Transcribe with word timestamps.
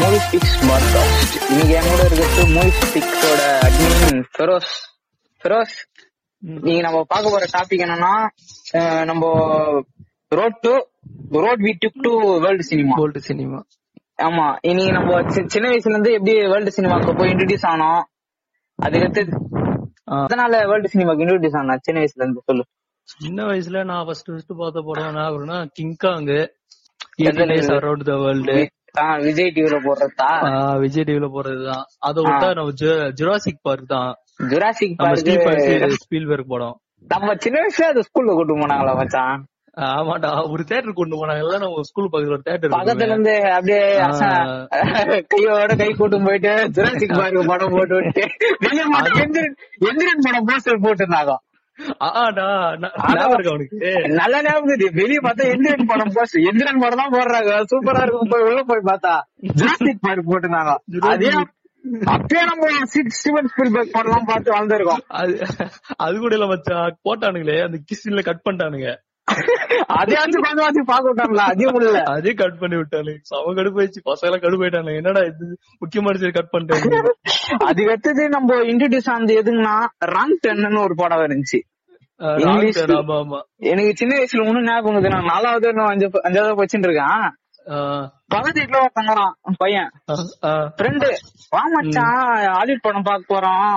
Movie 0.00 0.18
sticks 0.18 0.56
podcast 0.62 1.36
இன்னைக்கு 1.50 1.72
என் 1.74 1.88
கூட 1.88 2.02
இருக்கிறது 2.02 2.44
மூவி 2.50 3.00
அட்மின் 3.66 4.20
ஃபெரோஸ் 4.34 4.72
ஃபெரோஸ் 5.42 5.74
நீங்க 6.60 6.80
நம்ம 6.80 6.98
பார்க்க 7.04 7.32
போற 7.34 7.46
டாபிக் 7.52 7.84
என்னன்னா 7.84 8.12
நம்ம 9.04 9.24
road 10.32 10.58
to 10.60 10.72
road 11.40 11.62
we 11.62 11.72
took 11.84 11.98
to 12.02 12.12
world 12.38 12.64
cinema 12.64 12.94
gold 12.96 13.22
cinema 13.22 13.60
ஆமா 14.18 14.44
இன்னைக்கு 14.62 14.92
நம்ம 14.92 15.16
சின்ன 15.48 15.66
வயசுல 15.68 15.94
இருந்து 15.94 16.12
எப்படி 16.12 16.34
வேர்ல்டு 16.46 16.76
சினிமாக்கு 16.76 17.16
போய் 17.16 17.32
இன்ட்ரடியூஸ் 17.32 17.66
ஆனோம் 17.72 18.02
அதுக்கடுத்து 18.78 19.24
அதனால 20.18 20.62
வேர்ல்டு 20.66 20.92
சினிமாக்கு 20.94 21.24
இன்ட்ரடியூஸ் 21.24 21.58
ஆனா 21.58 21.76
சின்ன 21.82 21.98
வயசுல 22.00 22.22
இருந்து 22.22 22.42
சொல்லு. 22.46 22.64
சின்ன 23.08 23.42
வயசுல 23.44 23.82
நான் 23.84 24.06
ஃபர்ஸ்ட் 24.06 24.30
ஃபர்ஸ்ட் 24.30 24.54
பார்த்த 24.56 24.80
படம் 24.82 25.08
என்ன 25.08 25.24
ஆகும்னா 25.26 25.58
கிங்காங் 25.76 26.30
எந்த 27.24 27.44
அரௌண்ட் 27.76 28.04
த 28.04 28.16
வேர்ல்டு 28.16 28.56
விஜய் 29.24 29.52
டிவில 29.56 29.76
போடுறதா? 29.86 30.30
விஜய் 30.78 31.06
டிவில 31.08 31.26
போறதுதான் 31.34 31.84
அதை 32.08 32.24
விட்டா 32.24 32.48
நம்ம 32.54 32.72
ஜுராசிக் 33.20 33.60
பார்க் 33.62 33.92
தான். 33.94 34.12
ஜுராசிக் 34.52 34.96
பார்க் 34.96 35.98
ஸ்பீல்பர்க் 36.04 36.52
படம். 36.54 36.76
நம்ம 37.12 37.34
சின்ன 37.44 37.58
வயசுல 37.62 37.90
அது 37.92 38.00
ஸ்கூல்ல 38.08 38.34
கூட்டு 38.38 38.54
போனாங்களா 38.60 38.94
மச்சான்? 39.00 39.36
ஆமாடா 39.86 40.28
ஒரு 40.52 40.62
தேட்டர் 40.68 40.98
கொண்டு 40.98 41.14
போனாங்கல்ல 41.16 41.56
நம்ம 41.62 41.82
ஸ்கூல் 41.88 42.10
பக்கத்துல 42.12 42.36
ஒரு 42.36 42.44
தேட்டர் 42.46 42.74
பக்கத்துல 42.74 43.08
இருந்து 43.12 43.34
அப்படியே 43.56 43.80
கையோட 45.32 45.74
கை 45.82 45.88
கூட்டும் 45.98 46.24
போயிட்டு 46.24 46.52
ஜுராசிக் 46.76 47.16
பார்க் 47.18 47.50
படம் 47.52 47.74
போட்டு 47.76 47.96
வெளிய 48.64 48.84
எந்திரன் 49.24 49.56
எந்திரன் 49.90 50.24
படம் 50.26 50.48
போஸ்டர் 50.50 50.82
போட்டுருந்தாங்க. 50.86 51.34
நல்ல 54.18 54.34
ஞாபகம் 54.46 54.84
வெளிய 55.00 55.18
பார்த்தா 55.26 55.44
எந்திரன் 55.54 55.88
படம் 55.90 56.14
எந்திரன் 56.50 56.82
படம் 56.84 57.02
தான் 57.02 57.14
போடுறாங்க. 57.16 57.52
சூப்பரா 57.72 58.02
இருக்கும். 58.06 58.32
போய் 58.32 58.46
உள்ள 58.48 58.62
போய் 58.70 58.88
பார்த்தா 58.90 59.14
ஜுராசிக் 59.60 60.04
பார்க் 60.06 60.30
போட்டுருந்தாங்க. 60.30 60.74
அதே 61.12 61.32
அப்பயே 62.12 62.44
நம்ம 62.50 62.68
ஸ்டீவன் 63.16 63.50
ஸ்பீல்பர்க் 63.50 63.96
படம் 63.96 64.28
பார்த்து 64.30 64.54
வளர்ந்துருக்கோம். 64.54 65.02
அது 65.20 65.34
அது 66.06 66.14
கூட 66.22 66.34
இல்ல 66.38 66.46
மச்சான் 66.52 66.96
போட்டானுங்களே. 67.08 67.58
அந்த 67.66 67.78
கிஸ்ல 67.90 68.24
கட் 68.28 68.46
பண்ணிட்டானுங்க. 68.46 68.88
அதையாச்சும் 69.98 70.44
பார்க்க 70.90 71.10
விட்டாங்களா? 71.10 71.44
அதையும் 71.52 71.72
முடியல 71.76 72.02
அதே 72.16 72.32
கட் 72.40 72.58
பண்ணி 72.60 72.76
விட்டானுங்க 72.80 73.22
சம 73.30 73.54
கடுப்பு 73.58 73.80
ஆயிடுச்சு. 73.82 74.02
பசங்க 74.10 74.38
கடுப்பு 74.44 74.64
ஆயிட்டானுங்க. 74.66 75.00
என்னடா 75.02 75.22
இது? 75.30 75.46
முக்கியமான 75.82 76.20
சரி 76.22 76.36
கட் 76.36 76.52
பண்ணிட்டாங்க 76.52 77.14
அதுக்கு 77.68 77.90
அடுத்தது 77.94 78.22
நம்ம 78.36 78.58
இன்ட்ரடியூஸ் 78.72 79.10
ஆனது 79.14 79.34
எதுங்கன்னா 79.42 79.76
ராங் 80.14 80.36
டென்னு 80.44 80.84
ஒரு 80.84 80.94
படம் 81.02 81.24
இருந்துச்சு. 81.26 81.60
எனக்கு 83.70 83.96
சின்ன 84.00 84.12
வயசுல 84.18 84.46
ஒண்ணும் 84.48 84.68
ஞாபகம் 84.68 85.14
நான் 85.14 85.32
நாலாவது 85.32 85.66
அஞ்சாவது 86.28 86.60
வச்சுட்டு 86.60 86.88
இருக்கேன். 86.88 87.24
வீட்டுல 88.56 88.80
ஒருத்தங்கிறான் 88.84 89.32
பையன் 89.62 89.88
ஃப்ரெண்டு 90.76 91.08
வா 91.54 91.62
மச்சான். 91.72 92.20
ஹாலிவுட் 92.54 92.84
படம் 92.86 93.06
பார்க்க 93.08 93.32
போறோம் 93.32 93.74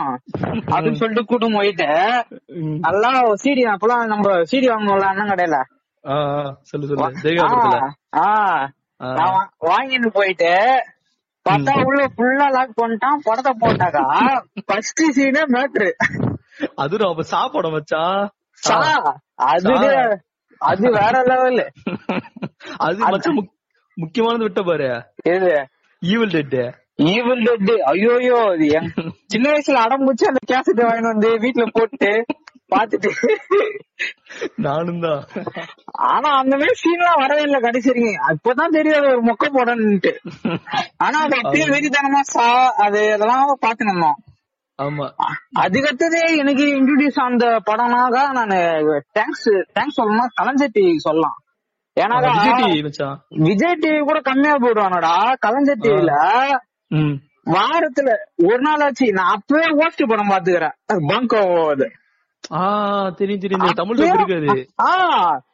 அப்படின்னு 0.71 0.99
சொல்லிட்டு 1.01 1.23
கூட்டம் 1.31 1.57
போயிட்டு 1.57 1.89
நல்லா 2.85 3.11
சிடி 3.43 3.63
அப்பெல்லாம் 3.73 4.05
நம்ம 4.13 4.35
சிடி 4.51 4.69
வாங்கணும்ல 4.71 5.09
அண்ணன் 5.11 5.31
கடையில. 5.31 5.57
வாங்கிட்டு 9.69 10.11
போயிட்டு 10.19 10.53
பார்த்தா 11.45 11.73
உள்ள 11.89 12.01
ஃபுல்லா 12.15 12.47
லாக் 12.55 12.79
பண்ணிட்டான். 12.81 13.21
படத்தை 13.27 13.51
போட்டாக்கா 13.61 14.05
ஃபர்ஸ்ட் 14.67 15.03
சீனே 15.17 15.43
மேட்ரு 15.55 15.89
அது 16.81 17.01
நம்ம 17.01 17.25
சாப்பாடு 17.31 17.69
மச்சான் 17.71 18.21
சா 18.63 18.77
அது 19.49 19.73
அது 20.61 20.85
வேற 20.97 21.15
லெவல் 21.29 21.61
அது 22.85 22.99
மச்சான் 23.05 23.37
முக்- 23.37 23.55
முக்கியமானது 23.97 24.45
விட்ட 24.45 24.61
பாரு. 24.63 24.89
எது? 25.31 25.51
ஈவில் 26.01 26.33
டெட் 26.35 26.59
ஈவில் 27.09 27.43
டெட் 27.47 27.71
ஐயோயோ 27.91 28.39
என் 28.71 28.89
சின்ன 29.31 29.45
வயசுல 29.49 29.81
அடம் 29.83 30.03
முடிச்சு 30.03 30.29
அந்த 30.29 30.41
கேசட் 30.51 30.81
வாங்கிட்டு 30.81 31.11
வந்து 31.11 31.29
வீட்டுல 31.43 31.65
போட்டு 31.75 32.11
பாத்துட்டு 32.71 33.09
நானும் 34.65 34.99
தான். 35.05 35.21
ஆனா 36.07 36.29
அந்த 36.39 36.53
மாதிரி 36.55 36.75
சீன் 36.81 36.99
எல்லாம் 36.99 37.21
வரவே 37.21 37.43
இல்ல 37.45 37.57
கடைசி 37.63 37.89
வரைக்கும். 37.89 38.19
அப்பதான் 38.29 38.75
தெரியாது 38.75 39.07
ஒரு 39.13 39.21
மொக்க 39.29 39.45
போடணும்ட்டு 39.55 40.11
ஆனா 40.99 41.17
அது 41.19 41.35
அப்படியே 41.41 41.67
வெறித்தனமா 41.73 42.21
சா 42.33 42.45
அது 42.85 43.01
அதெல்லாம் 43.15 43.55
பாத்து 43.59 43.85
இருந்தோம் 43.85 44.19
ஆமா. 44.79 45.05
அதுக்கடுத்தது 45.59 46.19
எனக்கு 46.37 46.65
இன்ட்ரடியூஸ் 46.73 47.19
அந்த 47.23 47.45
படம்னாக 47.65 48.17
நான் 48.31 48.53
தேங்க்ஸ் 49.15 49.47
தேங்க்ஸ் 49.75 49.99
சொல்லணும் 49.99 50.33
கலைஞர் 50.35 50.73
டிவி 50.75 50.93
சொல்லலாம் 51.01 51.37
ஏன்னாக்கா 51.97 52.33
விஜய் 53.43 53.79
டிவி 53.81 54.01
கூட 54.03 54.19
கம்மியா 54.21 54.55
போடுவானடா 54.57 55.13
கலைஞர் 55.39 55.81
டிவில 55.85 56.13
வாரத்துல 57.53 58.09
ஒரு 58.45 58.61
நாள் 58.61 58.83
ஆச்சு 58.85 59.05
நான் 59.13 59.33
அப்பவே 59.35 59.67
ஓஸ்ட் 59.79 60.03
படம் 60.07 60.31
பாத்துக்கிறேன் 60.31 60.75
பங்கோ 61.09 61.41
அது. 61.71 61.87
தெரியும் 63.19 63.41
தெரியும். 63.43 63.79
தமிழ்ல 63.79 64.03
இருக்காது 64.11 64.61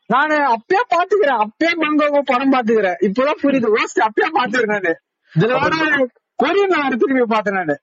நானு 0.10 0.36
அப்பயே 0.52 0.82
பாத்துக்கிறேன் 0.92 1.40
அப்பயே 1.44 1.72
பங்கோ 1.82 2.08
படம் 2.26 2.54
பாத்துக்கிறேன் 2.54 2.98
இப்பதான் 3.08 3.42
புரியுது 3.44 3.70
ஓஸ்ட் 3.78 4.02
அப்பயே 4.08 4.30
பாத்துக்கிறேன் 4.38 4.76
நானு. 4.76 4.94
இதுல 5.34 5.54
கொரியன் 6.40 6.72
திரும்பி 7.02 7.26
பார்த்தேன் 7.34 7.60
நானு. 7.60 7.76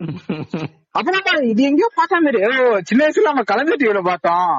அப்புறம் 0.96 1.46
இது 1.52 1.62
எங்கேயோ 1.68 1.88
பார்த்தா 1.98 2.18
மாதிரி 2.26 2.40
சின்ன 2.88 3.00
வயசுல 3.04 3.28
நம்ம 3.30 3.44
கலைஞர் 3.50 3.80
டிவில 3.82 4.00
பார்த்தோம். 4.08 4.52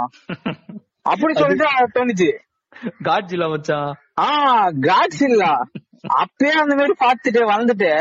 அப்படி 1.11 1.33
சொல்லிட்டு 1.33 1.67
தோணுச்சு. 1.97 2.29
காட்ஜிலா 3.07 3.47
மச்சான் 3.51 3.91
ஆ 4.23 4.27
காட்ஸ் 4.87 5.23
இல்ல 5.29 5.43
அப்பயே 6.21 6.55
அந்த 6.63 6.73
மாதிரி 6.79 6.95
பாத்துட்டு 7.05 7.39
வளர்ந்துட்டு. 7.51 7.91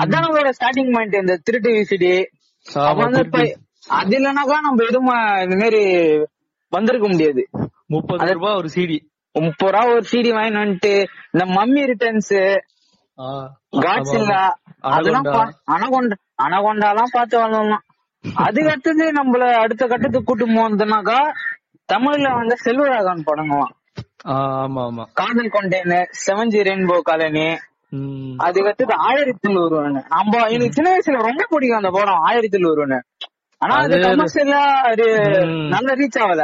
அதான் 0.00 0.22
நம்மளோட 0.24 0.50
ஸ்டார்டிங் 0.56 0.92
பாயிண்ட் 0.94 1.20
இந்த 1.22 1.34
திருட்டு 1.44 1.70
விசிடி 1.76 2.12
அது 3.98 4.14
இல்லைனாக்கா 4.18 4.56
நம்ம 4.66 4.84
எதுவும் 4.88 5.12
இந்த 5.44 5.56
மாதிரி 5.62 5.82
வந்திருக்க 6.72 7.06
முடியாது. 7.12 7.42
முப்பது 7.94 8.32
ரூபாய் 8.38 8.58
ஒரு 8.60 8.68
சிடி 8.74 8.98
முப்பது 9.34 9.72
ரூபா 9.74 9.82
ஒரு 9.92 10.04
சிடி 10.10 10.30
வாங்கிட்டு 10.36 10.62
வந்துட்டு 10.64 10.92
இந்த 11.32 11.44
மம்மி 11.56 11.82
ரிட்டர்ன்ஸ் 11.90 12.34
காட்ஸ் 13.70 14.14
இல்ல. 14.14 14.54
அதெல்லாம் 14.80 15.24
அனகொண்டா. 15.72 16.16
அனகொண்டாலாம் 16.42 17.12
பார்த்து 17.12 17.38
வளரலாம் 17.38 17.84
அதுக்கு 18.34 18.70
அடுத்தது 18.70 19.12
நம்மள 19.12 19.52
அடுத்த 19.52 19.86
கட்டத்துக்கு 19.86 20.24
கூட்டு 20.24 20.46
போனதுனாக்கா 20.46 21.18
தமிழ்ல 21.92 22.34
வந்து 22.34 22.56
செல்வராகவன் 22.64 23.26
படங்களாம். 23.26 23.74
ஆமா 24.24 24.82
ஆமா. 24.88 25.04
காதல் 25.12 25.50
கொண்டேன்னு 25.50 26.04
செவன்ஜி 26.26 26.60
ரெயின்போ 26.62 27.00
காலனி. 27.00 27.56
ம். 27.90 28.34
அதுக்கு 28.38 28.64
அடுத்தது 28.64 28.94
ஆயிரத்தில் 28.94 29.56
ஒருவன். 29.56 30.04
நம்ம 30.08 30.46
எனக்கு 30.48 30.72
சின்ன 30.72 30.96
வயசுல 30.96 31.22
ரொம்ப 31.22 31.46
பிடிக்கும் 31.48 31.78
அந்த 31.78 31.90
படம் 31.90 32.20
ஆயிரத்தில் 32.20 32.66
ஒருவன். 32.66 33.04
ஆனா 33.58 33.74
அது 33.76 33.96
கமர்ஷியலா 33.96 34.62
அது. 34.82 35.04
நல்ல 35.46 35.94
ரீச் 35.94 36.18
ஆகல. 36.18 36.42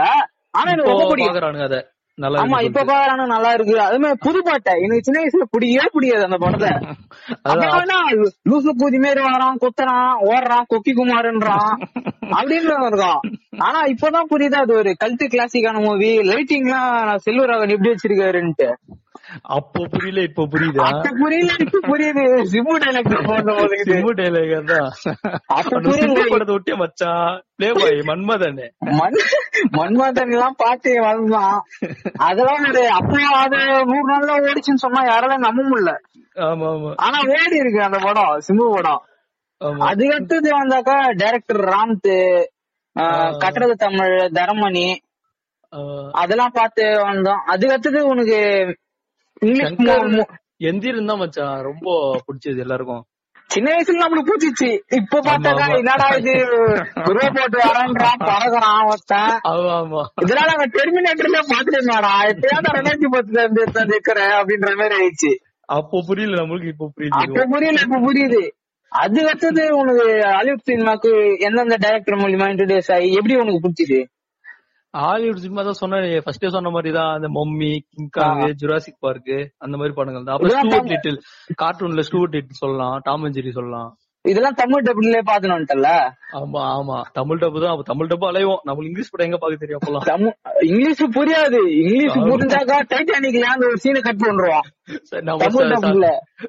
ஆனா 0.50 0.70
எனக்கு 0.70 0.90
ரொம்ப 0.90 1.08
பிடிக்கும். 1.08 1.94
ஆமா 2.19 2.62
இப்ப 2.62 2.82
பாக்குறானு 2.84 3.25
நல்லா 3.26 3.52
இருக்கு. 3.52 3.80
அது 3.80 3.98
மாதிரி 3.98 4.19
புது 4.20 4.42
பாட்டை. 4.42 4.72
எனக்கு 4.80 5.02
சின்ன 5.02 5.19
வயசுல 5.22 5.47
பிடிக்கவே 5.50 5.88
பிடிக்காது 5.92 6.25
அந்த 6.25 6.36
படத்தை. 6.36 6.70
லூசு 8.50 8.70
பூஜி 8.78 8.98
மாரி 8.98 9.20
வரான் 9.20 9.60
குத்துறான் 9.60 10.12
ஓடுறான் 10.25 10.69
கொக்கி 10.72 10.92
குமார்ன்றான். 10.94 11.72
அப்படின்னு 12.30 12.72
இருக்கான் 12.82 13.20
ஆனா 13.58 13.80
இப்பதான் 13.84 14.30
புரியுது 14.30 14.54
அது 14.54 14.75
ஒரு 14.75 14.94
கல்ட்டு 15.04 15.26
கிளாசிக்கான 15.34 15.84
மூவி 15.84 16.19
லைட்டிங்லாம் 16.30 16.92
செல்வராகவன் 17.26 17.75
எப்படி 17.76 17.92
வச்சிருக்காருன்ட்டு. 17.92 18.69
அப்போ 19.56 19.80
புரியல 19.92 20.20
இப்போ 20.28 20.42
புரியுதா? 20.52 20.84
அப்ப 20.91 21.10
புரியல 21.20 21.52
இப்ப 21.64 21.80
புரியுது. 21.88 22.25
சிம்மு 22.52 22.75
டைலாக் 22.82 23.10
சிம்பு 23.91 24.12
டெய்லர் 24.20 24.70
தான். 24.72 24.91
சிம்பு 26.00 26.25
படத்தை 26.32 26.54
ஒட்டிய 26.56 26.76
மச்சான் 26.82 27.30
பிளே 27.58 27.69
பாய் 27.78 28.00
மன்மதன். 28.10 28.60
மண் 29.00 29.19
மன்மதன் 29.78 30.34
எல்லாம் 30.36 30.58
பார்த்து 30.64 30.92
வளர்ந்தான் 31.06 31.58
அதெல்லாம் 32.28 32.66
அப்போ 33.00 33.20
அது 33.44 33.58
நூறு 33.91 34.06
நாள்ல 34.12 34.38
ஓடிச்சுன்னு 34.48 34.84
சொன்னா 34.87 35.02
யாராலும் 35.11 35.46
நம்ப 35.49 35.62
முடியல. 35.70 35.94
ஆமா 36.49 36.69
ஆமா. 36.75 36.93
ஆனா 37.06 37.19
ஓடி 37.34 37.56
இருக்கு 37.62 37.81
அந்த 37.88 37.99
படம் 38.06 38.40
சிம்பு 38.49 38.66
படம். 38.76 39.02
ஆமா. 39.61 39.82
அதுக்கு 39.90 40.14
அடுத்தது 40.16 40.49
வந்தாக்கா 40.61 40.96
டைரக்டர் 41.22 41.62
ராம்த் 41.72 42.12
கட்டுறது 43.43 43.75
தமிழ் 43.84 44.16
தரமணி. 44.38 44.87
அதெல்லாம் 46.22 46.56
பார்த்து 46.56 46.82
வந்தோம். 47.08 47.40
அதுக்கு 47.52 47.75
அடுத்தது 47.75 48.00
உனக்கு 48.06 48.38
இங்கிலீஷ் 49.44 50.32
எந்திரன் 50.69 51.11
தான் 51.11 51.20
மச்சான். 51.20 51.56
ரொம்ப 51.62 51.87
பிடிச்சது 52.26 52.62
எல்லாருக்கும். 52.64 53.02
சின்ன 53.50 53.69
வயசுல 53.73 54.02
நம்மளுக்கு 54.02 54.29
பூச்சிச்சு 54.29 54.69
இப்ப 54.99 55.19
பார்த்தாக்கா. 55.26 55.64
என்னடா 55.81 56.06
இது? 56.20 56.35
குருவ 57.06 57.26
போட்டு 57.37 57.58
வரன்றான் 57.64 58.23
பறகுறான் 58.29 58.85
ஒருத்தன் 58.91 59.35
இதெல்லாம் 60.23 60.50
நாங்க 60.50 60.67
டெர்மினேட்டர்ல 60.76 61.41
பாத்துட்டு 61.50 61.79
இருந்தாடா 61.79 62.12
எப்பயாவது 62.31 62.75
ரெண்டாயிரத்தி 62.76 63.11
பத்துல 63.14 63.43
இருந்து 63.44 63.62
இருக்கிறேன் 63.88 64.35
அப்படின்ற 64.38 64.70
மாதிரி 64.81 64.96
ஆயிடுச்சு. 65.00 65.32
அப்போ 65.69 65.99
புரியல 66.08 66.40
நம்மளுக்கு 66.40 66.73
இப்போ 66.75 66.88
புரியுது 66.97 67.20
அப்ப 67.23 67.47
புரியல 67.52 67.85
இப்ப 67.87 68.00
புரியுது. 68.06 68.43
அது 68.93 69.20
அடுத்தது 69.29 69.62
உனக்கு 69.76 70.05
ஹாலிவுட் 70.32 70.67
சினிமாக்கு 70.69 71.12
எந்தெந்த 71.47 71.76
டைரக்டர் 71.85 72.20
மூலியமா 72.20 72.49
இன்ட்ரடியூஸ் 72.52 72.90
ஆகி 72.97 73.08
எப்படி 73.19 73.37
உனக்கு 73.43 73.62
பிடிச்சது? 73.64 74.00
ஹாலிவுட் 74.94 75.43
சினிமா 75.44 75.62
தான் 75.62 75.81
சொன்ன 75.82 76.00
ஃபர்ஸ்டே 76.25 76.49
சொன்ன 76.56 76.70
மாதிரி 76.70 76.91
தான் 76.96 77.12
அந்த 77.17 77.29
மம்மி 77.37 77.70
கிங்காங் 77.93 78.43
ஜுராசிக் 78.62 79.02
பார்க் 79.06 79.32
அந்த 79.64 79.75
மாதிரி 79.76 79.94
படங்கள் 79.99 80.26
தான். 80.26 80.35
அப்புறம் 80.37 80.56
ஸ்டூவர்ட். 80.58 80.91
லிட்டில் 80.93 81.19
கார்ட்டூன்ல 81.62 82.05
ஸ்டூவர்ட் 82.08 82.37
லிட்டில் 82.38 82.61
சொல்லலாம் 82.62 82.96
டாம் 83.08 83.25
அண்ட் 83.25 83.37
ஜெரி 83.38 83.52
சொல்லலாம். 83.58 83.91
இதெல்லாம் 84.25 84.55
தமிழ் 84.55 84.85
டபுள்ல 84.85 85.19
பாத்துனோம்ட்டல 85.26 85.88
ஆமா 86.35 86.61
ஆமா. 86.75 86.97
தமிழ் 87.12 87.38
டப்பு 87.38 87.59
தான். 87.61 87.73
அப்ப 87.73 87.82
தமிழ் 87.82 88.06
டப்பு 88.06 88.26
அலைவோம். 88.31 88.61
நம்ம 88.65 88.85
இங்கிலீஷ் 88.85 89.11
படம் 89.11 89.26
எங்க 89.26 89.38
பாக்க 89.38 89.56
தெரியும் 89.56 89.81
அப்பலாம் 89.81 90.06
தமிழ் 90.06 90.32
இங்கிலீஷ் 90.62 91.03
புரியாது. 91.17 91.59
இங்கிலீஷ் 91.81 92.17
புரிஞ்சாக்கா 92.25 92.79
டைட்டானிக்ல 92.93 93.44
அந்த 93.49 93.67
ஒரு 93.67 93.79
சீனை 93.85 94.00
கட் 94.00 94.25
பண்றோம் 94.25 94.65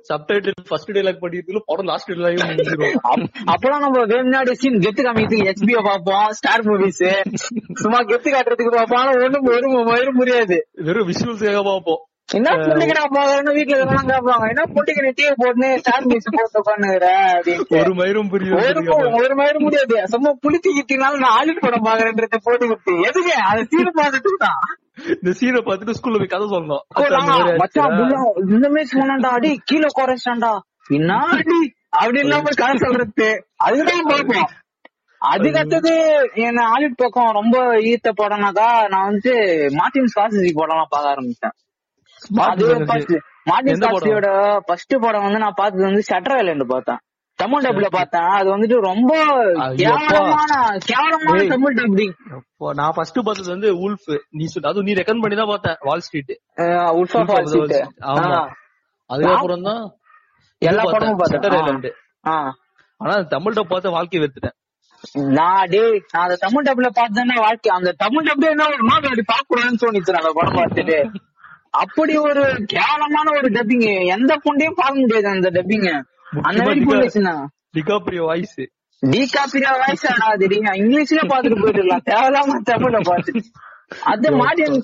சப்டைட்டில் 0.10 0.58
ஃபர்ஸ்ட் 0.68 0.92
டைலாக் 0.92 1.22
படிக்கிறதுல 1.22 1.62
படம் 1.66 1.86
லாஸ்ட் 1.86 2.12
டைலாக் 2.12 2.42
முடிஞ்சிரும். 2.46 2.96
அப்- 3.10 3.30
அப்பெல்லாம் 3.52 3.84
நம்ம 3.86 4.06
வேணும்னாடி 4.06 4.56
சீன் 4.56 4.82
கெத்து 4.82 5.04
காமிக்கிறதுக்கு 5.04 5.48
ஹெச்பிஓ 5.50 5.84
பாப்போம் 5.86 6.28
ஸ்டார் 6.32 6.66
மூவிஸ் 6.66 7.04
சும்மா 7.76 8.02
கெத்து 8.06 8.30
காட்டுறதுக்கு 8.30 8.76
பாப்போம் 8.76 9.14
ஒண்ணும் 9.20 9.48
ஒரு 9.52 9.88
மயிரும் 9.90 10.20
புரியாது 10.20 10.60
வெறும் 10.82 11.08
விஷுவல்ஸாக 11.08 11.64
பாப்போம் 11.66 12.04
என்ன 12.30 12.52
பொண்ணுக்கு 12.60 12.94
நான் 12.98 13.12
போகிறேன்னு 13.16 13.52
வீட்டுல 13.56 13.76
இதெல்லாம் 13.78 14.08
கேட்பாங்க 14.12 14.46
என்ன 14.52 14.64
பொண்ணுக்கு 14.76 15.02
நீ 15.06 15.10
டிவி 15.18 15.34
போட்டு 15.42 15.68
ஸ்டார் 15.82 16.06
போட்டு 16.38 17.12
ஒரு 17.80 17.92
மயிரும் 18.00 18.30
புரியும் 18.32 18.58
ஒரு 18.60 18.82
ஒரு 19.20 19.34
மயிரும் 19.40 19.66
முடியாது. 19.66 19.98
சும்மா 20.14 20.32
புளித்தி 20.44 20.70
கிட்டினாலும் 20.78 21.24
நான் 21.24 21.36
ஆலிட் 21.40 21.62
படம் 21.66 21.86
பாக்குறேன்றத 21.88 22.40
போட்டு 22.48 22.66
விட்டு. 22.72 22.94
எதுக்கு? 23.10 23.34
அது 23.50 23.62
சீன் 23.72 23.92
பார்த்துட்டு 24.00 24.32
தான். 24.46 24.64
இந்த 25.16 25.32
சீனை 25.40 25.62
பார்த்துட்டு 25.68 25.96
ஸ்கூல்ல 25.98 26.20
போய் 26.22 26.34
கதை 26.34 26.46
சொல்லணும். 26.54 26.84
மச்சான் 27.62 27.96
மாதிரி 28.76 28.92
சொன்னான்டா 28.94 29.32
அடி 29.38 29.52
கீழே 29.72 29.90
குறைச்சான்டா. 30.00 30.52
என்ன 30.98 31.20
அடி 31.36 31.60
அப்படி 32.00 32.20
இல்லாம 32.26 32.54
கதை 32.62 32.76
சொல்றது 32.86 33.30
அதுதான் 33.68 34.10
பார்ப்போம் 34.12 34.50
அதுக்கு 35.22 35.60
அடுத்தது 35.60 35.94
என்ன 36.48 36.66
ஆலிட் 36.74 37.00
பக்கம் 37.02 37.36
ரொம்ப 37.38 37.58
ஈர்த்த 37.90 38.10
படம்னாக்கா 38.20 38.68
நான் 38.94 39.08
வந்து 39.12 39.34
மார்டின் 39.78 40.12
ஸ்காசிசி 40.14 40.52
படம்லாம் 40.60 40.92
பார்க்க 40.94 41.14
ஆரம்பிச்சேன். 41.14 41.56
மார்டின் 42.38 42.86
ஃபர்ஸ்ட் 44.68 44.96
படம்? 45.00 45.26
வந்து 45.26 45.40
நான் 45.40 45.58
பார்த்தது 45.58 45.84
வந்து 45.84 46.04
ஷட்டர் 46.10 46.38
ஐலண்ட் 46.40 46.66
பார்த்தேன். 46.66 47.02
தமிழ் 47.40 47.64
டப்ல 47.66 47.88
பார்த்தேன். 47.90 48.28
அது 48.36 48.48
வந்துட்டு 48.50 48.78
ரொம்ப. 48.82 49.14
கேவலமான. 49.80 50.52
தமிழ் 51.50 51.76
டப்பிங் 51.80 52.14
நான் 52.76 52.94
ஃபர்ஸ்ட் 52.96 53.20
பார்த்தது 53.26 53.50
வந்து 53.50 53.70
உல்ஃப் 53.86 54.08
நீ 54.30 54.46
சொல் 54.46 54.64
அதுவும் 54.64 54.84
நீ 54.84 54.94
ரெக்கமெண்ட் 54.94 55.24
பண்ணி 55.24 55.36
தான் 55.36 55.52
பார்த்தேன் 55.54 55.78
வால் 55.82 56.00
ஸ்ட்ரீட் 56.00 56.34
உல்ஃபா 57.00 57.22
ஃபால் 57.30 57.50
சீட் 57.54 57.76
ஆமா. 58.12 58.40
அதுக்கப்புறம் 59.10 59.62
தான் 59.62 59.82
எல்லா 60.62 60.84
படமும் 60.86 61.18
பார்த்தேன். 61.18 61.98
ஆனா 63.02 63.14
அது 63.16 63.28
தமிழ் 63.28 63.54
டப் 63.54 63.72
பார்த்து 63.72 63.90
வாழ்க்கை 63.90 64.20
வெறுத்துட்டேன். 64.20 64.56
நான் 65.38 65.68
டேய் 65.70 65.98
நான் 66.14 66.24
அந்த 66.24 66.36
தமிழ் 66.36 66.66
டப்ல 66.68 66.88
பார்த்தேன்னா 67.00 67.36
வாழ்க்கை. 67.40 67.70
அந்த 67.76 67.92
தமிழ் 68.04 68.28
டப்ல 68.28 68.50
என்ன 68.50 68.68
ஒரு 68.68 68.84
நாள் 68.84 69.04
அப்படி 69.04 69.26
பாக்கூடாதுன்னு 69.34 69.82
தோணிச்சு 69.84 70.20
அந்த 70.22 70.32
படம் 70.34 70.58
பார்த்துட்டு. 70.62 70.98
அப்படி 71.84 72.18
ஒரு 72.18 72.44
கேவலமான 72.74 73.28
ஒரு 73.38 73.50
டப்பிங் 73.50 73.86
எந்த 74.16 74.34
பொண்டையும் 74.46 74.80
பார்க்க 74.80 75.02
முடியாது 75.02 75.28
அந்த 75.28 75.50
டப்பிங் 75.50 75.90
அந்த 76.44 76.60
மாதிரி 76.64 76.86
போயிடுச்சுன்னா 76.86 77.36
டிகாப்ரியோ 77.78 78.24
வாய்ஸ். 78.24 78.60
டி 79.04 79.22
காப்பிரா 79.34 79.72
வயசு 79.82 80.08
ஆடாது 80.12 80.46
இங்கிலீஷ்ல 80.82 81.24
பாத்துட்டு 81.32 81.62
போயிடலாம் 81.64 82.06
தேவையில்லாம 82.10 82.60
தமிழ்ல 82.70 83.00
பாத்துட்டு 83.10 83.44
அது 84.12 84.28
மார்டின் 84.32 84.78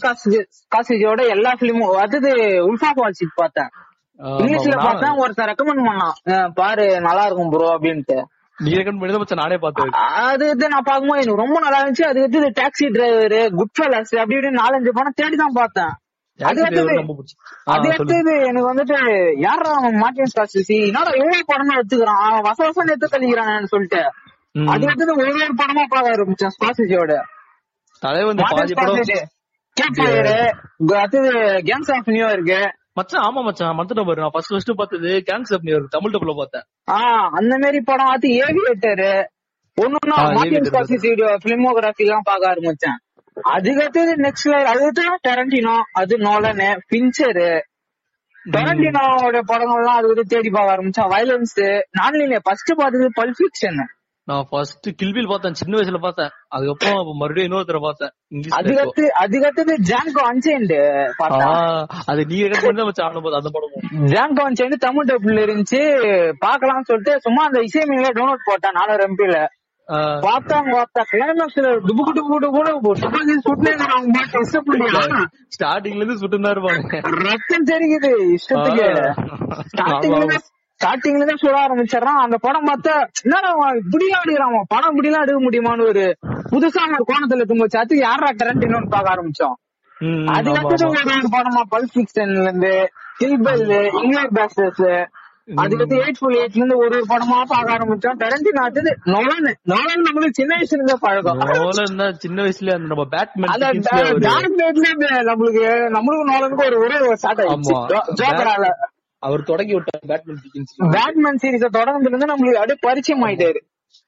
காசிஜோட 0.76 1.22
எல்லா 1.36 1.52
பிலிமும் 1.62 1.96
அது 2.02 2.32
உல்ஃபா 2.68 2.90
பால்சிக் 3.00 3.40
பார்த்தேன். 3.42 3.72
இங்கிலீஷ்ல 4.20 4.76
பார்த்தேன் 4.78 5.18
ஒருத்தன் 5.22 5.50
ரெக்கமெண்ட் 5.52 5.88
பண்ணான். 5.88 6.16
பாரு 6.54 6.86
நல்லா 7.00 7.24
இருக்கும் 7.26 7.52
ப்ரோ 7.54 7.70
அப்படின்ட்டு. 7.76 8.18
நீ 8.58 8.72
பண்ணி 8.86 9.36
நானே 9.42 9.58
பார்த்தேன் 9.58 9.94
அது 10.32 10.50
இது 10.50 10.68
நான் 10.68 10.88
பார்க்கும்போது 10.90 11.22
எனக்கு 11.22 11.44
ரொம்ப 11.44 11.60
நல்லா 11.60 11.80
இருந்துச்சு. 11.82 12.06
அது 12.12 12.22
வந்து 12.22 12.52
டாக்ஸி 12.60 12.88
டிரைவர் 12.98 13.56
குட் 13.60 13.76
ஃபெலஸ் 13.80 14.14
அப்படி 14.22 14.38
இப்படி 14.38 14.52
நாலஞ்சு 14.62 14.90
படம் 14.90 15.18
தேடி 15.22 15.36
தான் 15.36 15.58
பார்த்தேன். 15.60 15.94
எனக்கு 18.46 18.68
வந்துட்டு 18.70 18.98
யாரா 19.40 19.70
அவன் 19.74 19.96
மார்டின் 19.96 20.32
ஸ்காசிசி 20.34 20.78
என்னடா 20.88 21.12
எவ்வளவு 21.14 21.50
படமா 21.52 21.74
எடுத்துக்கிறான்? 21.78 22.22
அவன் 22.28 22.44
வச 22.44 22.60
வசம் 22.60 22.86
எடுத்து 22.86 23.08
கழிக்கிறான்னு 23.08 23.64
சொல்லிட்டு. 23.66 24.02
அது 24.70 24.86
அடுத்தது 24.86 25.14
ஒரு 25.16 25.32
ஒரு 25.38 25.56
படமா 25.56 25.84
பார்க்க 25.86 26.16
ஆரம்பிச்சேன் 26.16 26.54
ஸ்காசிசியோட 26.56 27.14
தலைவன் 28.04 28.42
அடுத்தது 30.96 31.32
கேங்ஸ் 31.62 31.92
ஆஃப் 31.96 32.08
நியூயார்க் 32.08 32.56
மச்சான் 32.94 33.24
ஆமா 33.28 33.42
மச்சான் 33.44 33.76
மறந்துட்ட 33.78 34.04
பாரு. 34.06 34.22
நான் 34.22 34.34
ஃபர்ஸ்ட் 34.34 34.52
ஃபர்ஸ்ட் 34.52 34.72
பார்த்தது 34.76 35.12
Gangs 35.30 35.54
of 35.54 35.64
New York 35.64 35.90
Tamil 35.90 36.14
டப்ல 36.16 36.34
பார்த்தேன். 36.36 36.66
ஆஹ் 36.92 37.28
அந்த 37.32 37.54
மாதிரி 37.58 37.80
படம் 37.82 38.08
அது 38.08 38.28
ஏவியேட்டர் 38.42 39.06
ஒன்னொன்னா 39.78 40.16
ஆ, 40.18 40.26
மார்டின் 40.32 40.58
Aviator 40.58 40.72
ஸ்காசிசியோட 40.72 41.28
பிலிமோகிராஃபி 41.44 42.04
எல்லாம் 42.06 42.26
பார்க்க 42.26 42.52
ஆரம்பிச்சேன். 42.52 42.98
அடுத்தது 43.46 44.14
நெக்ஸ்ட் 44.18 44.50
அது 44.66 44.88
டெரண்டினோ 45.24 45.76
அது 45.94 46.18
நோலனு 46.18 46.70
பிஞ்சரு 46.88 47.52
டொரண்டினோட 48.46 49.40
படங்கள்லாம் 49.50 49.98
அது 49.98 50.08
வந்து 50.08 50.26
தேடி 50.26 50.50
பார்க்க 50.50 50.76
ஆரம்பிச்சேன் 50.76 51.10
வயலன்ஸ் 51.10 51.58
நான் 52.00 52.22
ஃபர்ஸ்ட் 52.46 52.72
பார்த்தது 52.78 53.10
பல் 53.16 53.36
ஃபிக்ஷன் 53.40 53.82
நான் 54.28 54.48
ஃபர்ஸ்ட் 54.50 54.88
கில்பில் 55.00 55.30
பார்த்தேன் 55.30 55.58
சின்ன 55.60 55.74
வயசுல 55.78 56.00
பார்த்தேன். 56.00 56.32
அதுக்கப்புறம் 56.50 57.08
மறுபடியும் 57.22 57.48
இன்னொருத்தர 57.48 57.80
பார்த்தேன். 57.82 58.12
அதுக்கடுத்து 58.58 59.06
அதுக்கடுத்தது 59.22 59.74
ஜான்கோ 59.90 60.22
அன்சைன்டு 60.30 60.78
அது 62.12 62.26
நீ 62.26 62.38
ரெக்கமெண்ட் 62.44 62.80
தான் 62.82 62.90
மச்சான் 62.90 63.08
ஆன 63.10 63.38
அந்த 63.40 63.52
படமும். 63.56 63.88
ஜான்கோ 64.14 64.44
அன்சைன்டு 64.48 64.78
தமிழ் 64.86 65.10
டபுள் 65.12 65.42
இருந்துச்சு 65.46 65.82
பார்க்கலாம்னு 66.46 66.90
சொல்லிட்டு 66.92 67.16
சும்மா 67.20 67.44
அந்த 67.46 67.62
இசை 67.62 67.84
மீன்ல 67.92 68.12
டவுன்லோட் 68.20 68.48
போட்டேன் 68.50 68.78
நானூறு 68.80 69.06
எம்பில 69.10 69.40
பார்த்தா 70.24 70.57
பார்த்தா 70.68 71.01
கிளைமேக்ஸ்ல 71.10 71.69
டுபுக்கு 71.88 72.12
டுபுக்கு 72.18 72.38
டுபுக்கு 72.44 73.01
துப்பாக்கி 73.01 73.36
சுட்டுனே 73.45 73.72
அவங்க 73.88 74.18
பாட்டு 74.18 75.24
ஸ்டார்டிங்ல 75.56 76.01
இருந்து 76.01 76.18
சுட்டு 76.22 76.38
தான் 76.38 76.54
இருப்பாங்க. 76.56 77.00
ரத்தம் 77.25 77.68
தெரிக்குது 77.72 78.12
இஷ்டத்துக்கு. 78.36 78.88
ஸ்டார்டிங்ல 79.72 80.38
ஸ்டார்டிங்ல 80.81 81.25
தான் 81.25 81.42
சொல்ல 81.42 81.57
ஆரம்பிச்சிடறான் 81.63 82.22
அந்த 82.22 82.38
படம் 82.42 82.69
பார்த்தா 82.69 82.94
என்னடா 83.24 83.50
இப்படிலாம் 83.81 84.24
எடுக்கிறான் 84.24 84.69
படம் 84.69 84.92
இப்படிலாம் 84.92 85.24
எடுக்க 85.25 85.42
முடியுமான்னு 85.42 85.89
ஒரு 85.89 86.06
புதுசா 86.51 86.83
ஒரு 86.92 87.06
கோணத்துல 87.10 87.42
இருக்கும்போது 87.42 87.78
அது 87.78 87.98
யாரா 88.01 88.30
டெரண்டினோன்னு 88.39 88.89
பார்க்க 88.89 89.13
ஆரம்பிச்சோம்? 89.13 89.57
ஆமா. 90.01 90.38
ஒரு 91.18 91.31
படமா 91.36 91.62
பல் 91.69 91.89
ஃபிக்ஷன்ல 91.92 92.45
இருந்து 92.45 92.72
கில்பெல் 93.18 93.66
இங்கிலாந்து 94.00 94.36
பேஸ்டர்ஸ் 94.38 94.86
அதுக்கடுத்து 95.48 96.00
எயிட் 96.02 96.20
ஃபுல் 96.20 96.36
எயிட்ல 96.36 96.60
இருந்து 96.60 96.78
ஒரு 96.78 96.92
ஒரு 96.92 97.06
படமா 97.10 97.38
பார்க்க 97.52 97.76
ஆரம்பிச்சோம். 97.76 98.18
டெரண்டினோ 98.22 98.62
அடுத்தது 98.64 98.92
நோலன். 99.14 99.50
நோலன் 99.72 100.06
நம்மளுக்கு 100.08 100.40
சின்ன 100.40 100.52
வயசுல 100.58 100.78
இருந்தே 100.78 100.98
பழக்கம். 101.02 101.42
நோலன் 101.56 102.00
தான் 102.02 102.18
சின்ன 102.18 102.38
வயசுல 102.44 102.76
அந்த 102.76 102.90
நம்ம 102.94 103.06
பேட்மேன் 103.16 103.54
அந்த 103.54 103.66
நைட்ல 103.72 105.10
நம்மளுக்கு 105.32 105.66
நம்மளுக்கு 105.98 106.26
நோலனுக்கு 106.32 106.68
ஒரு 106.70 106.80
ஒரே 106.86 107.00
ஒரு 107.08 107.18
ஸ்டார்ட் 107.18 107.44
ஆயிடுச்சு. 107.46 107.76
ஜோக்கரால. 108.22 108.66
அவர் 109.24 109.42
தொடங்கி 109.44 109.74
விட்டார் 109.74 110.06
பேட்மேன் 110.12 110.40
பேட்மேன் 110.95 111.42
சீரிஸ 111.44 111.66
தொடர்ந்துல 111.76 112.12
இருந்து 112.12 112.31
நம்மளுக்கு 112.31 112.62
அப்படியே 112.62 112.80
பரிச்சயம் 112.88 113.26
ஆயிட்டாரு 113.28 113.60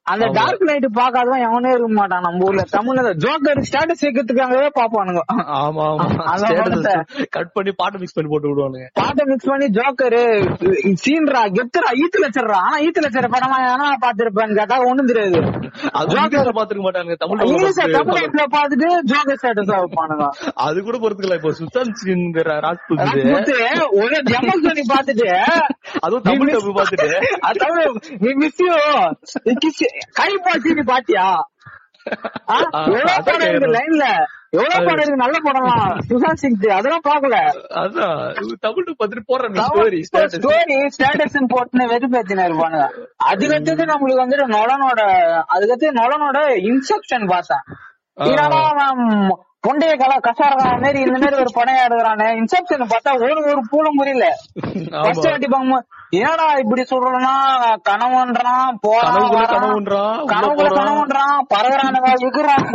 அந்த. 0.06 0.26
டார்க் 0.38 0.64
நைட் 0.68 0.86
பாக்காதவன் 0.98 1.44
எவனே 1.46 1.70
இருக்க 1.74 1.90
மாட்டான் 1.94 2.24
நம்ம 2.26 2.46
ஊர்ல. 2.48 2.64
தமிழ்ல 2.74 3.12
ஜோக்கர் 3.24 3.60
ஸ்டேட்டஸ் 3.68 4.02
சேர்க்கறதுக்காகவே 4.02 4.70
பாப்பானுங்க 4.78 5.22
ஆமா 5.60 5.84
ஆமா. 5.92 6.08
கட் 7.36 7.52
பண்ணி 7.56 7.72
பாட்டு 7.80 8.00
மிக்ஸ் 8.02 8.16
பண்ணி 8.18 8.30
போட்டு 8.32 8.50
விடுவானுங்க. 8.50 8.88
பாட்டை 9.00 9.24
மிக்ஸ் 9.30 9.50
பண்ணி 9.52 9.68
ஜோக்கரு 9.78 10.22
சீன்ரா 11.04 11.44
கெத்துரா 11.58 11.92
ஈத்து 12.02 12.24
லட்சர்ரா 12.24 12.60
ஆனா 12.64 12.78
ஈத்து 12.86 13.04
லட்சர 13.06 13.30
படமா 13.36 13.60
ஏன்னா 13.68 13.88
பாத்திருப்பேன்னு 14.04 14.60
கேட்டா 14.60 14.78
ஒண்ணும் 14.90 15.10
தெரியாது. 15.12 15.40
இங்கிலீஷ்ல 16.02 16.54
பாத்துக்க 16.58 16.82
மாட்டாங்க 16.86 17.16
தமிழ்ல 17.22 17.46
தமிழ் 17.94 18.18
நைட்ல 18.18 18.44
பாத்துட்டு 18.56 18.90
ஜோக்கர் 19.12 19.40
ஸ்டேட்டஸ் 19.40 19.72
வைப்பானுங்க. 19.76 20.28
அது 20.66 20.78
கூட 20.88 20.98
பொறுத்துக்கலாம் 21.04 21.40
இப்போ 21.42 21.54
சுஷாந்த் 21.60 21.98
சிங்கிற 22.04 22.50
ராஜ்புத் 22.66 23.54
ஒரே 24.02 24.20
ஜமல் 24.32 24.62
பாத்துட்டு 24.94 25.30
அதுவும் 26.04 26.26
தமிழ் 26.28 26.54
பாத்துட்டு 26.80 27.10
தமிழ் 27.64 27.90
மிஸ்ஸியோ 28.36 28.78
கை 30.14 30.38
பாத்தி 30.44 30.74
நீ 30.74 30.82
பாத்தியா? 30.82 31.26
ஆ, 32.50 32.56
ஆ, 32.74 32.80
எவ்வளவு 32.86 33.24
படம் 33.24 33.50
இருக்கு. 33.50 33.68
லைன்ல 33.68 34.06
எவ்வளவு 34.52 34.86
படம் 34.86 34.98
இருக்கு? 34.98 35.16
நல்ல 35.16 35.38
படம்லாம். 35.44 35.94
சுஷாந்த் 36.10 36.34
சிங் 36.34 36.58
அதெல்லாம் 36.70 37.06
பாக்கல 37.08 37.38
அதான் 37.76 38.58
தமிழ் 38.60 38.84
டப் 38.86 39.00
பாத்துட்டு 39.00 39.24
போடுறாங்க 39.28 39.64
ஸ்டோரி 39.68 40.00
ஸ்டோரி 40.36 40.78
ஸ்டேட்டஸ் 40.96 41.38
போட்டுன்னு 41.54 41.86
வெறுப்பேத்தின 41.88 42.46
இருப்பானுங்க. 42.48 42.88
அதுக்கடுத்தது 43.30 43.86
நம்மளுக்கு 43.86 44.24
வந்துட்டு 44.26 44.54
நொலனோட 44.58 45.02
அதுக்கடுத்து 45.54 45.98
நொலனோட 46.02 46.38
இன்செப்ஷன் 46.64 47.28
பார்த்தேன் 47.28 47.66
அவன் 48.84 49.32
பொண்டைய 49.64 49.94
கல 50.00 50.14
கசாரா 50.26 50.56
மாதிரி 50.84 51.00
இந்த 51.04 51.18
மாதிரி 51.20 51.38
ஒரு 51.42 51.52
படம் 51.58 51.82
எடுக்கிறானே 51.84 52.26
இன்செப்ஷன் 52.40 52.82
பார்த்தா 52.94 53.12
ஒரு 53.20 53.34
ஒரு 53.52 53.62
பூலும் 53.72 54.00
புரியல. 54.00 54.26
ஃபர்ஸ்ட் 54.96 55.28
பார்க்கும்போது 55.28 55.86
என்னடா 56.20 56.48
இப்படி 56.62 56.84
சொல்றேன்னா 56.90 57.36
கனவுன்றான் 57.88 58.74
போறான் 58.84 59.14
வரான். 59.36 60.26
கனவுன்றான், 60.74 61.40
பறகுறானுங்க 61.54 62.12
விக்குறான் 62.24 62.68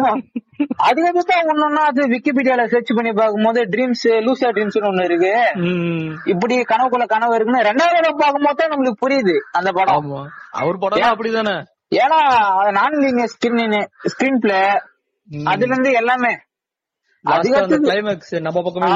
அதுக்கடுத்து 0.87 1.29
தான் 1.31 1.49
ஒன்னொன்னா 1.51 1.83
அது 1.91 2.03
விக்கிபீடியால 2.13 2.63
சர்ச் 2.73 2.97
பண்ணி 2.97 3.13
பார்க்கும்போது 3.13 3.61
ட்ரீம்ஸ் 3.73 4.07
லூசா 4.27 4.49
ட்ரீம்ஸ் 4.57 4.79
ஒண்ணு 4.89 5.05
இருக்கு. 5.09 5.35
இப்படி 6.33 6.57
கனவுக்குள்ள 6.73 7.07
கனவு 7.15 7.37
இருக்குன்னு 7.37 7.67
ரெண்டாவது 7.69 7.97
தடவை 7.99 8.17
பார்க்கும்போது 8.23 8.59
தான் 8.61 8.73
நம்மளுக்கு 8.73 9.03
புரியுது 9.05 9.37
அந்த 9.59 9.71
படம். 9.79 10.11
அவர் 10.61 10.83
படம் 10.85 11.09
அப்படிதானே? 11.13 11.57
ஏன்னா 12.03 12.19
நான் 12.79 12.99
லீனியர் 13.05 13.33
ஸ்கிரீன் 13.35 13.79
ஸ்கிரீன் 14.13 14.43
பிளே 14.45 14.61
அதுல 15.47 15.73
இருந்து 15.73 15.91
எல்லாமே 16.01 16.33
கிளைமேக்ஸ் 17.25 18.35
நம்ம 18.41 18.63
பக்கமே 18.63 18.89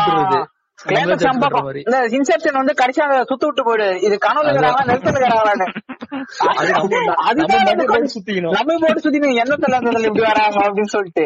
இன்செப்ஷன் 2.16 2.58
வந்து 2.60 2.74
கடைசியா 2.80 3.04
சுத்து 3.30 3.46
விட்டு 3.48 3.62
போயிடு. 3.64 3.86
இது 4.00 4.14
கனவுல 4.26 4.50
இருக்கிறாங்களான்னு 4.50 5.66
அது 7.28 7.40
நம்ம 7.42 7.84
போட்டு 7.90 8.12
சுத்திக்கணும். 8.14 8.54
நம்ம 8.58 8.78
போட்டு 8.80 9.00
சுத்தி 9.00 9.18
எண்ணத்துல 9.42 9.76
இருந்ததுல 9.76 10.08
இப்படி 10.10 10.24
வராங்க 10.30 10.60
அப்படின்னு 10.66 10.94
சொல்லிட்டு. 10.96 11.24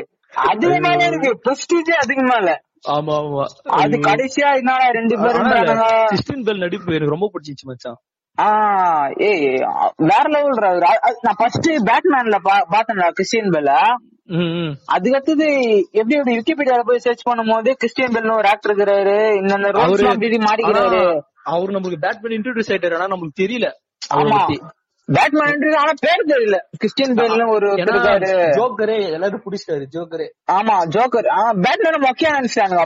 அதுக்கு 0.51 0.81
மேல 0.87 1.07
இருக்கு. 1.07 1.31
பிரஸ்டீஜே 1.45 1.97
அதுக்கு 2.03 2.25
மேல 2.33 2.49
ஆமா 2.97 3.15
ஆமா. 3.21 3.45
அது 3.83 3.97
கடைசியா 3.99 4.49
என்னடா 4.57 4.89
ரெண்டு 4.89 5.15
பேரும் 5.23 5.49
கிறிஸ்டின் 6.07 6.43
பெல் 6.43 6.59
நடிப்பு 6.59 6.95
எனக்கு 6.95 7.15
ரொம்ப 7.15 7.29
பிடிச்சிச்சு 7.35 7.65
மச்சான். 7.65 7.99
ஏய் 9.29 9.47
வேற 10.11 10.25
லெவல் 10.29 10.83
நான் 11.21 11.39
ஃபர்ஸ்ட் 11.39 11.69
பேட்மேன்ல 11.91 12.39
பாத்தேன்டா 12.75 13.09
கிறிஸ்டியன் 13.11 13.49
பெல்ல 13.49 13.73
ம், 14.29 14.53
ம். 14.59 14.73
அதுக்கு 14.87 15.17
அடுத்தது 15.17 15.49
எப்படி 15.93 16.17
எப்படி 16.17 16.37
விக்கிபீடியால 16.37 16.85
போய் 16.85 17.05
சர்ச் 17.05 17.27
பண்ணும்போது 17.29 17.73
கிறிஸ்டியன் 17.77 18.15
பெல்னு 18.15 18.39
ஒரு 18.39 18.49
ஆக்டர் 18.49 18.73
இருக்கிறாரு 18.73 19.17
இந்த 19.41 19.53
அப்படி 20.13 20.39
மாடிக்கிறாரு 20.47 21.03
அவரு 21.51 21.75
நம்மளுக்கு 21.75 22.05
பேட்மேன் 22.05 22.37
இன்ட்ரோடியூஸ் 22.39 22.71
ஆயிட்டாரு 22.73 22.97
ஆனா 22.97 23.13
நமக்கு 23.13 23.41
தெரியல. 23.43 23.69
பேட்மேன் 25.09 25.65
ஆனா 25.81 25.93
பேர் 26.01 26.23
தெரியல. 26.31 26.57
கிறிஸ்டியன் 26.79 27.13
பெல்னு 27.19 27.45
ஒரு 27.51 27.67
ஜோக்கரே 28.57 28.97
எல்லாரும் 29.11 29.43
பிடிச்சிட்டாரு 29.45 29.85
ஜோக்கரே 29.93 30.27
ஆமா 30.49 30.77
ஜோக்கர் 30.95 31.29
ஆஹ் 31.35 31.53
பேட்மேன் 31.65 31.99
முக்கியம் 32.05 32.37
நினைச்சாங்க 32.39 32.79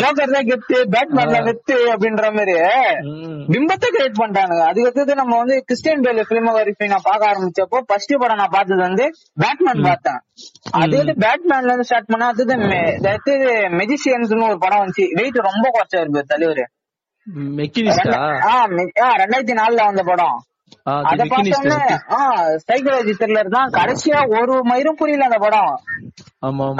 ஜோக்கர் 0.00 0.32
தான் 0.32 0.46
கெத்து 0.50 0.78
பேட்மேன் 0.94 1.32
தான் 1.34 1.46
கெத்து 1.48 1.76
அப்படின்ற 1.94 2.28
மாதிரி. 2.30 2.54
பிம்பத்தை 3.48 3.88
கிரியேட் 3.88 4.20
பண்ணிட்டானுங்க. 4.20 4.62
அதுக்கு 4.68 4.88
அடுத்தது 4.88 5.14
நம்ம 5.14 5.38
வந்து 5.38 5.56
கிறிஸ்டியன் 5.68 6.04
பேல் 6.04 6.20
பிலிமோகிராஃபி 6.30 6.88
நான் 6.92 7.06
பார்க்க 7.08 7.30
ஆரம்பிச்சப்போ 7.30 7.80
ஃபர்ஸ்ட் 7.88 8.14
படம் 8.22 8.40
நான் 8.40 8.54
பார்த்தது 8.54 8.82
வந்து 8.82 9.06
பேட்மேன் 9.38 9.84
பார்த்தேன். 9.88 10.20
அது 10.78 10.94
வந்து 11.00 11.16
பேட்மேன்ல 11.24 11.70
இருந்து 11.70 11.88
ஸ்டார்ட் 11.88 12.10
பண்ணா 12.12 12.28
அடுத்தது 12.30 12.56
மெஜிசியன்ஸ்னு 13.78 14.48
ஒரு 14.48 14.58
படம் 14.58 14.82
வந்துச்சு. 14.82 15.06
வெயிட் 15.18 15.38
ரொம்ப 15.48 15.66
குறைச்சாரு 15.74 16.24
தலைவர். 16.32 16.64
மெக்கினிஸ்டா? 17.58 18.16
ரெண்டாயிரத்தி 19.20 19.54
நாலுல 19.58 19.84
வந்த 19.84 20.02
படம். 20.04 20.38
ஆ, 20.38 20.51
அது 20.92 21.08
அத 21.10 21.24
பார்த்தோன்னே 21.32 21.78
சைக்காலஜி 22.68 23.12
த்ரில்லர் 23.20 23.54
தான். 23.56 23.72
கடைசியா 23.78 24.18
ஒரு 24.38 24.54
மயிரும் 24.70 24.98
புரியல 25.00 25.28
அந்த 25.28 25.38
படம். 25.44 25.72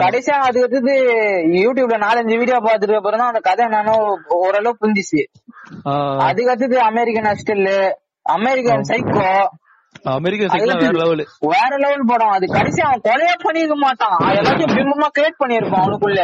கடைசியா 0.04 0.36
அதுக்கு 0.46 0.66
அடுத்தது 0.66 0.94
யூடியூப்ல 1.64 1.98
நாலஞ்சு 2.04 2.38
வீடியோ 2.42 2.60
பார்த்துட்டு 2.68 2.98
அப்புறம் 3.00 3.22
தான் 3.22 3.32
அந்த 3.32 3.42
கதை 3.48 3.66
நானும் 3.76 4.06
ஓரளவு 4.42 4.78
புரிஞ்சிச்சு. 4.82 5.22
அதுக்கு 6.28 6.52
அடுத்தது 6.54 6.78
அமெரிக்கன் 6.90 7.28
ஹஸ்டல் 7.32 7.66
அமெரிக்கன் 8.36 8.88
சைக்கோ 8.92 9.26
வேற 10.06 10.92
லெவல் 11.00 11.22
வேற 11.52 11.72
லெவல் 11.82 12.08
படம். 12.10 12.32
அது 12.36 12.46
கடைசி 12.56 12.80
அவன் 12.86 13.04
கொலையே 13.08 13.34
பண்ணிருக்க 13.44 13.76
மாட்டான். 13.86 14.16
எல்லாத்தையும் 14.38 14.74
பிம்பமா 14.78 15.08
கிரியேட் 15.16 15.40
பண்ணிருப்பான் 15.42 15.82
அவனுக்குள்ள. 15.84 16.22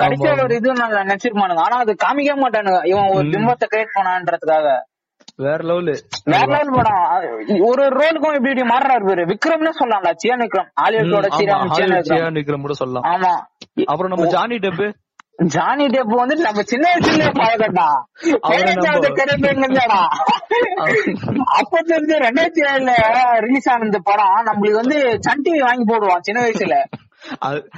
கடைசியா 0.00 0.32
ஒரு 0.44 0.56
இது 0.58 0.74
நான் 0.80 0.94
நினைச்சிருப்பானுங்க. 1.02 1.62
ஆனா 1.66 1.76
அது 1.84 1.92
காமிக்க 2.04 2.34
மாட்டானுங்க. 2.42 2.80
இவன் 2.90 3.10
ஒரு 3.16 3.26
பிம்பத்தை 3.34 3.66
கிரியேட் 3.72 3.96
பண்ணான்றதுக்காக. 3.96 4.68
வேற 5.36 5.56
லெவல் 5.64 5.84
வேற 6.24 6.46
லெவல் 6.46 6.68
படம் 6.70 7.02
ஒரு 7.48 7.64
ஒரு 7.66 7.96
ரோலுக்கும் 7.96 8.34
இப்படி 8.34 8.50
இப்படி 8.50 8.60
மாறுறாரு 8.60 9.06
பேரு 9.06 9.24
விக்ரம்னு 9.24 9.70
சொல்லலாம்டா 9.80 10.12
சியான் 10.22 10.40
விக்ரம். 10.40 10.68
ஆலிவுட்டோட 10.80 11.26
சியான் 11.38 12.32
விக்ரம். 12.32 12.60
கூட 12.60 12.72
சொல்லலாம். 12.72 13.02
ஆமா. 13.02 13.32
அப்புறம் 13.84 14.12
நம்ம 14.12 14.26
ஜானி 14.26 14.56
டெப்பு. 14.56 14.92
ஜானி 15.46 15.86
டெப் 15.86 16.16
வந்து 16.16 16.36
நம்ம 16.36 16.62
சின்ன 16.62 16.88
வயசுல 16.94 17.26
பழகட்டா 17.32 17.86
அவரை 18.40 18.74
நம்ம- 18.74 18.98
கரெக்டா 18.98 20.00
அப்ப 21.44 21.78
இருந்து 21.84 22.16
ரெண்டாயிரத்தி 22.16 22.62
ஏழுல 22.72 22.90
ரிலீஸ் 23.38 23.70
ஆன 23.70 23.84
இந்த 23.84 23.98
படம் 24.02 24.46
நம்மளுக்கு 24.46 24.72
வந்து 24.72 25.16
சன் 25.20 25.42
டிவி 25.44 25.58
வாங்கி 25.58 25.84
போடுவான் 25.84 26.20
சின்ன 26.20 26.42
வயசுல. 26.42 26.84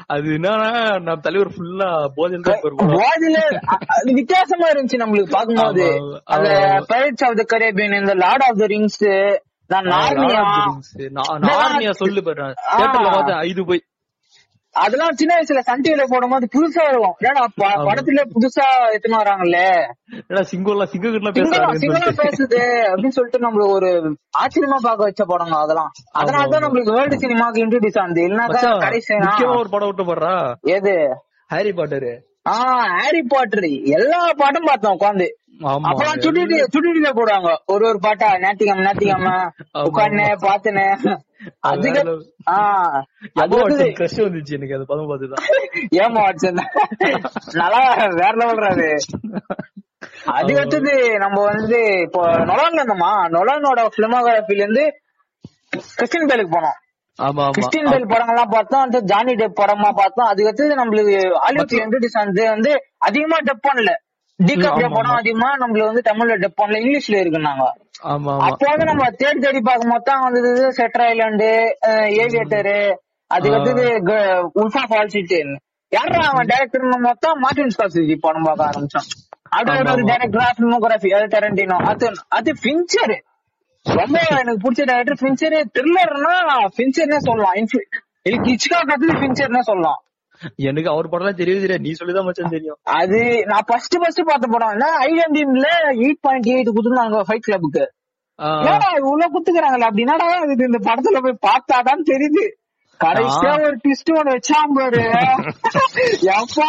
அது 0.06 0.26
என்னன்னா 0.36 0.70
நம்ம 0.98 1.18
தலைவர் 1.20 1.52
ஃபுல்லா 1.54 1.88
போதையில் 2.16 2.44
தான் 2.44 3.60
அது 3.96 4.10
வித்தியாசமா 4.12 4.68
இருந்துச்சு 4.68 5.02
நம்மளுக்கு 5.02 5.36
பாக்கும்போது 5.36 5.86
அந்த. 6.28 6.50
பைரட்ஸ் 6.90 7.24
ஆஃப் 7.24 7.38
த 7.38 7.46
கரேபியன் 7.54 7.98
இந்த 7.98 8.14
லார்ட் 8.16 8.46
ஆஃப் 8.48 8.58
த 8.58 8.66
ரிங்ஸ் 8.66 9.00
நான் 9.70 9.86
Narnia 9.88 10.40
Lord 10.40 10.48
of 10.48 10.54
the 10.54 10.64
Rings. 10.64 10.88
நா- 11.12 11.36
நார்னியா 11.44 11.92
சொல்லு 11.98 12.22
பாரு 12.22 12.46
தியேட்டர்ல 12.70 13.08
பார்த்தேன் 13.10 13.40
ஐது 13.42 13.62
போய் 13.64 13.80
அதெல்லாம் 14.74 15.16
சின்ன 15.16 15.32
வயசுல 15.36 15.60
சன் 15.60 15.82
டிவில 15.84 16.04
போடும்போது 16.06 16.46
புதுசா 16.54 16.84
இருக்கும் 16.88 17.16
ஏன்னா 17.20 17.42
படத்துல 17.86 18.22
புதுசா 18.32 18.66
எத்தனை 18.92 19.16
வராங்கல்ல? 19.18 19.58
சிங்கம்லாம் 20.50 20.90
சிங்களம் 20.92 21.34
பேசுறாங்க 21.36 22.12
பேசுது 22.20 22.60
அப்படின்னு 22.86 23.16
சொல்லிட்டு 23.16 23.44
நம்மளுக்கு 23.44 23.74
ஒரு 23.74 23.90
ஆச்சரியமா 24.38 24.78
பார்க்க 24.82 25.08
வச்ச 25.08 25.24
படங்க 25.24 25.56
அதெல்லாம். 25.58 25.90
அதனாலதான் 26.14 26.64
நம்மளுக்கு 26.64 26.96
வேர்ல்டு 26.96 27.22
சினிமாக்கு 27.22 27.62
இன்ட்ரோடியூஸ் 27.64 28.00
ஆனது. 28.02 28.22
இல்லைன்னா 28.22 28.46
கடைசி 28.80 29.12
ஒரு 29.54 29.68
படம் 29.68 29.90
விட்டு 29.90 30.04
போடுறா? 30.04 30.34
எது? 30.72 30.96
ஹாரி 31.50 31.72
பாட்டரு 31.72 32.12
ஆஹ் 32.50 32.88
ஹாரி 32.96 33.22
பாட்டர் 33.26 33.66
எல்லா 33.96 34.20
பாட்டும் 34.36 34.68
பார்த்தோம் 34.68 34.96
உட்காந்து 34.96 35.28
அப்பெல்லாம் 35.84 36.22
சுட்டிட்டு 36.22 36.56
சுட்டிட்டு 36.72 37.10
போடுவாங்க. 37.18 37.50
ஒரு 37.66 37.84
ஒரு 37.88 37.98
பாட்டா 38.00 38.28
ஞாத்திகம் 38.40 38.80
ஞாத்திகம் 38.82 39.26
உட்காந்து 39.84 40.24
பாத்துனே 40.44 40.86
அது 41.60 41.88
கிரஷ் 43.98 44.18
வந்துச்சு 44.24 44.56
எனக்கு 44.58 44.76
அது 44.76 44.84
படம் 44.90 45.10
பார்த்துதான் 45.10 45.46
ஏமா 46.00 46.20
வாட்சன் 46.26 46.60
நல்லா 47.60 47.80
வேற 48.20 48.32
லெவல் 48.40 48.68
அது. 48.70 48.88
அதுக்கு 50.36 50.60
அடுத்தது 50.60 50.92
நம்ம 51.18 51.38
வந்து 51.44 51.78
இப்போ 52.06 52.22
நொலான் 52.50 52.78
இருந்தோமா 52.78 53.12
நொலானோட 53.34 53.80
பிலிமோகிராபில 53.96 54.62
இருந்து 54.64 54.84
கிறிஸ்டின் 55.96 56.28
பேலுக்கு 56.30 56.54
போனோம். 56.56 56.78
ஆமா 57.18 57.44
கிறிஸ்டின் 57.50 57.90
பேல் 57.90 58.10
படங்கள்லாம் 58.12 58.52
பார்த்தோம் 58.54 58.84
அந்த 58.84 58.98
ஜானி 59.10 59.32
டெப் 59.40 59.58
படமா 59.60 59.90
பார்த்தோம். 60.00 60.28
அதுக்கு 60.30 60.50
அடுத்தது 60.50 60.78
நம்மளுக்கு 60.80 61.16
ஹாலிவுட்ல 61.44 61.82
இன்ட்ரோடியூஸ் 61.84 62.48
வந்து 62.50 62.72
அதிகமா 63.08 63.38
டெப் 63.48 63.66
பண்ணல. 63.68 63.92
டிகாப்ரியோ 64.48 64.88
ஆமா, 64.88 64.96
படம் 64.96 65.18
அதிகமா 65.18 65.48
நம்மள 65.62 65.82
வந்து 65.88 66.02
தமிழ்ல 66.08 66.36
டெப் 66.42 66.60
பண்ணல 66.60 66.80
இங்கிலீஷ்ல 66.82 67.16
இருக்குனாங்க 67.22 67.64
அப்போ 68.46 68.66
வந்து 68.70 68.86
நம்ம 68.90 69.08
தேடி 69.20 69.38
தேடி 69.40 69.60
பார்க்கும் 69.60 69.92
மொத்தம் 69.94 70.24
வந்தது 70.26 70.50
செட்டர் 70.78 71.04
ஐலாண்டு 71.08 71.50
ஏவியேட்டரு 72.22 72.78
அதுக்கு 73.30 73.56
அடுத்தது 73.58 73.84
உல்ஃபா 74.62 74.82
ஃபால்சிட்டு 74.90 75.40
யாரா 75.92 76.20
அவன் 76.28 76.48
டேரக்டர் 76.50 76.86
மொத்தம் 77.06 77.40
மார்டின் 77.40 77.74
ஸ்கார்சிசி 77.74 78.14
படம் 78.18 78.46
பார்க்க 78.46 78.68
ஆரம்பிச்சான். 78.68 79.08
அது 79.50 79.70
ஒரு 79.92 80.04
டேரக்டர் 80.10 80.54
ஃபிலிமோகிராஃபி 80.56 81.10
அது 81.16 81.26
டெரண்டினோ 81.34 81.76
அது 81.90 82.06
அது 82.38 82.50
ஃபின்ச்சர் 82.62 83.14
ரொம்ப 83.86 84.16
எனக்கு 84.34 84.62
பிடிச்ச 84.64 84.82
டேரக்டர் 84.90 85.20
ஃபின்ச்சர் 85.20 85.56
த்ரில்லர்னா 85.76 86.34
ஃபின்ச்சர்னே 86.76 87.20
சொல்லலாம். 87.20 87.56
எனக்கு 88.26 88.52
அது 88.96 89.18
ஃபின்ச்சர்னே 89.20 89.62
சொல்லலாம். 89.70 90.00
எனக்கு 90.64 90.90
அவர் 90.90 91.10
படம்லாம் 91.10 91.40
தெரியவே 91.40 91.60
தெரியாது 91.60 91.84
நீ 91.84 91.92
சொல்லிதான் 91.92 92.26
மச்சான் 92.26 92.54
தெரியும். 92.54 92.78
அது 92.98 93.18
நான் 93.46 93.66
ஃபர்ஸ்ட் 93.66 93.96
ஃபர்ஸ்ட் 93.98 94.22
பார்த்த 94.24 94.48
படம் 94.48 94.72
என்ன? 94.72 94.88
ஐஎன்டிம்ல 95.06 95.68
எயிட் 95.98 96.22
பாயிண்ட் 96.22 96.48
எயிட் 96.48 96.72
குடுத்துருந்தாங்க 96.72 97.20
ஃபைட் 97.28 97.46
கிளப்புக்கு 97.48 97.84
இவ்வளவு 99.00 99.32
குத்துக்கிறாங்களா 99.34 99.88
அப்படின்னாடா 99.88 100.26
இது? 100.46 100.68
இந்த 100.70 100.80
படத்துல 100.86 101.20
போய் 101.22 101.44
பார்த்தாதான் 101.46 102.08
தெரியுது. 102.10 102.44
கடைசியா 103.00 103.52
ஒரு 103.62 103.76
ட்விஸ்ட் 103.76 104.10
ஒண்ணு 104.12 104.34
வச்சான் 104.34 104.74
பாரு. 104.74 105.00
எப்பா? 106.32 106.68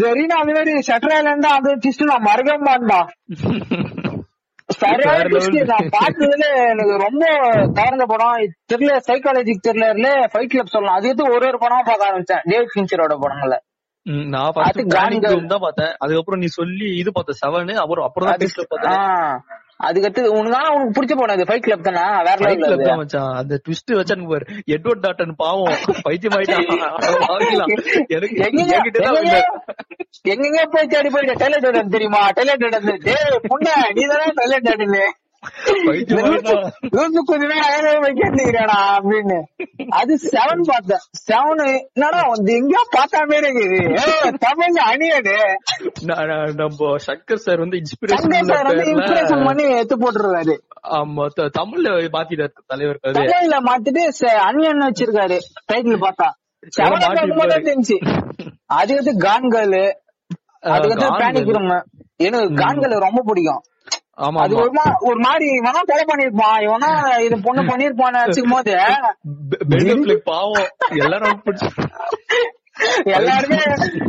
ஜெரினா 0.00 0.36
அது 0.40 0.52
மாதிரி 0.52 0.72
ஷட்டர்ல 0.88 1.20
இருந்தா 1.22 1.50
அந்த 1.56 1.70
ட்விஸ்ட் 1.76 2.10
நான் 2.10 2.26
மறக்கவே 2.26 2.58
மாட்டா 2.66 3.00
சரியான. 4.82 5.22
நான் 5.70 5.88
பார்த்ததுல 5.96 6.46
எனக்கு 6.72 6.94
ரொம்ப 7.06 7.24
கவர்ந்த 7.78 8.04
படம். 8.12 8.36
தெரியல 8.72 8.94
சைக்காலஜிக் 9.08 9.64
த்ரில்லர்ல 9.66 10.08
ஃபைட் 10.32 10.52
கிளப் 10.52 10.74
சொல்லலாம். 10.74 10.98
அது 10.98 11.06
வந்து 11.06 11.26
ஒரு 11.34 11.46
ஒரு 11.46 11.58
படமா 11.58 11.80
பார்க்க 11.90 12.10
ஆரம்பிச்சேன். 12.10 12.44
டேவிட் 12.50 12.74
ஃபின்ச்சரோட 12.74 13.16
படங்கள்ல. 13.24 13.58
நான் 14.34 14.52
பிளானிங் 14.54 15.46
தான் 15.46 15.64
பார்த்தேன். 15.66 15.92
அதுக்கப்புறம் 15.98 16.40
நீ 16.40 16.46
சொல்லி 16.46 16.88
இது 16.98 17.12
பார்த்தேன் 17.12 17.40
செவன் 17.40 17.74
அப்புறம் 17.84 18.06
அப்புறம் 18.06 18.28
தான் 18.30 18.68
பார்த்தேன். 18.68 19.67
அதுக்கடுத்து 19.80 20.22
உனக்கு 20.36 20.56
ஆனா 20.56 20.70
உனக்கு 20.74 20.94
பிடிச்ச 20.96 21.14
படம் 21.14 21.36
இது 21.36 21.46
ஃபைட் 21.48 21.66
கிளப் 21.66 21.84
தானே? 21.88 22.04
வேற 22.26 22.38
அது. 22.46 22.78
தான் 22.82 23.00
மச்சான். 23.00 23.32
அந்த 23.40 23.54
ட்விஸ்ட் 23.64 23.92
வச்சானுங்க 23.98 24.30
பாரு. 24.32 24.46
எட்வர்ட் 24.74 25.04
டாட்டன் 25.04 25.34
பாவம். 25.36 25.76
பைத்தியம் 26.06 26.36
ஆயிட்டான். 26.38 26.66
எனக்கு 28.16 28.38
என்கிட்ட 28.46 28.98
தான் 28.98 29.18
எங்கெங்க? 30.32 30.60
போய் 30.72 30.90
தேடி 30.92 31.08
போயிட்டு 31.08 31.40
டெய்லர் 31.42 31.64
டாடன் 31.64 31.94
தெரியுமா? 31.96 32.22
டெய்லர் 32.38 32.62
டாடன் 32.64 33.02
டேய் 33.06 33.38
புண்ண 33.50 33.66
நீ 33.96 34.04
தானே 34.12 34.28
டெய்லர் 34.40 34.66
டாடன் 34.68 34.96
கொஞ்ச 37.28 37.46
நேரம் 37.52 38.06
கேட்டுக்கிறாடா 38.20 38.78
அப்படின்னு. 38.96 39.38
அது 39.90 40.12
செவன் 40.32 40.62
பார்த்தேன் 40.62 41.04
செவன் 41.28 41.62
என்னடா 41.66 42.20
வந்து 42.28 42.52
எங்கேயோ 42.52 42.82
பார்த்தா 42.96 43.20
மாதிரி 43.30 43.48
இருக்குது. 43.48 43.80
நம்ம 46.56 46.90
சங்கர் 47.06 47.44
சார் 47.44 47.62
வந்து 47.64 47.78
இன்ஸ்பிரேஷன் 47.82 48.34
இன்ஸ்பிரேஷன் 48.92 49.46
பண்ணி 49.46 49.66
எடுத்து 49.76 49.96
போட்டுருவாரு 49.96 50.56
ஆமா 50.98 51.24
தமிழ்ல 51.58 51.88
மாத்திட்டாரு 52.16 52.52
தலைவர் 52.66 53.00
தமிழ்ல 53.08 53.56
மாத்திட்டு 53.70 54.04
அணியன் 54.48 54.86
வச்சிருக்காரு 54.86 55.38
டைட்டில் 55.72 56.04
பார்த்தா. 56.06 56.28
செவன். 56.76 57.02
தெரிஞ்சு 57.68 57.96
அது 58.76 58.92
வந்து 58.94 59.12
கான்கள் 59.18 59.74
வந்து. 61.26 61.52
ரூம் 61.56 61.74
எனக்கு 62.26 62.54
கான்கள் 62.54 62.94
ரொம்ப 62.98 63.20
பிடிக்கும். 63.26 63.62
அது 64.18 64.54
ஆமா. 64.58 64.84
ஒரு 65.00 65.18
மாதிரி 65.20 65.46
இவனா 65.58 65.80
கொலை 65.88 66.04
பண்ணிருப்பான் 66.08 66.56
இவனா 66.64 66.90
இது 67.18 67.36
பொண்ணு 67.42 67.62
பண்ணிருப்பான்னு 67.62 68.22
வச்சுக்கும் 68.22 68.56
போது 68.56 68.72
பாவம் 70.24 70.68
எல்லாரும் 70.98 71.42
பிடிச்சி 71.44 71.68
எல்லாருமே 73.12 73.58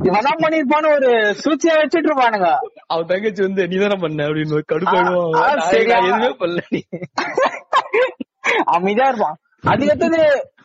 இவதான் 0.07 0.41
பண்ணிருப்பான்னு 0.41 0.89
ஒரு 0.95 1.09
சூழ்ச்சியா 1.39 1.75
வச்சுட்டு 1.77 2.09
இருப்பானுங்க. 2.09 2.49
அவன் 2.87 3.05
தங்கச்சி 3.05 3.41
வந்து 3.41 3.67
நீ 3.67 3.77
தானே 3.77 3.97
பண்ண? 4.01 4.27
அப்படின்னு 4.27 4.59
கடுப்பாயிடுவான்? 4.71 5.63
எதுவுமே 5.99 6.29
பண்ணல 6.41 6.61
நீ. 6.71 6.81
அமைதியா 8.75 9.07
இருப்பான். 9.07 9.37
அதுக்கு 9.63 9.91
அடுத்தது 9.91 10.21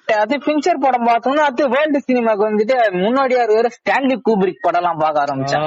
அது 0.09 0.35
பிக்சர் 0.37 0.81
படம் 0.81 1.07
பார்த்தோம்னா 1.07 1.45
அது 1.45 1.69
வேர்ல்டு 1.69 2.01
சினிமாக்கு 2.09 2.45
வந்துட்டு 2.49 2.77
முன்னாடியா 2.95 3.43
இருக்கிற 3.43 3.69
ஸ்டான்லி 3.69 4.17
கூப்ரிக் 4.29 4.61
படம் 4.61 4.81
எல்லாம் 4.81 4.99
பார்க்க 4.99 5.25
ஆரம்பிச்சேன். 5.25 5.65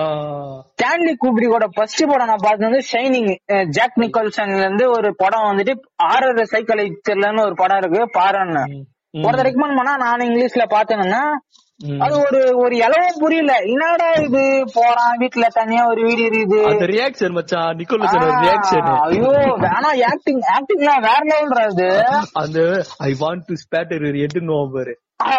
ஸ்டான்லி 0.72 1.14
கூப்ரிக்கோட 1.16 1.66
ஃபர்ஸ்ட் 1.76 2.06
படம் 2.06 2.28
நான் 2.28 2.44
பார்த்தது 2.44 2.70
வந்து 2.70 2.84
ஷைனிங் 2.92 3.32
ஜாக் 3.70 3.98
நிக்கல்சன்ல 3.98 4.56
இருந்து 4.56 4.90
ஒரு 4.90 5.16
படம் 5.16 5.48
வந்துட்டு 5.52 5.76
ஆறரை 5.96 6.44
சைக்கிளைச்சர்லன்னு 6.54 7.42
ஒரு 7.42 7.56
படம் 7.56 7.78
இருக்கு 7.78 8.20
பாருன்னு. 8.20 8.64
ஒருத்தர் 9.24 9.48
ரெக்கமெண்ட் 9.48 9.78
பண்ணா 9.78 9.96
நான் 9.98 10.20
இங்கிலீஷ்ல 10.20 10.64
பார்த்தேங்கன்னா 10.70 11.22
ம். 11.34 11.67
அது 12.00 12.16
ஒரு 12.20 12.40
ஒரு 12.58 12.76
இளவும் 12.78 13.18
புரியல. 13.20 13.52
என்னடா 13.66 14.08
இது? 14.22 14.44
போறான் 14.74 15.18
வீட்டுல 15.20 15.46
தனியா 15.50 15.88
ஒரு 15.88 16.02
வீடு 16.02 16.24
இருக்குது. 16.28 16.60
அந்த 16.66 16.86
ரியாக்ஷன் 16.86 17.32
மச்சான் 17.32 17.76
நிக்கோலஸ் 17.78 18.16
ரியாக்ஷன் 18.40 18.88
ஐயோ 19.02 19.32
வேணா 19.66 19.92
ஆக்டிங் 20.10 20.42
ஆக்டிங் 20.56 20.80
எல்லாம் 20.80 21.02
வேற 21.02 21.20
லெவல்ரா 21.30 21.66
இது. 21.72 21.90
அந்த 22.34 22.60
ஐ 23.00 23.12
வாண்ட் 23.20 23.46
டு 23.46 23.58
ஸ்பேட்டர் 23.64 24.08
எட்டுன்னு 24.24 24.58
பாரு. 24.74 24.96
ஆ, 25.24 25.36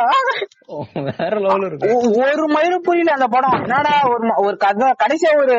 வேற 1.11 1.33
லெவல்ல 1.41 1.67
இருக்கு. 1.67 1.91
ஒரு 2.35 2.47
மயிலும் 2.49 2.83
புரியல 2.83 3.13
அந்த 3.13 3.29
படம். 3.29 3.59
என்னடா 3.63 3.95
ஒரு 4.09 4.31
ஒரு 4.47 4.57
கதை 4.57 4.93
கடைசியா 5.03 5.33
ஒரு 5.43 5.59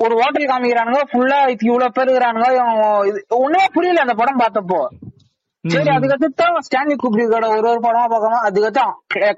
ஒரு 0.00 0.14
ஹோட்டல் 0.20 0.50
காமிக்கிறானுங்க 0.50 1.00
ஃபுல்லா 1.12 1.38
இவ்வளவு 1.60 1.92
பேர் 1.92 2.08
இருக்கிறானுங்க 2.08 2.48
ஒண்ணுமே 3.38 3.66
புரியல 3.72 4.00
அந்த 4.00 4.14
படம் 4.14 4.40
பார்த்தப்போ. 4.40 4.80
சரி 5.64 5.90
அதுக்கடுத்து 5.90 6.44
ஸ்டான்லி 6.66 6.94
குப்ரிக்கோட 7.02 7.46
ஒரு 7.48 7.68
ஒரு 7.68 7.80
படமா 7.80 8.06
பார்க்கணும் 8.08 8.44
அதுக்கடுத்து 8.44 8.82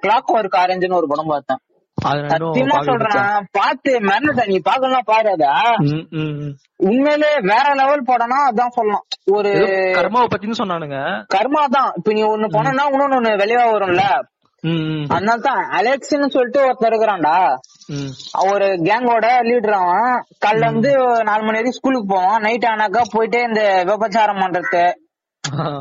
கிளாக் 0.02 0.32
ஒர்க் 0.34 0.60
ஆரஞ்சுன்னு 0.60 0.94
ஒரு 0.94 1.06
படம் 1.06 1.26
பார்த்தேன். 1.26 1.60
சத்தியமா. 1.98 2.76
சொல்றேன். 2.82 3.46
பார்த்து 3.52 3.98
மிரண்டுட்டேன் 3.98 4.46
நீ 4.46 4.58
பாக்கலாம் 4.58 5.04
பாரு 5.04 5.30
அத 5.30 5.46
ம், 5.80 6.06
ம், 6.10 6.34
ம். 6.40 6.52
உண்மையிலே 6.78 7.34
வேற 7.42 7.74
லெவல் 7.74 8.04
படம்னா 8.04 8.38
அதான் 8.48 8.68
சொல்லலாம் 8.68 9.04
ஒரு 9.24 9.50
கர்மாவை 9.96 10.26
பத்தின்னு 10.26 10.60
சொன்னானுங்க. 10.60 10.98
கர்மா 11.34 11.64
தான். 11.70 11.92
இப்ப 11.96 12.12
நீ 12.12 12.22
ஒண்ணு 12.22 12.48
போனா 12.48 12.70
இன்னொன்னு 12.70 13.18
ஒண்ணு 13.18 13.32
வெளியா 13.36 13.64
வரும்ல. 13.72 14.04
ம், 14.64 14.80
ம், 14.86 15.04
அதனால 15.08 15.40
தான் 15.40 15.60
அலெக்ஸ்னு 15.72 16.28
சொல்லிட்டு 16.28 16.64
ஒருத்தர் 16.64 16.90
இருக்கிறான்டா. 16.90 17.36
ஒரு 18.52 18.66
கேங்கோட 18.66 19.26
லீடர் 19.42 19.78
அவன். 19.80 20.24
காலைல 20.44 20.72
வந்து 20.72 20.90
நாலு 21.22 21.42
மணி 21.42 21.58
வரைக்கும் 21.58 21.72
ஸ்கூலுக்கு 21.72 22.14
போவான். 22.14 22.40
நைட் 22.40 22.62
ஆனாக்கா 22.64 23.02
போயிட்டு 23.12 23.42
இந்த 23.42 23.62
விபச்சாரம் 23.86 24.42
பண்றது. 24.42 24.82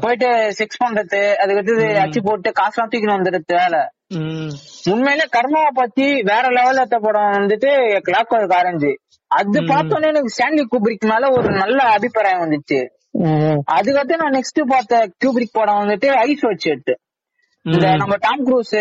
போயிட்டு 0.04 0.30
செக்ஸ் 0.60 0.82
பண்றது 0.84 1.20
அதுக்கடுத்து 1.42 1.86
அச்சு 2.04 2.20
போட்டு 2.22 2.50
காசுலாம் 2.60 2.92
தூக்கின்னு 2.92 3.18
வந்துடுறது 3.18 3.56
வேலை. 3.62 3.82
உண்மையிலே 4.92 5.26
கர்மாவை 5.36 5.72
பத்தி 5.74 6.06
வேற 6.22 6.44
லெவல்ல 6.58 6.84
எடுத்த 6.84 7.00
படம் 7.00 7.36
வந்துட்டு 7.38 7.72
கிளாக் 8.08 8.34
ஒர்க் 8.36 8.56
ஆரஞ்சு. 8.60 8.92
அது 9.32 9.60
பார்த்தோன்னே 9.72 10.10
எனக்கு 10.14 10.34
ஸ்டான்லி 10.36 10.64
குப்ரிக் 10.74 11.10
மேல 11.12 11.30
ஒரு 11.38 11.50
நல்ல 11.62 11.80
அபிப்பிராயம் 11.96 12.44
வந்துச்சு. 12.46 12.80
அதுக்கடுத்து 13.76 14.22
நான் 14.22 14.36
நெக்ஸ்ட் 14.38 14.62
பார்த்த 14.68 15.12
குப்ரிக் 15.26 15.58
படம் 15.60 15.82
வந்துட்டு 15.84 16.10
ஐஸ் 16.26 16.46
வச்சு 16.50 16.74
இந்த 17.66 17.88
நம்ம 18.02 18.16
டாம் 18.26 18.44
க்ரூஸ் 18.48 18.80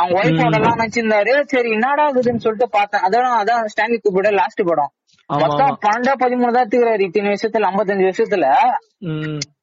அவங்க 0.00 0.14
ஒய்ஃபோட 0.20 0.56
எல்லாம் 0.58 0.80
நடிச்சிருந்தாரு. 0.80 1.32
சரி 1.52 1.70
என்னடா 1.70 2.04
இதுன்னு 2.10 2.44
சொல்லிட்டு 2.44 2.68
பார்த்தேன். 2.70 3.04
அதோட 3.06 3.26
அதான் 3.40 3.70
ஸ்டான்லி 3.72 3.98
குப்ரியோட 4.04 4.30
லாஸ்ட் 4.40 4.62
படம். 4.64 4.92
பன்னெண்டா 5.32 6.12
பதிமூணு 6.22 6.52
தான் 6.52 6.64
எடுத்துக்கிறாரு 6.64 7.02
இத்தனை 7.06 7.32
வருஷத்துல 7.32 7.68
ஐம்பத்தஞ்சு 7.70 8.06
வருஷத்துல. 8.08 8.46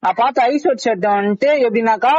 நான் 0.04 0.20
பார்த்த 0.20 0.44
ஐஸ் 0.52 0.68
ஒட் 0.68 0.84
ஷர்ட் 0.86 1.08
வந்துட்டு 1.14 1.50
எப்படின்னாக்கா 1.66 2.14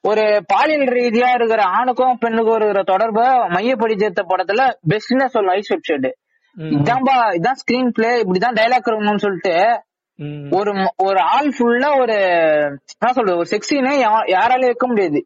ஒரு 0.00 0.24
பாலியல் 0.52 0.86
ரீதியா 0.98 1.28
இருக்கிற 1.34 1.62
ஆணுக்கும் 1.76 2.18
பெண்ணுக்கும் 2.18 2.56
இருக்கிற 2.56 2.82
தொடர்பை 2.82 3.24
மையப்படுத்தி 3.54 4.22
படத்துல 4.32 4.62
பெஸ்ட்னு 4.90 5.26
சொல்லும் 5.36 5.54
ஐஸ் 5.54 5.72
ஒட் 5.72 5.86
ஷர்ட். 5.88 6.10
இதான்பா 6.76 7.16
இதான் 7.38 7.60
ஸ்கிரீன் 7.62 7.92
பிளே 7.92 8.10
இப்படிதான் 8.22 8.58
டைலாக் 8.60 8.88
இருக்கணும்னு 8.88 9.24
சொல்லிட்டு. 9.26 9.54
ஒரு 10.58 10.72
ஒரு 10.96 11.20
ஆள் 11.36 11.48
ஃபுல்லா 11.56 11.88
ஒரு 12.00 12.16
என்ன 12.94 13.12
சொல்றது 13.12 13.38
ஒரு 13.38 13.48
செக்ஸின்னு 13.50 13.92
யாராலையும் 14.34 14.72
வைக்க 14.72 14.86
முடியாது. 14.86 15.20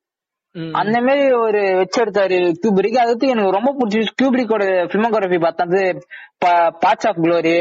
அந்த 0.72 1.00
மாதிரி 1.00 1.32
ஒரு 1.32 1.60
வச்செடுத்தாரு 1.80 2.54
கியூபிரிக் 2.62 2.96
அதுக்கு 2.96 3.28
எனக்கு 3.28 3.50
ரொம்ப 3.50 3.76
பிடிச்சி 3.78 4.06
கியூபிரிக்கோட 4.22 4.64
பிலிமோகிராபி 4.92 5.40
பார்த்தது 5.40 5.82
பார்ட்ஸ் 6.44 7.08
ஆஃப் 7.10 7.20
க்ளோரி 7.22 7.58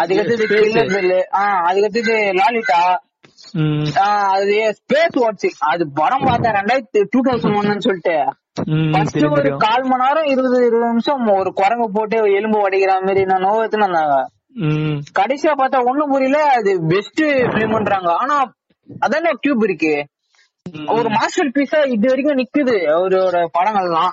அதுக்கடுத்தது 0.00 0.46
Space. 0.48 0.64
Killer 0.64 0.88
Bell, 0.94 1.22
ஆ 1.32 1.42
அதுக்கடுத்தது 1.70 2.14
லாலிட்டா 2.40 2.80
அது 4.34 4.76
ஸ்பேஸ் 4.78 5.16
வாட்சிங் 5.20 5.56
அது 5.58 5.84
படம் 5.94 6.24
பார்த்தேன். 6.24 6.52
ரெண்டாயிரத்தி 6.52 7.04
டூ 7.10 7.20
தௌசண்ட் 7.20 7.56
ஒன்னு 7.56 7.80
சொல்லிட்டு. 7.80 8.16
ஃபர்ஸ்ட் 8.92 9.24
ஒரு. 9.26 9.56
கால் 9.56 9.84
மணி 9.90 10.02
நேரம் 10.04 10.24
இருபது 10.24 10.56
இருபது 10.66 10.86
நிமிஷம் 10.86 11.26
ஒரு 11.26 11.52
குரங்கு 11.52 11.90
போட்டு 11.92 12.16
எலும்பு 12.16 12.68
உடைக்கிற 12.68 12.92
மாதிரி 13.04 13.24
நான் 13.24 13.44
நோவு 13.44 13.62
எடுத்துன்னு 13.64 13.86
வந்தாங்க. 13.88 14.16
கடைசியா 15.20 15.52
பார்த்தா 15.60 15.78
ஒண்ணும் 15.84 16.10
புரியல. 16.10 16.38
அது 16.56 16.70
பெஸ்ட் 16.88 17.22
பிலிம்ன்றாங்க 17.54 18.10
ஆனா 18.22 18.36
அதானே 19.00 19.30
டியூப் 19.40 19.64
இருக்கு. 19.64 19.94
ஒரு 20.94 21.08
மாஸ்டர் 21.16 21.52
பீஸா 21.56 21.80
இது 21.96 22.08
வரைக்கும் 22.10 22.40
நிக்குது. 22.40 22.76
அவரோட 22.94 23.36
படங்கள்லாம். 23.56 24.12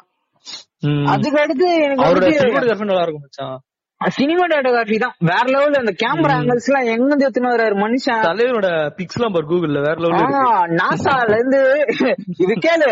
அதுக்கு 1.14 1.40
அடுத்து 1.44 1.68
எனக்கு 1.86 2.06
அவரோட 2.08 2.26
சினிமாட்டோகிராஃபி 2.34 2.90
நல்லா 2.90 3.06
இருக்கும் 3.06 3.26
மச்சான். 3.26 3.56
சினிமாட்டோகிராஃபி 4.02 4.98
தான். 5.04 5.14
வேற 5.30 5.44
லெவல்ல 5.54 5.82
அந்த 5.84 5.94
கேமரா 6.02 6.34
ஆங்கிள்ஸ் 6.38 6.68
எல்லாம் 6.70 6.88
எங்க 6.94 7.08
இருந்து 7.08 7.26
எடுத்துன்னு 7.28 7.54
வர்றாரு 7.54 7.76
மனுஷன்? 7.84 8.24
தலைவனோட 8.28 8.70
பிக்ஸ் 8.98 9.18
எல்லாம் 9.20 9.36
பாரு 9.36 9.48
கூகுள்ல 9.52 9.82
வேற 9.88 9.96
லெவல்ல 10.04 10.42
நாசால 10.82 11.38
இருந்து 11.38 11.62
இது 12.44 12.56
கேளு. 12.66 12.90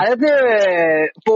அதாவது 0.00 0.28
இப்போ 1.18 1.32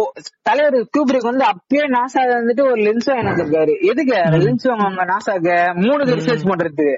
தலைவர் 0.49 0.77
கியூபிரிக் 0.95 1.31
வந்து 1.31 1.45
அப்பயே 1.53 1.85
நாசா 1.95 2.21
வந்துட்டு 2.33 2.65
ஒரு 2.71 2.81
லென்ஸ் 2.87 3.09
வாங்கிருக்காரு 3.13 3.73
எதுக்கு? 3.91 4.19
லென்ஸ் 4.45 4.67
வாங்க 4.75 5.05
நாசாக்கு? 5.13 5.57
மூணு 5.85 6.03
ரிசர்ச் 6.13 6.51
பண்றதுக்கு. 6.51 6.91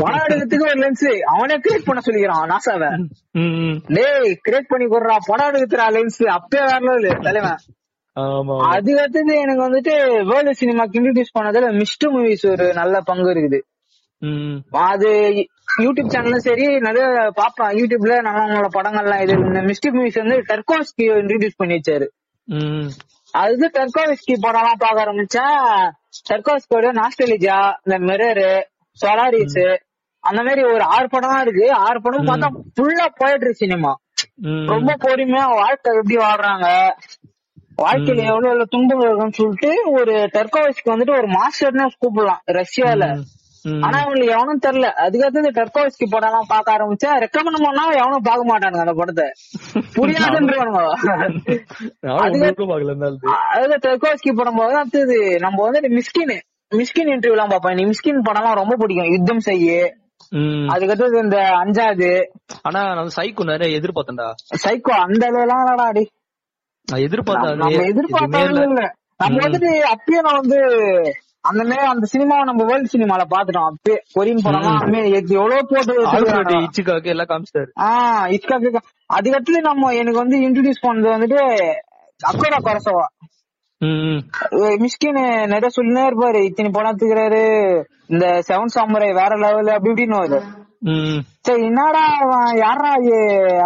படம் 0.00 0.20
அவனே 1.32 1.56
கிரியேட் 1.64 1.86
பண்ண 1.86 2.00
சொல்லிக்கிறான் 2.06 2.50
நாசாவை. 2.52 2.90
டேய் 3.96 4.34
கிரியேட் 4.46 4.70
பண்ணி 4.72 4.86
கொடுறா. 4.86 5.16
படம் 5.26 5.52
எடுக்கிறா 5.52 5.86
லென்ஸ் 5.96 6.20
அப்பயே 6.36 6.64
வேற 6.70 7.14
தலைவன். 7.26 7.60
அது 8.72 8.90
அடுத்தது 9.00 9.34
எனக்கு 9.40 9.62
வந்துட்டு 9.68 9.94
வேர்ல்டு 10.30 10.52
சினிமாக்கு 10.60 10.98
இன்ட்ரடியூஸ் 11.00 11.36
பண்ணதுல 11.38 11.68
மிஸ்ட் 11.80 12.06
மூவிஸ் 12.14 12.46
ஒரு 12.50 12.66
நல்ல 12.74 13.00
பங்கு 13.00 13.30
இருக்குது. 13.34 13.60
அது 14.70 15.10
யூடியூப் 15.82 16.12
சேனலும் 16.14 16.46
சரி 16.48 16.66
நிறைய 16.78 17.30
பாப்பேன் 17.34 17.76
யூடியூப்ல 17.80 18.16
நல்லவங்களோட 18.26 18.68
படங்கள்லாம் 18.78 19.22
இது. 19.22 19.36
இந்த 19.48 19.60
மிஸ்டிக் 19.68 19.96
மூவிஸ் 19.98 20.20
வந்து 20.22 20.38
டர்கோஸ்கி 20.50 21.06
இன்ட்ரடியூஸ் 21.22 21.56
பண்ணி 21.56 21.76
வச்சாரு. 21.78 22.08
அது 23.34 23.70
டர்கோவிஸ்கி 23.78 24.36
படம்லாம் 24.46 24.82
பார்க்க 24.84 25.04
ஆரம்பிச்சேன் 25.04 25.90
டர்கோவிஸ்கியோட 26.28 26.88
நாஸ்டலிஜா 27.00 27.72
இந்த 27.82 27.98
மிரரு 27.98 28.50
சொலாரிஸ் 29.00 29.60
அந்த 30.24 30.42
மாதிரி 30.42 30.62
ஒரு 30.62 30.82
ஆறு 30.82 31.08
படம் 31.08 31.30
தான் 31.30 31.42
இருக்கு. 31.42 31.72
ஆறு 31.74 32.02
படம் 32.02 32.26
பார்த்தா 32.26 32.48
ஃபுல்லா 32.74 33.06
போயிட்டு 33.14 33.54
சினிமா. 33.54 33.92
ரொம்ப 34.66 34.96
பொறுமையா 35.00 35.44
வாழ்க்கை 35.54 35.94
எப்படி 35.94 36.16
வாழ்றாங்க? 36.16 36.66
வாழ்க்கையில 37.78 38.22
எவ்வளவு 38.22 38.48
எவ்வளவு 38.48 38.66
துன்பங்கள் 38.66 39.08
இருக்குன்னு 39.08 39.32
சொல்லிட்டு 39.32 39.92
ஒரு 39.92 40.12
டர்கோவிஸ்க்கு 40.34 40.92
வந்துட்டு 40.92 41.16
ஒரு 41.16 41.28
மாஸ்டர்னு 41.28 41.86
கூப்பிடலாம் 42.02 42.42
ரஷ்யால. 42.52 43.04
ஆனா 43.82 43.98
அவங்களுக்கு 43.98 44.34
எவனும் 44.34 44.62
தெரியல. 44.66 44.88
அதுக்கடுத்தது 45.04 45.50
டர்கோவிஸ்கி 45.58 46.06
படம் 46.10 46.28
எல்லாம் 46.28 46.46
பார்க்க 46.48 46.76
ஆரம்பிச்சா 46.76 47.10
ரெக்கமெண்ட் 47.24 47.64
பண்ணா 47.64 47.84
எவனும் 47.92 48.22
பார்க்க 48.22 48.50
மாட்டானுங்க 48.50 48.78
அந்த 48.78 48.92
படத்தை. 48.92 49.26
புரியாதுன்றவனுங்க. 49.96 50.82
அதாவது 53.50 53.76
டர்கோவிஸ்கி 53.84 54.32
படம் 54.34 54.58
போது 54.58 54.76
அடுத்தது 54.78 55.16
நம்ம 55.40 55.58
வந்து 55.66 55.90
மிஸ்கின் 55.96 56.34
மிஸ்கின் 56.72 57.10
இன்டர்வியூ 57.12 57.36
எல்லாம் 57.36 57.52
பார்ப்பேன். 57.52 57.76
நீ 57.78 57.84
மிஸ்கின் 57.84 58.26
படம்லாம் 58.26 58.58
ரொம்ப 58.58 58.74
பிடிக்கும். 58.76 59.12
யுத்தம் 59.14 59.46
செய்ய. 59.48 59.70
அதுக்கடுத்தது 60.72 61.22
இந்த 61.22 61.38
அஞ்சாவது 61.60 62.10
ஆனா 62.62 62.80
நான் 62.94 63.14
சைக்கோ 63.16 63.44
நிறைய 63.44 63.78
எதிர்பார்த்தேன்டா. 63.78 64.28
சைக்கோ 64.64 64.92
அந்த 65.04 65.22
அளவுலாம் 65.30 65.62
இல்லடா 65.64 65.86
அடி 65.92 66.04
நான் 66.88 67.04
எதிர்பார்த்தேன் 67.06 67.88
எதிர்பார்த்தாலும் 67.88 68.68
இல்ல. 68.68 68.82
நம்ம 69.22 69.40
வந்துட்டு 69.46 69.70
அப்பயே 69.94 70.20
நான் 70.26 70.40
வந்து 70.42 70.58
அந்த 71.48 71.62
மாதிரி 71.64 71.84
அந்த 71.86 72.06
சினிமாவை 72.12 72.44
நம்ம 72.44 72.62
வேர்ல்ட் 72.64 72.92
சினிமால 72.94 73.22
பாத்துட்டோம் 73.32 73.68
அப்பயே 73.70 73.96
கொரியன் 74.14 74.40
மாதிரி 74.44 75.10
எவ்வளவு 75.34 75.60
போட்டு 75.70 75.92
ஆல்ஃபிரட் 76.00 76.24
வச்சிருக்காங்க. 76.24 76.64
இச்சிகாக்கு 76.66 77.12
எல்லாம் 77.14 77.30
காமிச்சிட்டாரு. 77.30 77.70
ஆஹ் 77.86 78.26
இஸ்கா 78.36 78.56
அதுக்கடுத்து 79.10 79.68
நம்ம 79.68 79.92
எனக்கு 80.00 80.22
வந்து 80.24 80.38
இன்ட்ரடியூஸ் 80.46 80.84
பண்ணது 80.86 81.14
வந்துட்டு 81.14 81.40
அக்கோரா 82.20 82.58
கொரசவா. 82.60 83.06
மிஸ்கின் 84.84 85.20
நிறைய 85.52 85.68
சொல்லினே 85.76 86.02
இருப்பாரு 86.10 86.40
இத்தனை 86.48 86.70
படம் 86.72 86.90
எடுத்துக்கிறாரு 86.90 87.44
இந்த 88.12 88.26
செவன் 88.48 88.74
சாமுரை 88.74 89.08
வேற 89.20 89.32
லெவல் 89.44 89.70
அப்படி 89.76 89.92
இப்படின்னு. 89.92 90.40
சரி 91.46 91.62
என்னடா 91.68 92.02
யாரா 92.62 92.90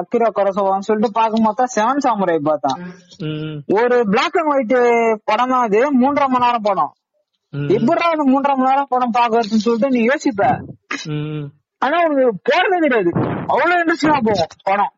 அக்கிரா 0.00 0.28
கொரசவான்னு 0.38 0.86
சொல்லிட்டு 0.88 1.18
பார்க்கும் 1.18 1.46
பார்த்தா 1.46 1.64
செவன் 1.76 2.04
சாமுரை 2.06 2.36
பார்த்தான். 2.48 2.78
ஒரு 3.78 3.96
பிளாக் 4.12 4.38
அண்ட் 4.40 4.52
ஒயிட் 4.54 4.76
படம் 5.24 5.52
தான் 5.54 5.64
அது 5.68 5.80
மூன்றரை 6.00 6.28
மணி 6.32 6.44
நேரம் 6.46 6.66
படம். 6.68 6.92
எப்படா 7.76 8.06
அந்த 8.14 8.24
மூன்றரை 8.32 8.54
மணி 8.56 8.70
நேரம் 8.70 8.92
படம் 8.94 9.16
பாக்குறதுன்னு 9.18 9.66
சொல்லிட்டு 9.66 9.94
நீ 9.96 10.02
யோசிப்ப. 10.10 10.42
ஆனா 11.82 11.96
உனக்கு 12.04 12.26
போறதே 12.50 12.78
கிடையாது 12.84 13.10
அவ்வளவு 13.52 13.80
இன்ட்ரெஸ்டிங்கா 13.82 14.20
போகும் 14.28 14.54
படம். 14.70 14.92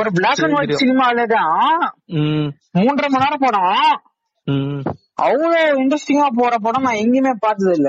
ஒரு 0.00 0.10
பிளாக் 0.18 0.42
அண்ட் 0.44 0.56
ஒயிட். 0.58 0.80
சினிமால 0.82 1.26
தான். 1.36 1.84
மூன்றரை 2.78 3.08
மணி 3.12 3.24
நேரம் 3.26 3.44
படம். 3.46 3.70
அவ்வளவு 5.14 5.82
இன்ட்ரெஸ்டிங்கா 5.82 6.26
போற 6.34 6.58
படம் 6.58 6.82
நான் 6.82 6.94
எங்கேயுமே 6.94 7.32
பார்த்தது 7.40 7.72
இல்ல. 7.72 7.88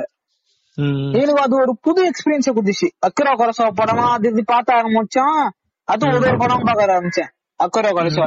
எனக்கு 1.12 1.42
அது 1.42 1.56
ஒரு 1.56 1.78
புது 1.82 2.10
எக்ஸ்பீரியன்ஸ் 2.10 2.54
கொடுத்துச்சு. 2.56 2.88
அக்கரா 3.08 3.34
கொரசா 3.36 3.68
படமா 3.82 4.06
அது 4.12 4.30
இது 4.30 4.44
பார்த்த 4.46 4.74
ஆரம்பிச்சோம். 4.74 5.50
அது 5.84 6.08
ஒரு 6.08 6.16
ஒரு 6.16 6.38
படம் 6.38 6.64
பார்க்க 6.64 6.86
ஆரம்பிச்சேன். 6.86 7.30
அக்கரா 7.60 7.90
கொரசா 7.90 8.26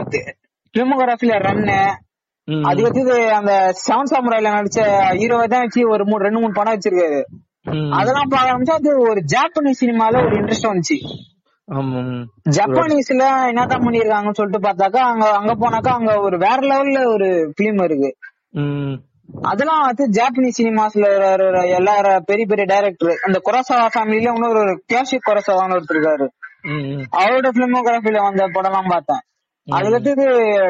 பிலிமோகிராஃபில 0.75 1.37
ரன்னு 1.39 1.79
ம். 2.49 2.65
அதுக்கு 2.65 2.89
அடுத்தது 2.91 3.33
அந்த 3.33 3.73
செவன் 3.87 4.11
சாமுராயில 4.11 4.53
நடிச்ச 4.53 4.81
ஹீரோவை 5.21 5.49
தான் 5.49 5.61
வச்சு 5.61 5.89
ஒரு 5.89 6.05
மூணு 6.05 6.25
ரெண்டு 6.25 6.41
மூணு 6.41 6.53
படம் 6.53 6.75
வச்சிருக்காரு. 6.75 7.21
அதெல்லாம் 7.91 8.29
பார்க்க 8.29 8.53
ஆரம்பிச்சா 8.53 8.71
அது 8.71 8.99
ஒரு 9.01 9.21
ஜாப்பனீஸ் 9.35 9.81
சினிமால 9.81 10.25
ஒரு 10.25 10.37
இன்ட்ரெஸ்ட் 10.37 10.71
வந்துச்சு. 10.71 10.97
ஜப்பானீஸ்ல 12.51 13.25
என்னதான் 13.49 13.85
பண்ணிருக்காங்கன்னு 13.85 14.35
சொல்லிட்டு 14.35 14.67
பார்த்தாக்கா 14.69 15.01
அங்க 15.11 15.27
அங்க 15.33 15.53
போனாக்கா 15.55 15.89
அங்க 15.89 16.21
ஒரு 16.21 16.39
வேற 16.39 16.59
லெவல்ல 16.61 17.07
ஒரு 17.07 17.29
பிலிம் 17.57 17.83
இருக்கு. 17.85 18.11
அதெல்லாம் 19.45 19.83
வந்து 19.83 20.05
ஜாப்பனீஸ் 20.09 20.59
சினிமாஸ்ல 20.59 21.07
எல்லா 21.69 21.95
பெரிய 22.21 22.47
பெரிய 22.47 22.65
டைரக்டர் 22.65 23.15
அந்த 23.23 23.39
கொரசாவா 23.45 23.87
ஃபேமிலில 23.95 24.35
இன்னொரு 24.35 24.61
ஒரு 24.61 24.83
கியாஷி 24.93 25.19
கொரசாவான்னு 25.29 25.77
ஒருத்தர் 25.77 25.97
இருக்காரு. 25.97 26.27
அவரோட 27.13 27.49
பிலிமோகிராஃபில 27.51 28.23
வந்த 28.23 28.47
படம் 28.53 28.73
எல்லாம் 28.73 28.89
பார்த்தேன் 28.89 29.23
அதுக்கடுத்தது 29.69 30.25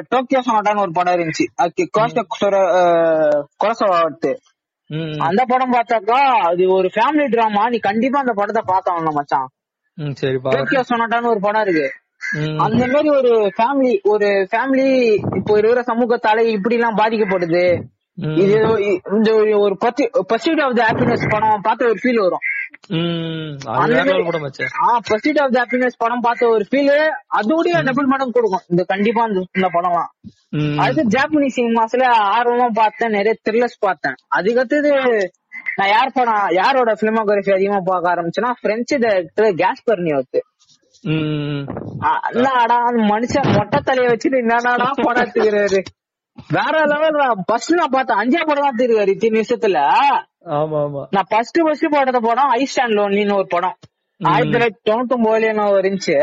டோக்கியோ 0.09 0.41
சொனாட்டான்னு 0.47 0.81
ஒரு 0.81 0.93
படம் 0.93 1.15
இருந்துச்சு. 1.15 1.47
அது 1.55 1.89
கோஸ்ட 1.99 2.23
கொரசாவா 3.63 4.01
ம். 4.91 5.19
அந்த 5.21 5.45
படம் 5.45 5.73
பார்த்தாக்கா 5.73 6.19
அது 6.43 6.63
ஒரு 6.69 6.91
ஃபேமிலி 6.95 7.27
டிராமா 7.29 7.69
நீ 7.69 7.79
கண்டிப்பா 7.79 8.19
அந்த 8.19 8.33
படத்தை 8.33 8.63
பார்த்தாங்க 8.67 9.13
மச்சான். 9.13 9.49
ம். 9.99 10.11
சரி 10.11 10.39
பாரு 10.39 10.57
டோக்கியோ 10.57 10.83
சொனாட்டான்னு 10.89 11.29
ஒரு 11.29 11.41
படம் 11.41 11.63
இருக்கு. 11.63 11.93
அந்த 12.59 12.87
மாதிரி 12.87 13.09
ஒரு 13.09 13.51
ஃபேமிலி 13.59 14.01
ஒரு 14.03 14.49
ஃபேமிலி 14.51 15.13
இப்போ 15.37 15.59
இருக்கிற 15.59 15.81
சமூகத்தால 15.81 16.41
இப்படி 16.41 16.75
எல்லாம் 16.75 16.97
பாதிக்கப்படுது. 16.97 17.83
இது 18.15 18.53
இந்த 19.13 19.33
ஒரு- 19.33 19.77
பர்சிட் 20.35 20.63
ஆஃப் 20.63 20.75
த 20.75 20.87
ஹாப்பினஸ் 20.87 21.29
படம் 21.29 21.61
பார்த்த 21.63 21.85
ஒரு 21.85 21.95
ஃபீல் 22.05 22.21
வரும். 22.21 22.39
பர்சிட் 25.11 25.41
ஆஃப் 25.41 25.53
த 25.53 25.63
ஹாப்பினஸ் 25.63 25.93
படம் 25.99 26.21
பார்த்த 26.21 26.49
ஒரு 26.49 26.67
ஃபீல் 26.71 27.09
அதோடய 27.41 27.85
டபுள் 27.85 28.07
மடங்கு 28.07 28.33
கொடுக்கும். 28.33 28.61
இந்த 28.69 28.85
கண்டிப்பா 28.87 29.25
இந்த 29.25 29.69
படம்லாம். 29.69 30.31
அடுத்து 30.77 31.03
ஜாப்பனீஸ் 31.09 31.53
சினிமாஸ்ல 31.57 32.05
ஆர்வமா 32.39 32.69
பார்த்தேன் 32.73 33.11
நிறைய 33.11 33.37
த்ரில்லர்ஸ் 33.51 33.77
பார்த்தேன். 33.79 34.15
அதுக்கடுத்தது 34.37 35.25
நான் 35.79 35.91
யார் 35.91 36.15
படம் 36.15 36.47
யாரோட 36.57 36.93
பிலிமோகிராஃபி 37.01 37.53
அதிகமா 37.55 37.81
பார்க்க 37.85 38.13
ஆரம்பிச்சேன்னா 38.13 38.53
பிரெஞ்சு 38.63 38.97
டைரக்டர் 38.99 39.59
கேஸ்பர்னி 39.61 40.13
ஒருத்து 40.15 40.41
ம். 41.05 41.61
என்னடா 42.31 42.79
மனுஷன் 43.11 43.51
மொட்டை 43.57 43.79
தலைய 43.83 44.13
வச்சுட்டு 44.13 44.41
என்னடா 44.43 44.73
படம் 44.99 45.23
எடுத்துக்கிறாரு? 45.23 45.81
வேற 46.49 46.75
லெவல் 46.91 47.19
ஃபர்ஸ்ட் 47.47 47.79
நான் 47.79 47.93
பார்த்தேன் 47.93 48.21
அஞ்சா 48.23 48.41
படம் 48.43 48.67
தான் 48.67 48.81
தெரியாது 48.81 49.13
இத்தனை 49.15 49.35
நிமிஷத்துல. 49.37 49.79
நான் 51.13 51.29
ஃபர்ஸ்ட் 51.31 51.61
ஃபர்ஸ்ட் 51.65 51.87
போட்ட 51.89 52.21
படம் 52.27 52.51
ஐ 52.55 52.65
ஸ்டாண்ட் 52.71 52.97
லோன்லின்னு 52.99 53.39
ஒரு 53.39 53.49
படம். 53.49 53.77
ஆயிரத்தி 54.21 54.53
தொள்ளாயிரத்தி 54.53 54.89
தொண்ணூத்தி 54.89 55.15
ஒன்பதுல 55.17 55.51
என்ன 55.51 55.65
இருந்துச்சு. 55.79 56.17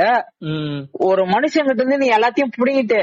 ஒரு 1.08 1.22
மனுஷன் 1.34 1.68
கிட்ட 1.68 1.82
இருந்து 1.82 1.98
நீ 1.98 2.10
எல்லாத்தையும் 2.18 2.56
புடிங்கிட்டு 2.58 3.02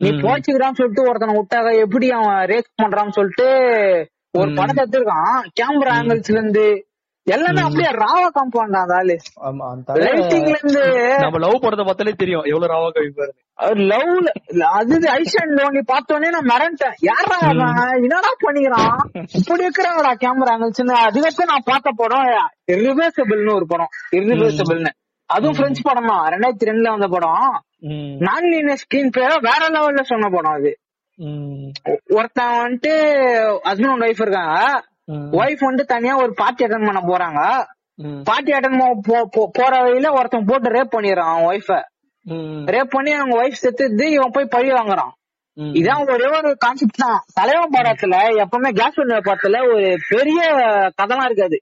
நீ 0.00 0.10
போச்சுக்கிறான்னு 0.22 0.78
சொல்லிட்டு 0.78 1.08
ஒருத்தனை 1.08 1.34
விட்டாக 1.36 1.74
எப்படி 1.84 2.06
அவன் 2.12 2.38
ரேஸ் 2.46 2.70
பண்றான்னு 2.82 3.16
சொல்லிட்டு 3.18 3.48
ஒரு 4.32 4.54
படத்தை 4.54 4.84
எடுத்திருக்கான். 4.84 5.42
கேமரா 5.60 5.92
ஆங்கிள்ஸ்ல 5.96 6.32
இருந்து 6.32 6.86
எல்லாமே 7.26 7.60
அப்படியே 7.60 7.90
ராவா 7.90 8.28
காம்பவுண்ட் 8.34 8.76
அந்த 8.76 8.94
ஆளு. 8.94 9.16
ஆமா 9.42 9.70
அந்த 9.70 9.92
தலை- 9.92 9.96
லைட்டிங்ல 9.96 10.48
இருந்து 10.48 10.82
நம்ம 11.18 11.38
லவ் 11.38 11.60
படத்தை 11.60 11.84
பார்த்தாலே 11.84 12.12
தெரியும். 12.12 12.42
எவ்வளவு 12.42 12.72
ராவா 12.72 12.88
கவிப்பாரு 12.94 13.32
லவ்ல 13.88 14.28
அது 14.60 14.98
ஐஷன் 14.98 15.52
லோனி 15.58 15.80
பார்த்தோன்னே 15.92 16.28
நான் 16.28 16.48
மிரண்டேன். 16.48 16.94
யாரா? 17.00 17.36
என்னடா 17.96 18.30
பண்ணிக்கிறான்? 18.44 18.98
இப்படி 19.34 19.66
இருக்கிறாங்கடா 19.66 20.12
கேமரா 20.24 20.52
ஆங்கிள்ஸ் 20.54 20.82
அதுக்கடுத்து 21.04 21.44
நான் 21.46 21.62
பார்த்த 21.64 21.90
படம் 21.96 22.26
இர்ரிவர்சபிள்னு 22.72 23.54
ஒரு 23.54 23.66
படம். 23.66 23.88
இர்ரிவர்சபிள்னு 24.16 24.92
அதுவும் 25.30 25.56
பிரெஞ்சு 25.56 25.82
படம் 25.82 26.06
தான் 26.06 26.32
ரெண்டாயிரத்தி 26.32 26.64
ரெண்டுல 26.64 26.88
வந்த 26.88 27.06
படம். 27.06 27.62
நான் 28.18 28.42
லீனியர் 28.42 28.78
ஸ்கிரீன் 28.78 29.08
பிளே 29.10 29.26
வேற 29.40 29.68
லெவல்ல 29.68 30.02
சொன்ன 30.02 30.28
படம் 30.28 30.52
அது. 30.52 30.78
ஒருத்தன் 32.16 32.54
வந்துட்டு 32.62 32.92
ஹஸ்பண்ட் 33.68 33.92
அண்ட் 33.92 34.04
ஒய்ஃப் 34.06 34.22
இருக்காங்க. 34.24 34.82
ஒய்ஃப் 35.40 35.64
வந்து 35.68 35.84
தனியா 35.84 36.14
ஒரு 36.16 36.32
பார்ட்டி 36.34 36.64
அட்டன் 36.64 36.86
பண்ண 36.88 37.00
போறாங்க. 37.10 37.40
பார்ட்டி 38.24 38.52
அட்டன் 38.52 38.78
போற 39.58 39.72
வழியில 39.82 40.12
ஒருத்தன் 40.12 40.44
போட்டு 40.44 40.70
ரேப் 40.70 40.94
பண்ணிடுறான் 40.96 41.32
அவன் 41.32 41.48
ஒய்ஃப. 41.52 41.80
ரேப் 42.74 42.94
பண்ணி 42.94 43.12
அவங்க 43.12 43.36
ஒய்ஃப் 43.42 43.62
செத்துது 43.62 44.06
இவன் 44.16 44.34
போய் 44.36 44.52
பழி 44.54 44.70
வாங்குறான். 44.70 45.12
இதான் 45.78 46.02
ஒரே 46.12 46.26
ஒரு 46.38 46.50
கான்செப்ட் 46.56 47.02
தான். 47.04 47.18
தலைவன் 47.34 47.74
படத்துல 47.76 48.14
எப்பவுமே 48.44 48.70
கேஸ் 48.80 49.00
படத்துல 49.28 49.56
ஒரு 49.72 49.88
பெரிய 50.08 50.40
கதைலாம் 51.00 51.28
இருக்காது. 51.30 51.58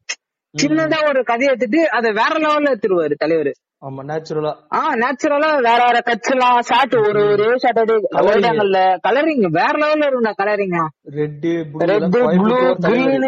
சின்னதா 0.54 0.98
ஒரு 1.08 1.20
கதையை 1.24 1.54
எடுத்துட்டு 1.54 1.80
அதை 1.98 2.10
வேற 2.12 2.32
லெவல்ல 2.44 2.70
எடுத்துருவாரு 2.72 3.14
தலைவர். 3.14 3.52
ஆமா 3.82 4.00
நேச்சுரலா 4.08 4.50
ஆஹ் 4.78 4.94
நேச்சுரலா 5.00 5.50
வேற 5.66 5.78
வேற 5.86 5.98
கட்செல்லாம் 6.08 6.56
ஷாட் 6.68 6.94
ஒரு 7.00 7.20
ஒரு 7.34 7.46
ஷாட் 7.62 7.78
அப்படியே 7.82 8.82
கலரிங் 9.06 9.44
வேற 9.56 9.72
லெவல்ல 9.82 10.06
இருக்கும்டா 10.06 10.32
colouring 10.40 10.74
red 11.18 11.46
red 11.90 12.06
blue 12.40 12.58
green 12.84 13.24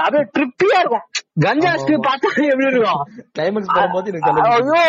அப்படியே 0.00 0.24
ட்ரிப்பியா 0.34 0.78
இருக்கும். 0.80 1.06
கஞ்சா 1.44 1.70
ஸ்டில் 1.80 2.04
பார்த்தா 2.06 2.28
எப்படி 2.44 2.68
இருக்கும்? 2.68 3.00
கிளைமேக்ஸ் 3.36 3.72
போகும்போது 3.74 4.10
எனக்கு 4.12 4.44
ஐயோ 4.50 4.82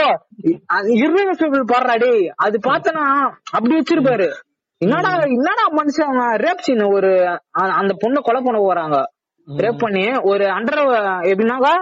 irreversible 0.97 1.63
பாடுறா 1.71 1.95
டேய். 2.03 2.25
அது 2.45 2.57
பார்த்தனா 2.67 3.05
அப்படி 3.55 3.73
வச்சிருப்பாரு. 3.75 4.27
என்னடா 4.81 5.11
என்னடா 5.29 5.63
மனுஷன் 5.79 6.13
ரேப் 6.43 6.65
சீன் 6.65 6.83
ஒரு 6.97 7.11
அந்த 7.79 7.93
பொண்ணை 8.03 8.21
கொலை 8.21 8.41
பண்ண 8.41 8.59
போறாங்க. 8.61 8.97
ரேப் 9.47 9.81
பண்ணி 9.83 10.03
ஒரு 10.31 10.45
அண்டர் 10.57 10.83
எப்படின்னாக்கா. 11.31 11.73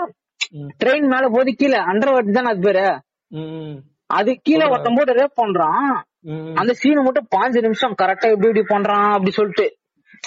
ட்ரெயின் 0.82 1.12
மேல 1.14 1.26
போது 1.30 1.52
கீழே 1.56 1.80
அண்டர் 1.92 2.34
தானே 2.38 2.50
அது 2.54 2.66
பேரு. 2.68 2.86
அது 4.18 4.32
கீழே 4.44 4.66
ஒருத்தன் 4.66 4.98
போட்டு 4.98 5.14
ரேப் 5.14 5.40
பண்றான். 5.42 5.90
அந்த 6.60 6.72
சீன் 6.74 7.04
மட்டும் 7.04 7.28
பாஞ்சு 7.36 7.60
நிமிஷம் 7.62 7.96
கரெக்டா 8.02 8.28
எப்படி 8.34 8.50
இப்படி 8.50 8.64
பண்றான் 8.74 9.08
அப்படி 9.16 9.32
சொல்லிட்டு. 9.32 9.66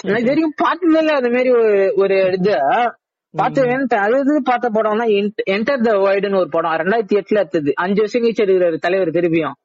நான் 0.07 0.19
இது 0.21 0.29
வரைக்கும் 0.31 0.59
பார்த்ததே 0.63 0.99
இல்ல 0.99 1.13
அந்த 1.15 1.29
மாதிரி 1.29 1.49
ஒரு 1.59 1.71
ஒரு 1.95 2.17
இது. 2.37 2.55
பார்த்து 3.33 3.61
அது 4.05 4.15
இது 4.19 4.41
பார்த்த 4.43 4.69
படம் 4.69 5.01
தான் 5.01 5.11
என்டர் 5.55 5.85
த 5.87 5.91
வைடுன்னு 6.05 6.39
ஒரு 6.41 6.49
படம். 6.49 6.71
ரெண்டாயிரத்தி 6.81 7.17
எட்டுல 7.19 7.41
எடுத்தது. 7.43 7.71
அஞ்சு 7.83 7.99
வருஷம் 8.01 8.23
கழிச்சு 8.23 8.43
எடுக்கிறாரு 8.45 8.77
தலைவர் 8.85 9.15
திருப்பியும். 9.17 9.57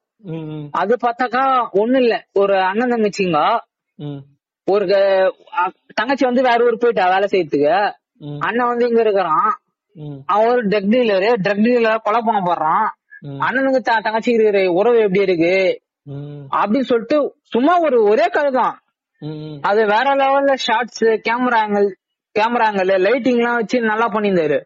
அது 0.80 0.96
பார்த்தாக்கா 1.06 1.42
ஒண்ணு 1.82 1.98
இல்ல. 2.04 2.14
ஒரு 2.32 2.54
அண்ணன் 2.62 2.92
தங்கச்சிங்க. 2.94 3.40
ஒரு 4.68 4.86
தங்கச்சி 5.94 6.24
வந்து 6.26 6.42
வேற 6.42 6.58
ஊர் 6.64 6.82
போயிட்டா 6.82 7.04
வேலை 7.14 7.26
செய்யறதுக்கு. 7.32 7.74
அண்ணன் 8.46 8.70
வந்து 8.72 8.88
இங்க 8.88 9.00
இருக்கிறான். 9.00 9.50
அவன் 10.26 10.48
ஒரு 10.48 10.62
ட்ரக் 10.68 10.92
டீலரு 10.94 11.30
ட்ரக் 11.44 11.64
டீலர் 11.66 12.04
கொலை 12.06 12.20
பண்ண 12.24 12.40
போடுறான். 12.48 12.86
அண்ணனுக்கு 13.46 13.80
த- 13.82 14.02
தங்கச்சிக்கு 14.06 14.38
இருக்கிற 14.38 14.60
உறவு 14.78 14.98
எப்படி 15.04 15.26
இருக்கு. 15.26 15.54
அப்படின்னு 16.58 16.88
சொல்லிட்டு 16.90 17.18
சும்மா 17.54 17.74
ஒரு 17.86 17.98
ஒரே 18.10 18.26
கதை 18.28 18.50
தான். 18.52 18.74
அது 19.62 19.80
வேற 19.92 20.06
லெவல்ல 20.20 20.54
shots 20.64 21.04
camera 21.26 21.60
angle 21.62 21.88
camera 22.34 22.66
angle 22.68 22.92
lighting 23.06 23.40
எல்லாம் 23.40 23.58
வச்சு 23.60 23.78
நல்லா 23.90 24.08
பண்ணியிருந்தாரு. 24.14 24.58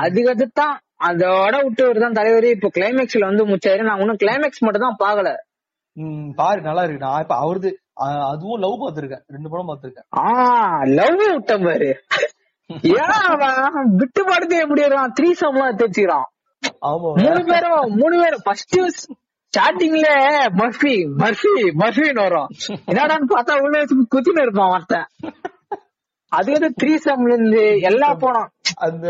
அதுக்கு 0.00 0.46
தான் 0.60 0.76
அதோட 1.08 1.54
விட்டு 1.64 2.02
தான் 2.04 2.18
தலைவர். 2.18 2.48
இப்போ 2.56 2.68
கிளைமேக்ஸ்ல 2.76 3.28
வந்து 3.28 3.44
முச்சாரு 3.52 3.86
நான் 3.88 4.02
இன்னும் 4.02 4.20
கிளைமேக்ஸ் 4.22 4.64
மட்டும் 4.66 4.86
தான் 4.86 5.00
பாக்கல. 5.02 5.30
பாரு 6.38 6.60
நல்லா 6.62 6.82
இருக்கு. 6.84 7.04
நான் 7.06 7.22
இப்ப 7.24 7.36
அவரது 7.36 7.70
அதுவும் 8.30 8.60
லவ் 8.60 8.82
பாத்திருக்கேன் 8.82 9.24
ரெண்டு 9.34 9.48
படம் 9.52 9.70
பாத்திருக்கேன் 9.70 10.06
ஆ 10.20 10.26
லவ் 10.98 11.22
விட்ட 11.28 11.54
பாரு. 11.64 11.90
ஏன் 12.96 13.72
விட்டு 14.00 14.22
படுத்து 14.24 14.56
எப்படி 14.64 14.84
இருக்கான் 14.84 15.14
த்ரீ 15.16 15.28
சம்லாம் 15.40 15.78
தெரிச்சுக்கிறான் 15.80 16.26
ஆமா 16.26 16.39
மூணு 17.16 17.40
பேரும் 17.50 17.94
மூணு 18.00 18.16
பேரும். 18.22 18.44
ஃபர்ஸ்ட் 18.44 18.76
ஸ்டார்டிங்ல 18.78 20.08
மர்ஃபி 20.60 20.94
மர்ஃபி 21.22 21.54
மர்ஃபின்னு 21.82 22.20
வரும். 22.24 22.48
என்னடான்னு 22.90 23.28
பார்த்தா 23.34 23.54
உள்ள 23.64 23.76
வச்சு 23.78 23.96
குத்தின்னு 24.14 24.42
இருப்பான் 24.42 24.72
ஒருத்தன் 24.74 25.08
அது 26.32 26.48
வந்து 26.52 26.68
த்ரீ 26.80 26.92
சம்ல 27.04 27.32
இருந்து 27.32 27.62
எல்லா 27.80 28.08
படம் 28.14 28.50
அந்த 28.86 29.06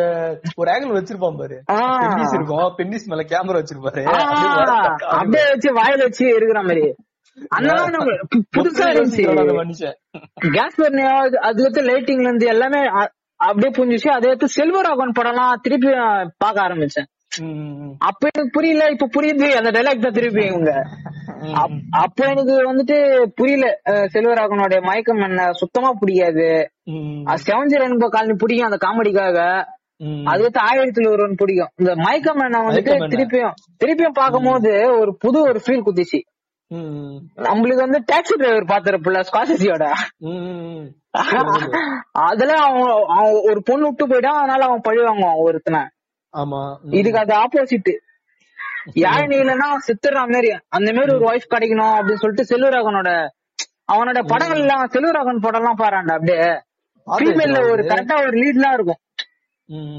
ஒரு 0.57 0.69
ஆங்கிள் 0.75 0.95
வச்சிருப்பான் 0.99 1.37
பாரு. 1.41 1.57
பென்னிஸ் 1.71 2.35
இருக்கும். 2.39 2.65
பென்னிஸ் 2.79 3.09
மேல 3.11 3.23
கேமரா 3.33 3.59
வச்சிருப்பாரு. 3.59 4.03
அப்படியே 5.17 5.45
வச்சு 5.51 5.71
வாயில 5.79 6.03
வச்சு 6.07 6.25
இருக்கிற 6.39 6.61
மாதிரி. 6.63 6.87
புதுசா 8.57 8.87
இருந்துச்சு. 8.95 9.25
மனுஷன். 9.61 9.97
கேஸ் 10.57 10.81
அது 11.49 11.61
வந்து 11.63 11.83
லைட்டிங்ல 11.83 12.29
இருந்து 12.29 12.47
எல்லாமே 12.55 12.81
அப்படியே 13.49 13.71
புரிஞ்சுச்சு. 13.79 14.11
அதே 14.19 14.29
எடுத்து 14.33 14.49
செல்வராகவன் 14.57 15.17
படம்லாம் 15.19 15.61
திருப்பி 15.65 15.91
நான் 16.01 16.33
பார்க்க 16.39 16.67
ஆரம்பிச்சேன். 16.69 17.09
அப்ப 18.01 18.23
எனக்கு 18.29 18.51
புரியல 18.53 18.85
இப்ப 18.91 19.09
புரியுது 19.15 19.49
அந்த 19.57 19.71
டைலாக் 19.71 19.99
தான் 19.99 20.13
திருப்பி 20.13 20.43
இவங்க. 20.47 20.71
அப்ப 21.99 22.19
எனக்கு 22.27 22.55
வந்துட்டு 22.71 22.97
புரியல 23.35 23.67
அஹ், 23.91 24.07
செல்வராகவனுடைய 24.15 24.81
மயக்கம் 24.83 25.21
என்ன? 25.21 25.53
சுத்தமா 25.53 25.91
பிடிக்காது 26.01 26.49
ம். 26.91 27.21
செவன்ஜி 27.45 27.81
ரெயின்போ 27.81 28.09
காலனி 28.09 28.35
பிடிக்கும் 28.35 28.69
அந்த 28.69 28.81
காமெடிக்காக. 28.87 29.39
ம். 30.01 30.25
அதுக்கு 30.27 30.61
ஆயிரத்துல 30.61 31.11
ஒருவன் 31.11 31.35
பிடிக்கும். 31.35 31.71
இந்த 31.77 31.95
மயக்கம் 31.99 32.43
நான் 32.47 32.67
வந்துட்டு 32.69 32.93
என்ன? 32.95 33.11
திருப்பியும் 33.15 33.55
திருப்பியும் 33.85 34.19
பார்க்கும்போது 34.19 34.73
ஒரு 34.99 35.15
புது 35.19 35.41
ஒரு 35.43 35.61
ஃபீல் 35.67 35.87
குத்திச்சு. 35.87 36.21
நம்மளுக்கு 37.45 37.83
வந்து 37.83 38.01
டாக்ஸி 38.11 38.35
டிரைவர் 38.37 38.67
ம், 40.25 40.45
ம். 40.73 40.85
அதுல 42.23 42.51
அவன் 42.67 42.91
ஒரு 43.43 43.61
பொண்ணு 43.63 43.87
விட்டு 43.87 44.05
போயிட்டான் 44.07 44.39
அதனால 44.41 44.65
அவன் 44.65 44.81
பழி 44.81 45.01
வாங்குவான் 45.01 45.41
ஒருத்தனை 45.43 45.81
ஆமா. 46.35 46.61
இதுக்கு 46.95 47.21
அது 47.23 47.33
ஆப்போசிட் 47.41 47.91
யாழ் 49.01 49.33
இல்லைன்னா 49.35 49.69
சித்துற 49.87 50.21
மாதிரி 50.27 50.49
அந்த 50.77 50.89
மாதிரி 50.93 51.13
ஒரு 51.17 51.27
ஒய்ஃப் 51.31 51.53
கிடைக்கணும் 51.53 51.95
அப்படின்னு 51.97 52.23
சொல்லிட்டு 52.23 52.51
செல்வராகனோட 52.51 53.11
அவனோட 53.93 54.19
படங்கள் 54.31 54.63
எல்லாம் 54.63 54.93
செல்வராகவன் 54.95 55.45
படம் 55.45 55.61
எல்லாம் 55.61 55.81
பாறான்டா 55.81 56.17
அப்படியே 56.17 56.43
ஃபீமேல்ல 57.07 57.59
ஒரு. 57.67 57.83
கரெக்டா 57.91 58.17
ஒரு 58.23 58.37
லீட் 58.41 58.59
எல்லாம் 58.59 58.75
இருக்கும். 58.77 59.01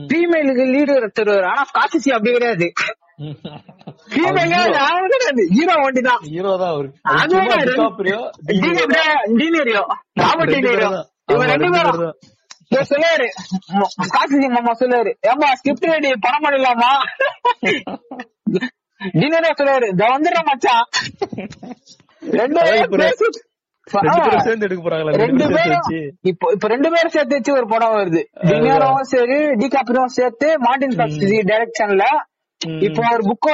ஃபீமேலுக்கு 0.10 0.64
லீடு 0.74 0.94
தருவாரு 1.18 1.48
ஆனா 1.50 1.64
காசிசி 1.76 2.10
அப்படி 2.16 2.32
கிடையாது. 2.36 2.68
ஹீரோ 5.52 5.74
ஒண்டி 5.84 6.02
தான் 6.02 6.22
ஹீரோ 6.28 6.54
அவரு 6.70 6.90
ராபர்ட் 10.22 10.54
ரெண்டு 11.54 11.70
பேரும் 11.72 12.00
ம- 13.80 14.14
காசிசி 14.14 14.50
மாமா 14.50 14.76
சொல்லுவாரு 14.80 15.14
ஏமா 15.28 15.54
ஸ்கிரிப்ட் 15.54 15.86
ரெடி 15.86 16.12
படம் 16.20 16.44
பண்ணிடலாமா? 16.44 16.92
டினரே 19.14 19.52
சொல்லுவாரு 19.60 19.88
இத 19.88 20.08
வந்துடுற 20.08 20.46
மச்சான். 20.46 20.86
ரெண்டு 22.22 22.60
அதான் 22.60 22.64
பேரும் 22.64 22.84
இப்ப 22.84 22.98
ரெண்டு. 22.98 23.42
பேரும் 25.46 25.54
சேர்த்து 25.54 25.76
வச்சு. 25.76 26.18
இப்போ 26.22 26.52
இப்ப 26.54 26.68
ரெண்டு 26.68 26.92
பேரும் 26.92 27.10
சேர்த்து 27.10 27.36
வச்சு 27.36 27.54
ஒரு 27.54 27.68
படம் 27.68 27.92
வருது. 27.92 28.24
டினரும் 28.50 29.04
சரி 29.04 29.62
டிகாப்ரியும் 29.62 30.18
சேர்த்து 30.18 30.60
மார்டின் 30.60 30.98
டைரக்ஷன்ல. 31.52 32.04
இப்போ 32.80 33.04
ஒரு 33.14 33.24
புக்க 33.24 33.50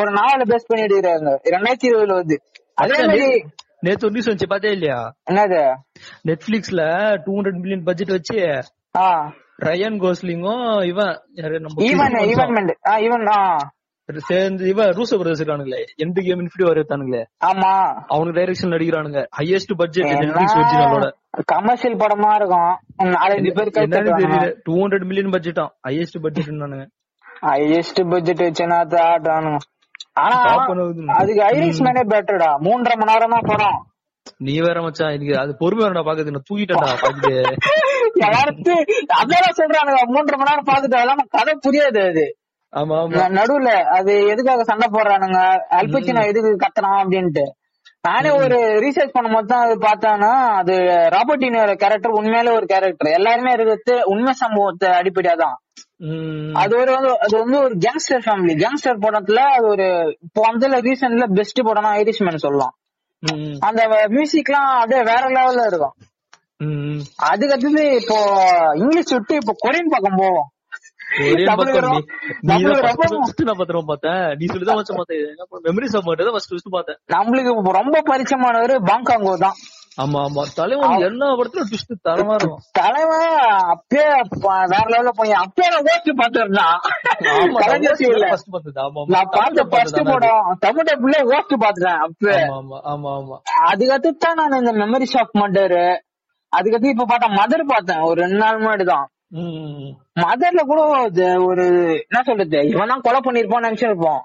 ஒரு 0.00 0.12
நாவல 0.12 0.44
பேஸ் 0.44 0.66
பண்ணி 0.66 0.84
எடுக்கிறாங்க 0.84 1.38
ரெண்டாயிரத்தி 1.50 1.82
இருபதுல 1.82 2.18
வருது. 2.18 2.36
அதே 2.74 3.06
மாதிரி 3.06 3.44
நேத்து 3.80 4.06
ஒரு 4.06 4.14
நியூஸ் 4.14 4.28
வந்துச்சு 4.28 4.48
பாத்தே 4.48 4.70
இல்லையா? 4.70 5.14
என்னது? 5.30 5.74
நெட்ஃபிளிக்ஸ்ல 6.26 7.16
டூ 7.24 7.36
ஹண்ட்ரட் 7.36 7.52
மில்லியன் 7.52 7.82
பட்ஜெட் 7.82 8.08
வச்சு 8.08 8.36
ரயன் 9.62 10.04
கோஸ்லிங்கும் 10.04 10.84
இவன் 10.84 11.18
சேர்ந்து 14.16 14.68
இவன் 14.68 14.88
ரூசோ 14.88 15.02
பிரதர்ஸ் 15.02 15.42
இருக்கானுங்களே 15.42 15.84
எந்த 15.96 16.20
கேம் 16.24 16.40
இன்ஃபிடி 16.40 16.56
வர 16.56 16.80
எடுத்தானுங்களே. 16.80 17.24
ஆமா. 17.46 18.02
அவனுக்கு 18.06 18.40
டைரக்ஷன் 18.40 18.72
நடிக்கிறானுங்க. 18.72 19.26
ஹையஸ்ட் 19.38 19.72
பட்ஜெட் 19.76 20.04
நெட்ஃபிளிக்ஸ் 20.04 20.60
ஒரிஜினலோட 20.60 21.10
கமர்ஷியல் 21.46 21.96
படமா 21.96 22.34
இருக்கும். 22.34 22.78
டூ 24.62 24.74
ஹண்ட்ரட் 24.74 25.04
மில்லியன் 25.04 25.30
பட்ஜெட்டாம் 25.30 25.68
ஹையஸ்ட் 25.88 26.22
பட்ஜெட் 26.22 26.88
ஹையஸ்ட் 27.42 28.10
பட்ஜெட் 28.10 28.36
வச்சுனா 28.36 29.08
ஆடுறானுங்க 29.08 29.56
ஆனா 30.20 30.38
அதுக்கு 31.18 31.42
ஐரிஷ் 31.50 31.84
மேனே 31.86 32.02
பெட்டர்டா 32.12 32.50
மூன்றரை 32.66 32.96
மணி 32.96 33.12
நேரம் 33.12 33.34
தான் 33.34 33.48
படம். 33.50 33.78
நீ 34.40 34.54
வேற 34.60 34.78
மச்சான் 34.82 35.14
எனக்கு 35.14 35.34
அது 35.38 35.52
பொறுமை 35.60 35.82
வேணா 35.84 36.02
பாக்குது 36.06 36.32
நான் 36.32 36.48
தூக்கிட்டேன்டா 36.48 36.90
பாக்குது 37.02 37.32
யாருக்கு 38.24 38.74
அதான் 39.18 39.56
சொல்றானுங்க 39.58 40.00
மூன்றரை 40.10 40.36
மணி 40.36 40.50
நேரம் 40.50 40.68
பாத்துட்டு 40.68 40.98
அதெல்லாம் 40.98 41.32
கதை 41.36 41.54
புரியாது 41.64 42.00
அது. 42.08 42.24
நடுவுல 43.36 43.68
அது 43.96 44.12
எதுக்காக 44.32 44.64
சண்டை 44.64 44.86
போடுறானுங்க? 44.90 45.38
அல்பச்சினா 45.78 46.22
எதுக்கு 46.30 46.50
கத்துறான் 46.64 47.00
அப்படின்ட்டு. 47.02 47.44
நானே 48.04 48.30
ஒரு 48.40 48.58
ரீசர்ச் 48.84 49.14
பண்ணும்போது 49.14 49.48
தான் 49.52 49.64
அது 49.66 49.74
பார்த்தானா 49.86 50.30
அது 50.58 50.74
ராபர்டினோட 51.14 51.72
கேரக்டர் 51.82 52.16
உண்மையிலே 52.18 52.50
ஒரு 52.58 52.66
கேரக்டர் 52.72 53.16
எல்லாருமே 53.18 53.50
இருக்கிறது 53.56 53.94
உண்மை 54.12 54.32
சம்பவத்தை 54.42 54.88
அடிப்படையா 54.98 55.34
தான். 55.42 55.56
அது 56.62 56.72
ஒரு 56.80 56.90
வந்து 56.96 57.10
அது 57.24 57.34
வந்து 57.42 57.58
ஒரு 57.66 57.74
கேங்ஸ்டர் 57.84 58.24
ஃபேமிலி 58.26 58.54
கேங்ஸ்டர் 58.62 59.02
படத்துல 59.04 59.42
அது 59.56 59.66
ஒரு 59.74 59.86
இப்போ 60.26 60.42
வந்து 60.48 60.68
ரீசன்ட்ல 60.88 61.26
பெஸ்ட் 61.38 61.60
படம்னா 61.68 61.90
ஐரிஷ் 62.02 62.22
மேன் 62.26 62.44
சொல்லலாம். 62.46 62.74
அந்த 63.68 63.80
மியூசிக்லாம் 64.14 64.70
அப்படியே 64.80 65.02
வேற 65.12 65.22
லெவல்ல 65.36 65.64
இருக்கும். 65.70 65.96
அதுக்கு 67.30 67.54
அடுத்தது 67.56 67.84
இப்போ 68.00 68.18
இங்கிலீஷ் 68.82 69.14
விட்டு 69.16 69.34
இப்போ 69.42 69.54
கொரியன் 69.64 69.92
பக்கம் 69.94 70.20
போவோம். 70.22 70.48
தமிழ் 71.50 71.70
பக்கம் 71.72 71.94
நீ- 72.44 73.46
நான் 73.46 73.60
பத்திரம் 73.60 73.86
பார்த்தேன் 73.86 74.22
நீ 74.38 74.46
சொல்லிதான் 74.46 74.78
வச்ச 74.78 74.92
பார்த்தேன் 74.92 75.24
மெமரிஸ் 75.66 75.96
ஆஃப் 75.96 76.06
மட்டும் 76.06 76.26
தான் 76.26 76.34
ஃபர்ஸ்ட் 76.34 76.52
ஃபர்ஸ்ட் 76.52 76.70
பார்த்தேன். 76.70 76.98
நம்மளுக்கு 77.14 77.52
இப்போ 77.54 77.72
ரொம்ப 77.74 78.02
பரிச்சயமானவர் 78.08 78.74
பாங்காங்கோ 78.88 79.34
தான். 79.38 79.58
ஆமா 79.98 80.18
ஆமா. 80.24 80.42
தலைவன் 80.54 81.04
எல்லா 81.06 81.28
படத்துலயும் 81.34 81.70
ட்விஸ்ட் 81.70 81.94
தரமா 82.08 82.34
இருக்கும். 82.34 82.60
தலைவன் 82.72 83.24
அப்பயே 83.72 84.04
ப- 84.36 84.66
வேற 84.72 84.84
லெவல்ல 84.92 85.12
போய் 85.16 85.32
அப்பயே 85.40 85.68
நான் 85.68 85.88
ஓட்டு 85.90 86.12
பாத்துருந்தான் 86.20 86.76
நான் 89.08 89.30
பார்த்த 89.32 89.64
ஃபர்ஸ்ட் 89.72 90.00
படம் 90.10 90.52
தமிழ் 90.60 90.88
டப்புல 90.88 91.16
ஓட்டு 91.32 91.56
பாத்துட்டேன் 91.64 92.00
அப்ப 92.04 92.36
ஆமா 92.56 92.78
ஆமா 92.92 93.10
ஆமா 93.16 93.38
அதுக்கடுத்து 93.66 94.12
தான் 94.18 94.38
நான் 94.40 94.58
இந்த 94.60 94.74
மெமரி 94.80 95.08
ஷாப் 95.12 95.38
மர்டர் 95.40 95.78
அதுக்கடுத்து 96.52 96.94
இப்ப 96.94 97.06
பார்த்தேன் 97.06 97.38
மதர் 97.38 97.70
பார்த்தேன். 97.70 98.02
ஒரு 98.02 98.18
ரெண்டு 98.22 98.38
நாள் 98.38 98.60
முன்னாடி 98.60 98.84
தான் 98.86 99.06
ம். 99.06 99.17
மதர்ல 100.24 100.60
கூட 100.70 100.80
ஒரு 101.48 101.64
என்ன 102.04 102.20
சொல்றது 102.28 102.60
இவன் 102.72 102.92
தான் 102.92 103.04
கொலை 103.06 103.20
பண்ணிருப்பான்னு 103.26 103.68
நினைச்சிருப்போம். 103.68 104.22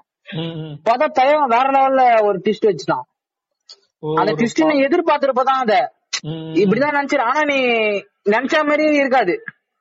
பார்த்தா 0.86 1.06
தலைவன் 1.18 1.52
வேற 1.54 1.66
லெவல்ல 1.76 2.04
ஒரு 2.28 2.38
ட்விஸ்ட் 2.44 2.68
வச்சுட்டான். 2.68 3.04
அந்த 4.20 4.32
ட்விஸ்ட் 4.38 4.62
நீ 4.70 4.76
எதிர்பார்த்திருப்பதான் 4.86 5.60
அத. 5.64 5.74
இப்படிதான் 6.62 6.96
நினைச்சிரு 6.98 7.26
ஆனா 7.30 7.42
நீ 7.52 7.58
நினைச்ச 8.34 8.64
மாதிரி 8.70 8.84
இருக்காது. 9.02 9.34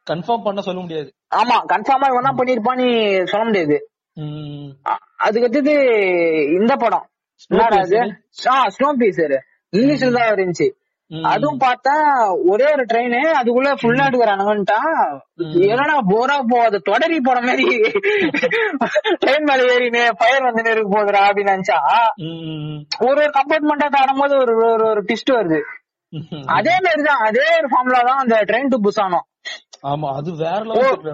கன்ஃபார்ம் 0.07 0.45
பண்ண 0.45 0.62
சொல்ல 0.67 0.79
முடியாது. 0.83 1.09
ஆமா 1.41 1.57
கன்ஃபார்மா 1.73 2.07
இவன் 2.12 2.27
தான் 2.29 2.39
பண்ணிருப்பான்னு 2.39 2.88
சொல்ல 3.31 3.43
முடியாது. 3.49 3.77
அதுக்கு 5.25 5.47
அடுத்தது 5.47 5.75
இந்த 6.59 6.73
படம். 6.83 7.05
ஸ்னோ 8.75 8.89
பீசர் 9.01 9.38
இங்கிலீஷ்ல 9.73 10.15
தான் 10.17 10.31
இருந்துச்சு. 10.33 10.67
அதுவும் 11.21 11.60
பார்த்தா 11.60 11.93
ஒரே 12.52 12.67
ஒரு 12.73 12.84
ட்ரெயின் 12.86 13.15
அதுக்குள்ள 13.39 13.71
ஃபுல்லா 13.82 14.06
எடுக்கிறானுங்கன்ட்டான் 14.10 14.95
என்னடா 15.67 15.95
போரா 16.12 16.38
போகாது 16.52 16.78
தொடரி 16.82 17.17
போற 17.21 17.38
மாதிரி. 17.41 17.67
ட்ரெயின் 19.23 19.47
மேல 19.49 19.67
ஏறினே 19.73 20.04
ஃபயர் 20.19 20.47
வந்து 20.47 20.71
இருக்கு 20.71 20.93
போகுதுடா 20.95 21.21
அப்படின்னு 21.30 21.56
நினைச்சா. 21.56 21.80
ஒரு 23.08 23.19
ஒரு 23.23 23.32
கம்பார்ட்மெண்டா 23.39 23.89
தாடும்போது 23.97 24.36
ஒரு 24.38 24.56
ஒரு 24.71 24.86
ஒரு 24.91 25.04
ட்விஸ்ட் 25.10 25.36
வருது. 25.38 25.62
அதே 26.58 26.76
மாதிரி 26.86 27.04
தான் 27.04 27.23
அதே 27.28 27.45
ஒரு 27.60 27.69
ஃபார்முலா 27.71 28.02
தான் 28.10 28.21
அந்த 28.23 28.36
ட்ரெயின் 28.49 28.73
டு 28.73 28.80
புசானோ 28.88 29.21
ஆமா 29.84 30.10
அது 30.17 30.32
வேற 30.41 30.60
ஒரு 30.74 31.13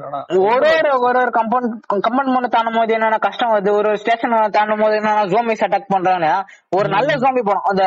ஒரு 0.50 0.70
ஒரு 1.06 1.18
ஒரு 1.22 1.32
கம்பவுண்ட் 1.38 1.72
கம்பவுண்ட் 2.08 2.54
தாண்டும் 2.56 2.78
போது 2.80 2.94
என்னென்ன 2.98 3.18
கஷ்டம். 3.26 3.52
வருது 3.54 3.72
ஒரு 3.78 3.88
ஒரு 3.92 4.00
ஸ்டேஷன் 4.02 4.36
தாண்டும் 4.58 4.82
போது 4.84 4.98
என்னென்ன 5.00 5.24
ஜோம்பிஸ் 5.34 5.64
அட்டாக் 5.66 5.94
பண்றாங்க. 5.94 6.28
ஒரு 6.78 6.88
நல்ல 6.96 7.12
ஜோம்பி 7.24 7.42
படம். 7.48 7.66
அந்த 7.72 7.84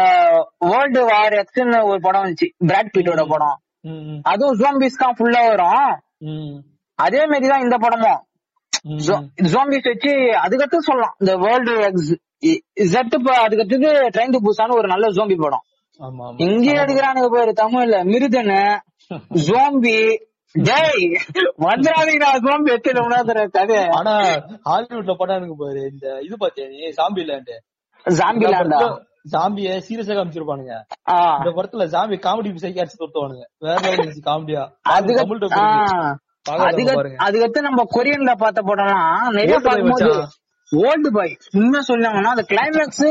வேர்ல்டு 0.71 1.03
வார் 1.11 1.37
எக்ஸ்னு 1.43 1.79
ஒரு 1.91 2.01
படம் 2.07 2.25
வந்துச்சு. 2.25 2.49
பிராட் 2.71 2.93
பீட்டோட 2.95 3.25
படம். 3.35 3.57
அதுவும் 4.33 4.59
ஜோம்பிஸ் 4.63 5.01
தான் 5.05 5.17
ஃபுல்லா 5.19 5.43
வரும். 5.51 5.87
அதே 6.99 7.23
மாதிரி 7.27 7.47
தான் 7.53 7.65
இந்த 7.67 7.77
படமும். 7.85 8.21
ஜோம்பிஸ் 9.53 9.89
வச்சு 9.93 10.13
அதுக்கடுத்து 10.45 10.89
சொல்லலாம். 10.91 11.15
இந்த 11.23 11.33
வேர்ல்டு 11.45 11.75
எக்ஸ் 11.89 12.13
இசட்டு 12.85 13.17
அதுக்கடுத்தது 13.45 13.91
ட்ரெயின் 14.15 14.35
டு 14.35 14.41
புசான்னு 14.49 14.79
ஒரு 14.81 14.89
நல்ல 14.95 15.07
ஜோம்பி 15.19 15.39
படம். 15.45 15.65
இங்கே 16.47 16.75
எடுக்கிறானுங்க 16.83 17.31
பேரு 17.37 17.55
தமிழ்ல. 17.63 17.97
மிருதனு 18.13 18.61
ஜோம்பி 19.49 19.97
டேய் 20.55 21.05
வந்துடாதீங்கடா 21.65 22.31
ஜோம்பி 22.45 22.71
எத்தனை 22.75 23.45
கதை. 23.57 23.79
ஆனா 23.99 24.15
ஹாலிவுட்ல 24.69 25.15
படம் 25.21 25.37
எனக்கு 25.37 25.57
பாரு 25.57 25.83
இந்த 25.93 26.07
இது 26.27 26.37
பாத்தியா 26.37 26.67
நீ? 26.73 26.81
சாம்பி 26.99 27.23
லேண்ட் 27.29 27.53
ஜாம்பி 28.07 28.47
லேண்டா 28.55 28.81
ஜாம்பிய 29.33 29.69
சீரியஸா 29.87 30.15
காமிச்சிருப்பானுங்க. 30.19 30.75
இந்த 31.39 31.51
படத்துல 31.57 31.85
ஜாம்பி 31.95 32.17
காமெடி 32.27 32.51
பிசைக்கு 32.57 32.83
அடிச்சு 32.83 33.03
தொட்டுவானுங்க 33.03 33.45
வேற 33.61 33.77
காமெடியா 34.29 34.63
பாருங்க. 36.95 37.17
அதுக்கடுத்து 37.27 37.69
நம்ம 37.69 37.83
கொரியன்ல 37.97 38.33
பார்த்த 38.35 38.63
படம்லாம் 38.71 39.35
நிறைய 39.37 39.59
பார்க்கும்போது. 39.67 40.11
ஓல்டு 40.73 41.09
பாய் 41.17 41.33
உண்மை 41.61 41.81
சொன்னாங்கன்னா 41.89 42.31
அந்த 42.35 42.45
கிளைமேக்ஸ் 42.53 43.03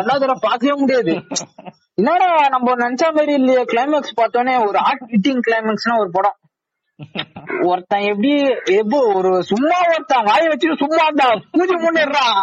ரெண்டாவது 0.00 0.22
தடவை 0.24 0.38
பார்க்கவே 0.48 0.74
முடியாது. 0.82 1.14
என்னடா 1.98 2.28
நம்ம 2.48 2.74
நினைச்ச 2.82 3.04
மாதிரி 3.16 3.32
இல்லையே 3.32 3.62
கிளைமேக்ஸ் 3.72 4.18
பார்த்தோன்னே 4.20 4.54
ஒரு 4.66 4.78
ஆர்ட் 4.88 5.08
ஹிட்டிங் 5.14 5.42
கிளைமேக்ஸ்னா 5.48 5.96
ஒரு 6.02 6.10
படம். 6.10 6.36
ஒருத்தன் 7.62 8.00
எப்படி 8.00 8.32
எப்போ 8.64 9.12
ஒரு 9.14 9.42
சும்மா 9.42 9.78
ஒருத்தன் 9.88 10.24
வாய 10.24 10.52
வச்சுட்டு 10.52 10.76
சும்மா 10.76 11.02
இருந்தா 11.02 11.28
பூஜை 11.50 11.76
முன்னிடுறான் 11.76 12.40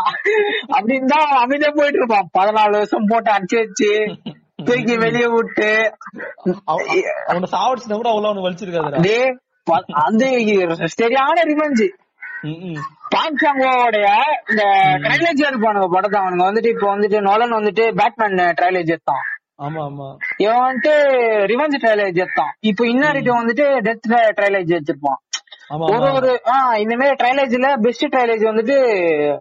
அப்படின்னு 0.70 1.06
தான் 1.06 1.30
அமைதியா 1.30 1.72
போயிட்டு 1.76 1.98
இருப்பான். 1.98 2.30
பதினாலு 2.39 2.72
வருஷம் 2.72 3.06
போட்டு 3.08 3.32
அடிச்சு 3.32 3.65
வச்சு 3.65 4.17
தூக்கி 4.65 4.98
வெளியே 4.98 5.26
விட்டு. 5.28 5.93
அவ- 6.65 6.86
அவனை 7.28 7.50
சாவடிச்சுனா 7.52 7.93
கூட 7.93 8.10
அவ்வளவு 8.10 8.34
அவனு 8.34 9.36
ப- 9.63 9.84
அந்த 9.88 10.26
சரியான 10.86 11.41
ரிவெஞ்சு. 11.41 11.88
பாங்சாங்கோடைய 13.15 14.08
இந்த 14.50 14.63
ட்ரைலேஜ் 15.02 15.48
இருப்பானுங்க 15.48 15.88
படத்தை. 15.88 16.22
அவனுங்க 16.22 16.46
வந்துட்டு 16.50 16.67
இப்போ 16.67 16.98
வந்துட்டு 16.98 17.22
நோலன் 17.22 17.52
வந்துட்டு 17.52 17.84
பேட்மேன் 17.96 18.54
ட்ரைலேஜ் 18.62 18.88
எடுத்தான். 18.88 19.15
ஆமா 19.15 19.26
ஆமா 19.26 19.37
இவன் 20.38 20.60
வந்துட்டு 20.62 20.93
ரிவெஞ்ச் 21.52 21.78
ட்ரைலேஜ் 21.84 22.17
எடுத்தான் 22.17 22.52
இப்போ 22.62 22.84
இன்னாரிட்டி 22.86 23.32
வந்துட்டு 23.38 23.65
டெத் 23.88 24.10
ட்ரைலேஜ் 24.38 24.74
வச்சிருப்பான். 24.76 25.20
ஆமா 25.74 25.86
ஒரு 25.93 26.10
ஒரு 26.13 26.41
ஆஹ் 26.52 26.76
இந்த 26.76 26.96
மாதிரி 26.96 27.15
ட்ரைலேஜ்ல 27.22 27.70
பெஸ்ட் 27.82 28.06
ட்ரைலேஜ் 28.06 28.43
வந்துட்டு 28.50 28.76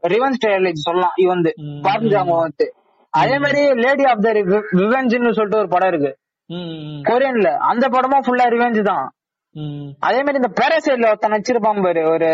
ரிவெஞ்ச் 0.08 0.38
ட்ரைலேஜ் 0.44 0.86
சொல்லலாம் 0.86 1.16
இது 1.16 1.28
வந்து. 1.28 1.50
ம், 1.56 1.82
பார்த்துட்டாங்க 1.86 2.34
வந்து 2.38 2.66
அதே 3.14 3.38
மாதிரி 3.38 3.60
லேடி 3.74 4.04
ஆஃப் 4.04 4.22
த 4.22 4.32
ரிவெஞ்ச்னு 4.80 5.32
சொல்லிட்டு 5.32 5.58
ஒரு 5.58 5.68
படம் 5.68 5.88
இருக்கு. 5.88 6.12
கொரியன்ல. 7.08 7.50
அந்த 7.70 7.88
படமும் 7.88 8.24
ஃபுல்லா 8.26 8.46
ரிவெஞ்ச் 8.54 8.80
தான். 8.82 9.06
அதே 10.00 10.18
மாதிரி 10.18 10.40
இந்த 10.40 10.50
பேரசைட்ல 10.58 11.06
ஒருத்தன் 11.06 11.32
நடிச்சிருப்பான் 11.32 11.82
பாரு 11.82 12.00
ஒரு 12.10 12.28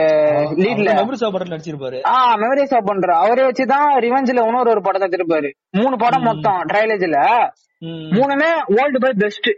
லீட்ல 0.62 0.88
அவர் 0.92 1.04
மெமரி 1.04 1.18
சாப் 1.20 1.34
படத்துல 1.34 1.54
நடிச்சிருப்பாரு. 1.54 1.98
ஆஹ் 2.12 2.34
மெமரிஸ் 2.42 2.74
ஆஃப் 2.76 2.86
பண்ற 2.86 3.16
அவரே 3.16 3.42
வச்சுதான் 3.42 3.90
ரிவெஞ்ச்ல 4.06 4.46
இன்னொரு 4.46 4.70
ஒரு 4.70 4.82
படத்தை 4.82 5.08
திருப்பாரு 5.08 5.50
மூணு 5.76 5.96
படம் 5.96 6.22
மொத்தம் 6.22 6.62
ட்ரைலேஜ்ல. 6.72 7.18
மூணுமே 8.16 8.50
வேர்ல்டு 8.76 9.00
பை 9.04 9.12
பெஸ்ட் 9.22 9.50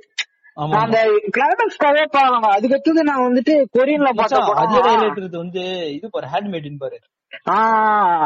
அந்த 0.76 0.98
கிளைமேக்ஸ்க்காகவே 1.36 2.04
பாருங்க. 2.16 2.48
அதுக்கு 2.56 2.76
அடுத்தது 2.76 3.02
நான் 3.08 3.24
வந்துட்டு 3.26 3.54
கொரியன்ல 3.76 4.10
பார்த்த 4.18 4.40
மச்சான், 4.40 4.60
அதே 4.62 4.76
படம். 4.76 5.00
ஹைலைட் 5.00 5.42
வந்து 5.42 5.62
இது 5.96 6.08
பாரு 6.16 6.26
ஹேண்ட்மேடின் 6.34 6.80
பாரு. 6.82 6.98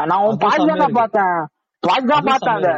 நான் 0.09 0.23
உன் 0.25 0.39
செம்மையா 0.43 0.75
தான். 0.83 0.97
பார்த்தேன். 0.99 1.39
பாட்டு 1.83 2.07
தான் 2.13 2.29
பார்த்தேன் 2.29 2.57
அத. 2.57 2.69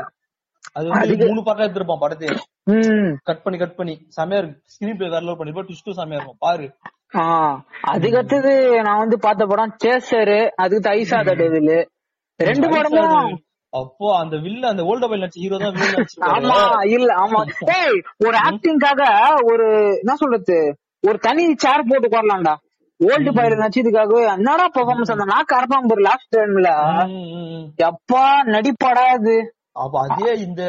வந்து 0.93 1.27
மூணு 1.29 1.41
பார்ட்டா 1.45 1.65
எடுத்திருப்பான் 1.67 2.03
படத்தையே 2.03 2.33
ம் 2.73 3.11
கட் 3.29 3.43
பண்ணி 3.43 3.57
கட் 3.61 3.77
பண்ணி. 3.79 3.93
செமையா 4.17 4.39
இருக்கு. 4.41 4.59
ஸ்கிரீன் 4.73 4.97
பிளே 4.97 5.09
வேற 5.13 5.21
லெவல் 5.25 5.39
பண்ணிருப்பா 5.39 5.65
ட்விஸ்டும் 5.69 5.99
செமையா 5.99 6.19
இருக்கும். 6.19 6.41
பாரு. 6.45 6.67
அதுக்கு 7.91 8.17
அடுத்தது 8.19 8.51
நான் 8.87 9.01
வந்து 9.03 9.17
பார்த்த 9.25 9.47
படம் 9.51 9.73
சேசரு 9.83 10.37
அதுக்கு 10.63 10.89
ஐசா 10.99 11.17
த 11.29 11.33
டெவில் 11.41 11.73
ரெண்டு 12.39 12.67
படமும் 12.73 13.33
அப்போ 13.73 14.07
அந்த 14.17 14.35
வில்ல 14.37 14.63
அந்த 14.69 14.83
ஓல்ட் 14.85 15.03
மொபைல் 15.03 15.21
நடிச்ச 15.21 15.41
ஹீரோ 15.43 15.57
தான் 15.59 15.77
ஆமா 16.31 16.57
இல்ல 16.95 17.09
ஆமா. 17.21 17.39
டேய் 17.69 17.97
ஒரு 18.25 18.37
ஆக்டிங்காக 18.47 19.01
ஒரு 19.51 19.67
என்ன 19.97 20.15
சொல்றது 20.21 20.57
ஒரு 21.03 21.17
தனி 21.19 21.43
சேர் 21.61 21.87
போட்டு 21.87 22.09
உட்காரலாம்டா. 22.09 22.55
ஓல்டு 22.99 23.29
பயில 23.33 23.55
நடிச்சதுக்காகவே 23.61 24.23
என்னடா 24.33 24.65
பெர்ஃபார்மன்ஸ் 24.73 25.13
அந்த 25.13 25.25
நாக்கு 25.31 25.55
அரப்பான் 25.57 25.93
ஒரு 25.93 26.03
லாஸ்ட் 26.07 26.35
டைம்ல. 26.35 26.71
எப்பா 27.85 28.23
நடிப்பாடா 28.51 29.05
அது 29.15 29.35
அப்ப 29.75 29.95
அதே 30.05 30.31
இந்த 30.45 30.61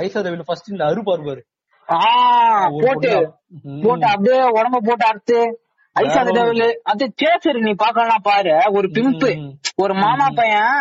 ஐசா 0.00 0.20
தேவில 0.20 0.46
ஃபர்ஸ்ட் 0.48 0.72
இந்த 0.72 0.84
அருப்பாரு 0.88 1.22
பாரு. 1.28 1.42
போட்டு. 2.78 3.12
போட்டு 3.84 4.06
அப்படியே 4.08 4.40
உடம்ப 4.56 4.80
போட்டு 4.88 5.04
அறுத்து 5.04 5.38
ஐசா 5.96 6.20
டெவில் 6.28 6.66
அது 6.84 7.04
சேசரு 7.20 7.60
நீ 7.62 7.72
பாக்கலாம் 7.78 8.26
பாரு 8.26 8.54
ஒரு 8.72 8.88
பிம்பு. 8.96 9.30
ஒரு 9.76 9.94
மாமா 9.96 10.26
பையன் 10.36 10.76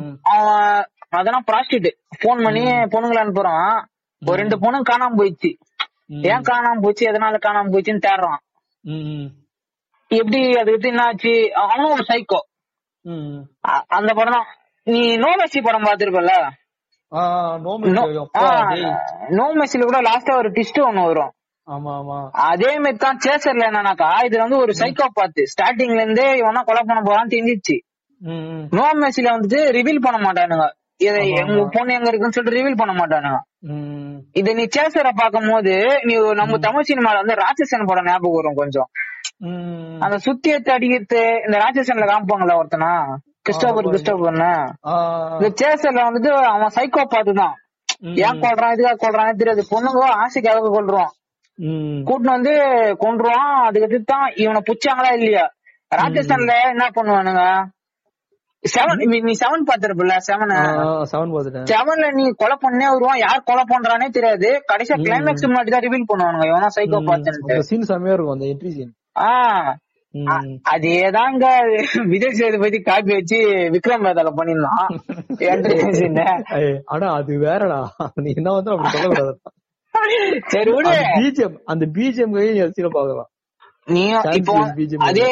ம். 0.00 0.16
அவன் 0.34 0.84
அதெல்லாம் 1.10 1.46
ப்ராஸ்டியூட் 1.50 1.88
போன் 2.20 2.42
பண்ணி 2.44 2.62
பொண்ணுங்களை 2.92 3.20
அனுப்புறான் 3.22 3.70
ஒரு 4.22 4.36
ரெண்டு 4.36 4.58
பொண்ணு 4.58 4.78
காணாம 4.82 5.16
போயிடுச்சு. 5.18 5.50
ஏன் 6.30 6.44
காணாம 6.48 6.80
போச்சு 6.80 7.02
எதனால 7.10 7.38
காணாம 7.38 7.70
போச்சுன்னு 7.74 8.04
தேடுறான். 8.06 8.40
எப்படி 10.10 10.40
அதுக்கு 10.54 10.88
என்ன 10.88 11.02
ஆச்சு 11.04 11.32
அவனும் 11.62 11.92
ஒரு 11.92 12.04
சைக்கோ. 12.10 12.40
அந்த 13.96 14.10
படம் 14.14 14.36
தான் 14.36 14.48
நீ 14.86 15.00
நோ 15.16 15.30
மெஸ்ஸி 15.40 15.60
படம் 15.62 15.88
பாத்திருப்பல 15.88 16.32
ஆ, 17.12 17.20
no 17.58 17.72
mistake. 17.82 18.16
அப்பா, 18.22 18.40
டேய். 18.70 18.88
நோ 19.30 19.44
மெஸ்ஸில 19.58 19.84
கூட 19.84 19.98
லாஸ்டா 20.02 20.32
ஒரு 20.34 20.48
டிஸ்ட் 20.50 20.80
ஒண்ணு 20.86 21.04
வரும் 21.06 21.32
அதே 22.46 22.70
மாதிரி 22.78 22.98
தான் 22.98 23.20
சேசர்ல 23.24 23.68
என்னன்னாக்கா 23.68 24.08
இதுல 24.26 24.44
வந்து 24.44 24.58
ஒரு 24.58 24.72
சைக்கோ 24.80 25.06
பாத்து 25.14 25.42
ஸ்டார்டிங்ல 25.52 26.02
இருந்தே 26.02 26.26
இவனா 26.40 26.62
கொலை 26.64 26.82
பண்ண 26.82 27.00
போறான்னு 27.02 27.32
தெரிஞ்சிச்சு. 27.34 27.76
நோ 28.72 28.86
மெஸ்ஸில 29.00 29.32
வந்துட்டு 29.34 29.60
ரிவீல் 29.72 30.00
பண்ண 30.00 30.18
மாட்டானுங்க. 30.18 30.66
இதை 31.00 31.18
எங்க 31.40 31.58
பொண்ணு 31.74 31.94
எங்க 31.94 32.08
இருக்குன்னு 32.08 32.36
சொல்லிட்டு 32.36 32.58
ரிவீல் 32.58 32.80
பண்ண 32.80 32.92
மாட்டானுங்க. 32.92 33.38
இத 34.34 34.54
நீ 34.54 34.64
சேசரை 34.76 35.12
பார்க்கும் 35.12 35.50
போது 35.50 35.74
நீ 36.04 36.14
நம்ம 36.34 36.58
தமிழ் 36.58 36.88
சினிமால 36.88 37.20
வந்து 37.22 37.34
ராட்சசன் 37.34 37.86
படம் 37.86 38.04
ஞாபகம் 38.04 38.36
வரும் 38.36 38.54
கொஞ்சம். 38.54 38.88
அந்த 40.00 40.16
சுத்தி 40.18 40.48
எடுத்து 40.50 40.72
அடிக்கிறது 40.72 41.22
இந்த 41.46 41.56
ராட்சசன்ல 41.58 42.06
காமிப்பாங்கல்ல 42.06 42.56
ஒருத்தனா? 42.58 42.92
கிறிஸ்டோபர் 43.46 43.86
ஆ, 44.84 44.94
இந்த 45.36 45.48
சேசர்ல 45.60 46.02
வந்துட்டு 46.08 46.32
அவன் 46.48 46.74
சைக்கோ 46.76 47.04
பாத்து 47.06 47.32
தான். 47.34 47.54
ஏன் 48.22 48.40
கொள்றான் 48.42 48.74
இதுக்காக 48.74 48.98
கொள்றான் 49.04 49.38
தெரியாது. 49.38 49.62
பொண்ணுங்க 49.70 50.02
ஆசைக்காக 50.16 50.70
கொள்றான் 50.74 51.12
ம். 51.58 52.02
கூட்டின்னு 52.04 52.34
வந்து 52.34 52.52
கொன்றுவான் 52.98 53.48
அதுக்கு 53.64 54.00
தான் 54.10 54.26
இவனை 54.36 54.60
புச்சாங்களா 54.68 55.10
இல்லையா? 55.12 55.46
ராட்சசன்ல 55.92 56.54
என்ன 56.72 56.84
பண்ணுவானுங்க? 56.96 57.44
செவன் 58.64 59.00
நீ 59.24 59.32
செவன் 59.40 59.66
பாத்திருப்பல 59.68 60.14
செவன் 60.28 60.52
செவன் 61.10 61.32
பாத்துட்டேன் 61.34 61.68
செவன்ல 61.72 62.06
நீ 62.16 62.24
கொலை 62.40 62.56
பண்ணே 62.64 62.86
வருவான் 62.92 63.20
யார் 63.22 63.44
கொலை 63.44 63.64
பண்றானே 63.72 64.08
தெரியாது. 64.16 64.48
கடைசியா 64.70 64.96
கிளைமேக்ஸ் 65.04 65.48
முன்னாடி 65.48 65.72
தான் 65.74 65.84
ரிவீல் 65.86 66.08
பண்ணுவானுங்க. 66.10 66.46
இவனா 66.50 66.70
சைக்கோ 66.76 67.00
அந்த 67.16 67.60
சீன் 67.68 67.88
செமையா 67.90 68.14
இருக்கும் 68.14 68.36
அந்த 68.36 68.46
என்ட்ரி 68.52 68.72
சீன் 68.76 68.92
ஆஹ் 69.26 69.70
அதேதாங்க. 70.72 71.44
விஜய் 72.12 72.36
சேதுபதி 72.38 72.78
காப்பி 72.82 73.12
வச்சு 73.16 73.38
விக்ரம் 73.74 74.04
வேதால 74.06 74.30
பண்ணிருந்தான். 74.38 74.86
ஆனா 76.92 77.06
அது 77.18 77.32
வேறடா. 77.44 77.80
நீ 78.24 78.30
என்ன 78.38 78.54
வந்து 78.56 78.72
அப்படி 78.74 78.92
சொல்லக்கூடாது. 78.94 79.34
சரி 80.54 80.70
விடு. 80.76 80.94
பிஜிஎம் 81.18 81.56
அந்த 81.72 81.84
பிஜிஎம் 81.96 82.34
கை 82.36 82.46
நீ 82.50 82.64
சீனை 82.76 82.90
பாக்கலாம் 82.96 83.30
நீ 83.88 84.02
இப்போ. 84.40 84.54
அதே 85.10 85.28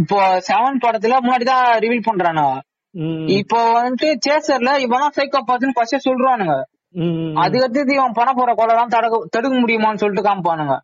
இப்போ 0.00 0.18
செவன் 0.48 0.82
படத்துல 0.84 1.18
முன்னாடிதான் 1.24 1.66
ரிவீல் 1.84 2.06
பண்றானுங்க 2.08 2.54
இப்போ 3.38 3.58
வந்துட்டு 3.76 4.08
சேசர்ல 4.26 4.70
இவன் 4.84 5.14
சைக்கோ 5.16 5.40
பாத்துன்னு 5.48 5.76
ஃபர்ஸ்ட் 5.76 6.06
சொல்றானுங்க 6.08 6.56
அதுக்கு 7.42 7.64
அடுத்தது 7.64 7.92
இவன் 7.96 8.14
பண்ண 8.18 8.30
போற 8.34 8.50
கொலைலாம் 8.58 8.92
தடுக்க 8.94 9.16
தடுக்க 9.34 9.54
முடியுமான்னு 9.62 10.00
சொல்லிட்டு 10.02 10.26
காமிப்பானுங்க. 10.26 10.74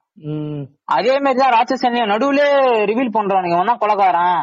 அதே 0.97 1.15
மாதிரிதான் 1.25 1.55
ராட்சசன்யா 1.55 2.05
நடுவுல 2.11 2.43
ரிவீல் 2.91 3.15
பண்றானுங்க. 3.15 3.55
இவன் 3.57 3.71
தான் 3.71 3.81
கொலைகாரன் 3.83 4.43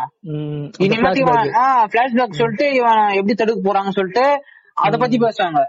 இனிமேட்டு 0.86 1.22
இவன் 1.24 1.52
பிளாஷ்பேக் 1.94 2.40
சொல்லிட்டு 2.40 2.68
இவன் 2.80 3.02
எப்படி 3.20 3.36
தடுக்க 3.42 3.62
போறாங்கன்னு 3.68 4.00
சொல்லிட்டு 4.00 4.26
அத 4.86 4.98
பத்தி 5.04 5.20
பேசுவாங்க. 5.26 5.62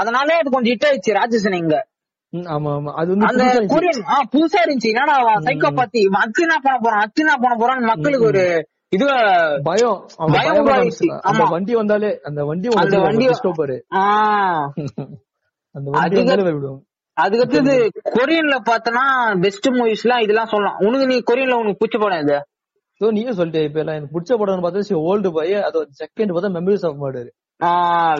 அதனால 0.00 0.36
அது 0.40 0.54
கொஞ்சம் 0.56 0.72
ஹிட் 0.74 0.86
ஆயிடுச்சு 0.88 1.16
ராட்சசன் 1.20 1.60
இங்க. 1.62 1.78
ஆமா 2.32 2.70
ஆமா. 2.72 2.90
அது 2.92 3.08
வந்து 3.10 3.26
புதுசா 4.32 4.58
இருந்துச்சு. 4.64 4.90
என்னடா 4.92 5.14
சைக்கோ 5.38 5.70
பாத்தி 5.74 6.00
என்ன 6.42 6.56
பண்ண 6.62 6.78
போறான் 6.82 7.00
பண்ண 7.36 7.54
போறான்னு 7.56 7.86
மக்களுக்கு 7.86 8.26
ஒரு 8.26 8.42
இது 8.88 9.06
பயம். 9.62 9.98
பயம். 10.16 10.68
அந்த 11.22 11.30
ஆமா. 11.30 11.48
வண்டி 11.50 11.74
வந்தாலே 11.74 12.18
அந்த 12.22 12.44
வண்டி 12.44 12.68
அந்த 12.82 12.96
வண்டி- 12.98 13.32
ஸ்டோப்பரு 13.32 13.76
அந்த 15.74 15.90
வண்டி 15.90 16.16
வந்தாலே 16.16 16.42
விடும். 16.52 16.78
அதுக்கு 17.16 17.44
அடுத்தது 17.44 17.74
கொரியன்ல 18.10 18.56
பார்த்தனா 18.66 19.04
பெஸ்ட் 19.40 19.68
மூவிஸ் 19.68 20.02
எல்லாம் 20.02 20.20
இதெல்லாம் 20.20 20.46
சொல்லலாம். 20.46 20.78
உனக்கு 20.80 21.06
நீ 21.06 21.16
கொரியன்ல 21.30 21.52
உனக்கு 21.54 21.80
பிடிச்ச 21.80 22.00
படம் 22.00 22.22
இது 22.22 22.38
நீயே 23.12 23.30
சொல்லிட்டே 23.30 23.62
இப்ப 23.64 23.78
எல்லாம் 23.78 23.94
எனக்கு 23.94 24.14
பிடிச்ச 24.14 24.38
படம்னு 24.38 24.64
பார்த்தா 24.64 24.96
ஓல்டு 25.04 25.30
பாய் 25.32 25.54
அது 25.62 25.78
செகண்ட் 25.98 26.32
பார்த்தா 26.32 26.50
மெமரிஸ் 26.56 26.86
ஆஃப் 26.86 26.98
மர்டர் 27.04 27.30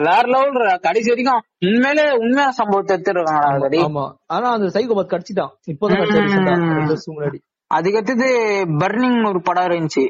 வேற 0.07 0.23
லெவல் 0.33 0.79
கடைசி 0.79 1.09
வரைக்கும் 1.09 1.41
உண்மையிலே 1.65 2.11
உண்மையான 2.11 2.51
சம்பவத்தை 2.51 2.97
எடுத்துருக்காங்க 2.97 3.83
ஆமா 3.85 4.05
ஆனா 4.25 4.49
அந்த 4.51 4.67
சைக்கோ 4.79 4.95
பாத் 4.97 5.13
கடிச்சிட்டான். 5.13 5.53
இப்பதான் 5.67 6.01
முன்னாடி. 7.15 7.39
அதுக்கு 7.67 7.99
அடுத்தது 7.99 8.29
பர்னிங் 8.81 9.27
ஒரு 9.27 9.41
படம் 9.41 9.67
இருந்துச்சு. 9.69 10.03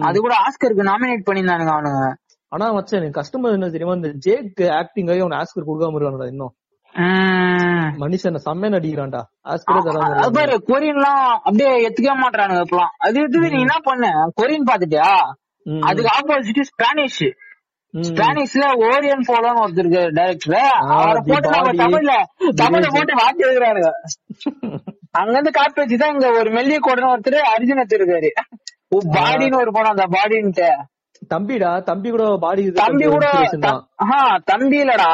அது 0.00 0.20
கூட 0.20 0.34
ஆஸ்கருக்கு 0.44 0.90
நாமினேட் 0.90 1.26
பண்ணியிருந்தானுங்க 1.28 1.72
அவனுங்க. 1.76 2.06
ஆனா 2.48 2.72
மச்சான் 2.72 3.00
எனக்கு 3.00 3.18
கஷ்டமா 3.18 3.48
என்ன 3.48 3.68
தெரியுமா 3.68 3.94
இந்த 3.94 4.08
ஜேக் 4.26 4.62
ஆக்டிங் 4.78 5.06
ஆகி 5.06 5.20
அவன் 5.20 5.38
ஆஸ்கர் 5.40 5.68
கொடுக்காம 5.68 5.98
இருக்கான்டா 5.98 6.26
இன்னும். 6.26 6.54
மனுஷன் 8.02 8.38
செம்ம 8.46 8.70
நடிக்கிறான்டா. 8.74 9.20
ஆஸ்கரே 9.44 9.76
இருக்கான். 9.76 10.32
பாரு 10.38 10.56
கொரியன்லாம் 10.70 11.28
அப்படியே 11.46 11.70
எத்துக்கவே 11.88 12.16
மாட்டானுங்க 12.24 12.64
இப்பலாம். 12.66 12.94
அது 12.98 13.20
எடுத்து 13.20 13.52
நீ 13.54 13.60
என்ன 13.60 13.76
பண்ண? 13.82 14.08
கொரியன் 14.40 14.68
பாத்துட்டியா. 14.70 15.12
அதுக்கு 15.88 16.10
ஆப்போசிட் 16.18 16.68
ஸ்பானிஷ். 16.72 17.22
ஸ்பானிஷ்ல 17.94 18.64
ஓரியன் 18.86 19.26
போலோன்னு 19.28 19.62
ஒருத்தர் 19.62 19.84
இருக்கு 19.84 20.02
டைரக்டர் 20.16 20.56
அவரை 20.94 21.20
போட்டு 21.28 21.48
நம்ம. 21.50 21.72
தமிழ்ல 21.82 22.12
தமிழ்ல 22.60 22.88
போட்டு 22.94 23.14
மாத்தி 23.20 23.46
எழுதுறானுங்க 23.46 23.90
அங்க 25.14 25.32
இருந்து 25.32 25.52
காப்பி 25.52 25.80
வச்சுதான் 25.82 26.12
இங்க 26.14 26.28
ஒரு 26.40 26.50
மெல்லிய 26.50 26.78
கோடுன்னு 26.80 27.12
ஒருத்தர் 27.12 27.38
அர்ஜுன் 27.52 27.82
எடுத்திருக்காரு 27.82 28.30
பாடின்னு 29.14 29.60
ஒரு 29.60 29.72
படம் 29.72 29.94
அந்த 29.94 30.06
பாடின்ட்டு. 30.14 30.68
தம்பிடா 31.30 31.70
தம்பி 31.84 32.08
கூட 32.10 32.24
பாடி 32.38 32.62
தம்பி 32.78 33.06
கூட 33.06 33.26
தம்பி 34.46 34.76
இல்லடா. 34.82 35.10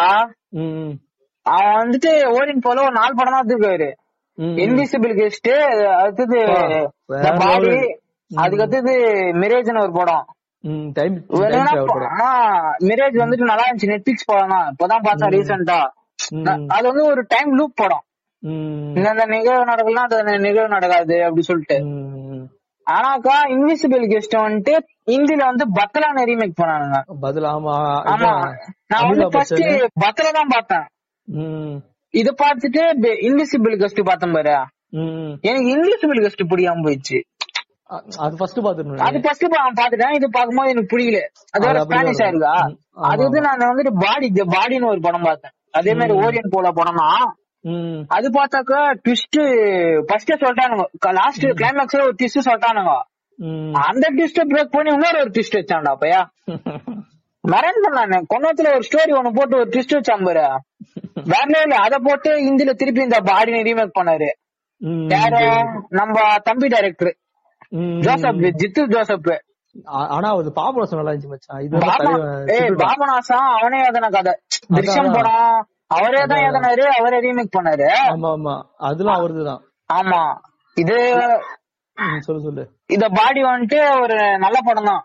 அவன் 1.47 1.79
வந்துட்டு 1.81 2.11
ஓரியன் 2.35 2.65
போல 2.65 2.83
ஒரு 2.83 2.95
நாலு 2.95 3.15
படம் 3.15 3.35
தான் 3.35 3.43
எடுத்திருக்காரு 3.43 3.89
ம். 4.39 4.55
இன்விசிபிள் 4.63 5.15
கெஸ்ட் 5.19 5.51
அடுத்தது 5.97 6.39
பாடி. 7.41 7.75
அதுக்கு 8.31 8.65
அடுத்தது 8.65 8.95
மிரேஜ்னு 9.43 9.83
ஒரு 9.83 9.93
படம். 9.93 10.25
மிரேஜ் 12.89 13.17
வந்துட்டு 13.23 13.49
நல்லா 13.51 13.65
இருந்துச்சு 13.67 13.93
நெட்ஃபிளிக்ஸ் 13.93 14.29
படம் 14.31 14.49
தான் 14.49 14.67
இப்பதான் 14.73 15.05
பார்த்தேன் 15.05 15.33
ரீசெண்டா. 15.37 15.79
அது 16.67 16.85
வந்து 16.89 17.05
ஒரு 17.07 17.25
டைம் 17.29 17.51
லூப் 17.59 17.75
படம். 17.75 18.05
இந்த 18.97 19.25
நிகழ்வு 19.27 19.65
நடக்கலாம் 19.65 20.39
நிகழ்வு 20.47 20.69
நடக்காது 20.69 21.17
அப்படி 21.25 21.43
சொல்லிட்டு. 21.43 21.79
ஆனாக்கா 22.87 23.37
இன்விசிபிள் 23.55 24.05
கெஸ்ட் 24.11 24.35
வந்துட்டு 24.37 24.75
ஹிந்தில 25.11 25.45
வந்து 25.45 25.65
பத்தலான 25.79 26.25
ரீமேக் 26.31 26.59
பண்ணானுங்க 26.61 26.99
பதில் 27.21 27.45
ஆமா. 27.45 27.75
நான் 28.87 29.09
வந்து 29.09 29.29
ஃபர்ஸ்ட். 29.31 29.63
பத்தல 30.05 30.31
தான் 30.31 30.53
பார்த்தேன். 30.55 30.85
இத 32.15 32.35
பார்த்துட்டு 32.43 32.83
இன்விசிபிள் 33.29 33.75
கெஸ்ட் 33.83 34.03
பார்த்தேன் 34.05 34.33
பாரு. 34.33 34.55
எனக்கு 35.49 35.69
இன்விசிபிள் 35.75 36.21
கெஸ்ட் 36.25 36.49
பிடிக்காம 36.51 36.85
போயிடுச்சு 36.87 37.19
அது 38.19 38.37
ஃபர்ஸ்ட் 38.37 38.59
பாத்துருந்தேன் 38.59 38.99
அது 38.99 39.21
ஃபர்ஸ்ட் 39.21 39.45
பாத்துட்டேன். 39.77 40.15
இது 40.15 40.29
பாக்கும்போது 40.29 40.69
எனக்கு 40.69 40.97
பிடிக்கல 40.97 41.21
அது 41.51 41.67
வேற 41.67 41.79
அது 41.79 41.81
அப்படிதான் 41.81 42.09
ஸ்பானிஷா 42.09 42.29
இருக்கா? 42.29 42.55
அது 42.93 43.23
வந்து 43.23 43.41
நான் 43.41 43.69
வந்துட்டு 43.71 43.93
பாடி 43.99 44.29
பாடின்னு 44.55 44.87
ஒரு 44.87 45.01
படம் 45.01 45.23
பார்த்தேன். 45.23 45.55
அதே 45.71 45.95
மாதிரி 45.95 46.19
ஓரியன் 46.19 46.51
போல 46.51 46.71
படம் 46.71 46.95
தான் 46.95 47.27
ம். 47.65 48.01
அது 48.09 48.31
பார்த்தாக்கா 48.31 48.81
ட்விஸ்ட் 49.05 49.39
ஃபர்ஸ்ட் 50.07 50.33
சொல்லிட்டானுங்க. 50.33 50.85
லாஸ்ட் 51.13 51.45
கிளைமேக்ஸ்ல 51.45 52.03
ஒரு 52.03 52.15
ட்விஸ்ட் 52.19 52.47
சொல்லிட்டானுங்க. 52.47 52.95
அந்த 53.81 54.09
ட்விஸ்ட 54.17 54.43
பிரேக் 54.49 54.75
பண்ணி 54.77 54.93
இன்னொரு 54.93 55.19
ஒரு 55.21 55.31
ட்விஸ்ட் 55.31 55.59
வச்சான்டா 55.59 55.93
அப்பயா. 55.97 56.21
மரண் 57.45 57.85
பண்ணானே 57.85 58.19
கொன்னத்துல 58.35 58.69
ஒரு 58.69 58.85
ஸ்டோரி 58.89 59.13
ஒண்ணு 59.19 59.33
போட்டு 59.35 59.57
ஒரு 59.57 59.69
ட்விஸ்ட் 59.69 59.97
வச்சான் 59.97 60.25
பாரு. 60.25 60.45
வேற 61.25 61.45
level. 61.47 61.77
அத 61.77 61.99
போட்டு 61.99 62.31
இந்தியில 62.41 62.71
திருப்பி 62.73 63.03
இந்த 63.03 63.21
பாடினை 63.21 63.61
ரீமேக் 63.69 63.99
பண்ணாரு. 64.01 64.29
யாரு? 65.09 65.43
நம்ம 65.89 66.37
தம்பி 66.43 66.67
டைரக்டர். 66.69 67.15
Joseph 68.01 68.43
Jitu 68.61 68.83
Joseph. 68.87 69.31
ஆனா 70.15 70.37
அது 70.37 70.53
பாபரசம் 70.53 70.99
நல்லா 70.99 71.13
இருந்துச்சு 71.13 71.29
மச்சான். 71.29 71.61
இது. 71.61 72.77
பாபநாசா 72.85 73.39
அவனே 73.57 73.81
எதனா 73.89 74.11
கதை. 74.11 74.33
திருஷ்யம் 74.77 75.09
அதான். 75.09 75.17
படம் 75.17 75.67
அவரே 75.89 76.23
தான் 76.27 76.45
எதனாரு 76.47 76.85
அவரே 76.99 77.19
ரீமேக் 77.21 77.57
பண்ணாரு. 77.57 77.89
ஆமா 78.13 78.31
ஆமா. 78.31 78.55
அதெல்லாம் 78.89 79.19
அவரதுதான் 79.19 79.61
ஆமா. 79.91 80.21
இது 80.77 80.97
சொல்லு 82.21 82.43
சொல்லு. 82.43 82.65
இத 82.87 83.09
பாடி 83.09 83.43
வந்துட்டு 83.43 83.79
ஒரு 84.03 84.17
நல்ல 84.39 84.59
படம் 84.65 84.85
தான். 84.85 85.03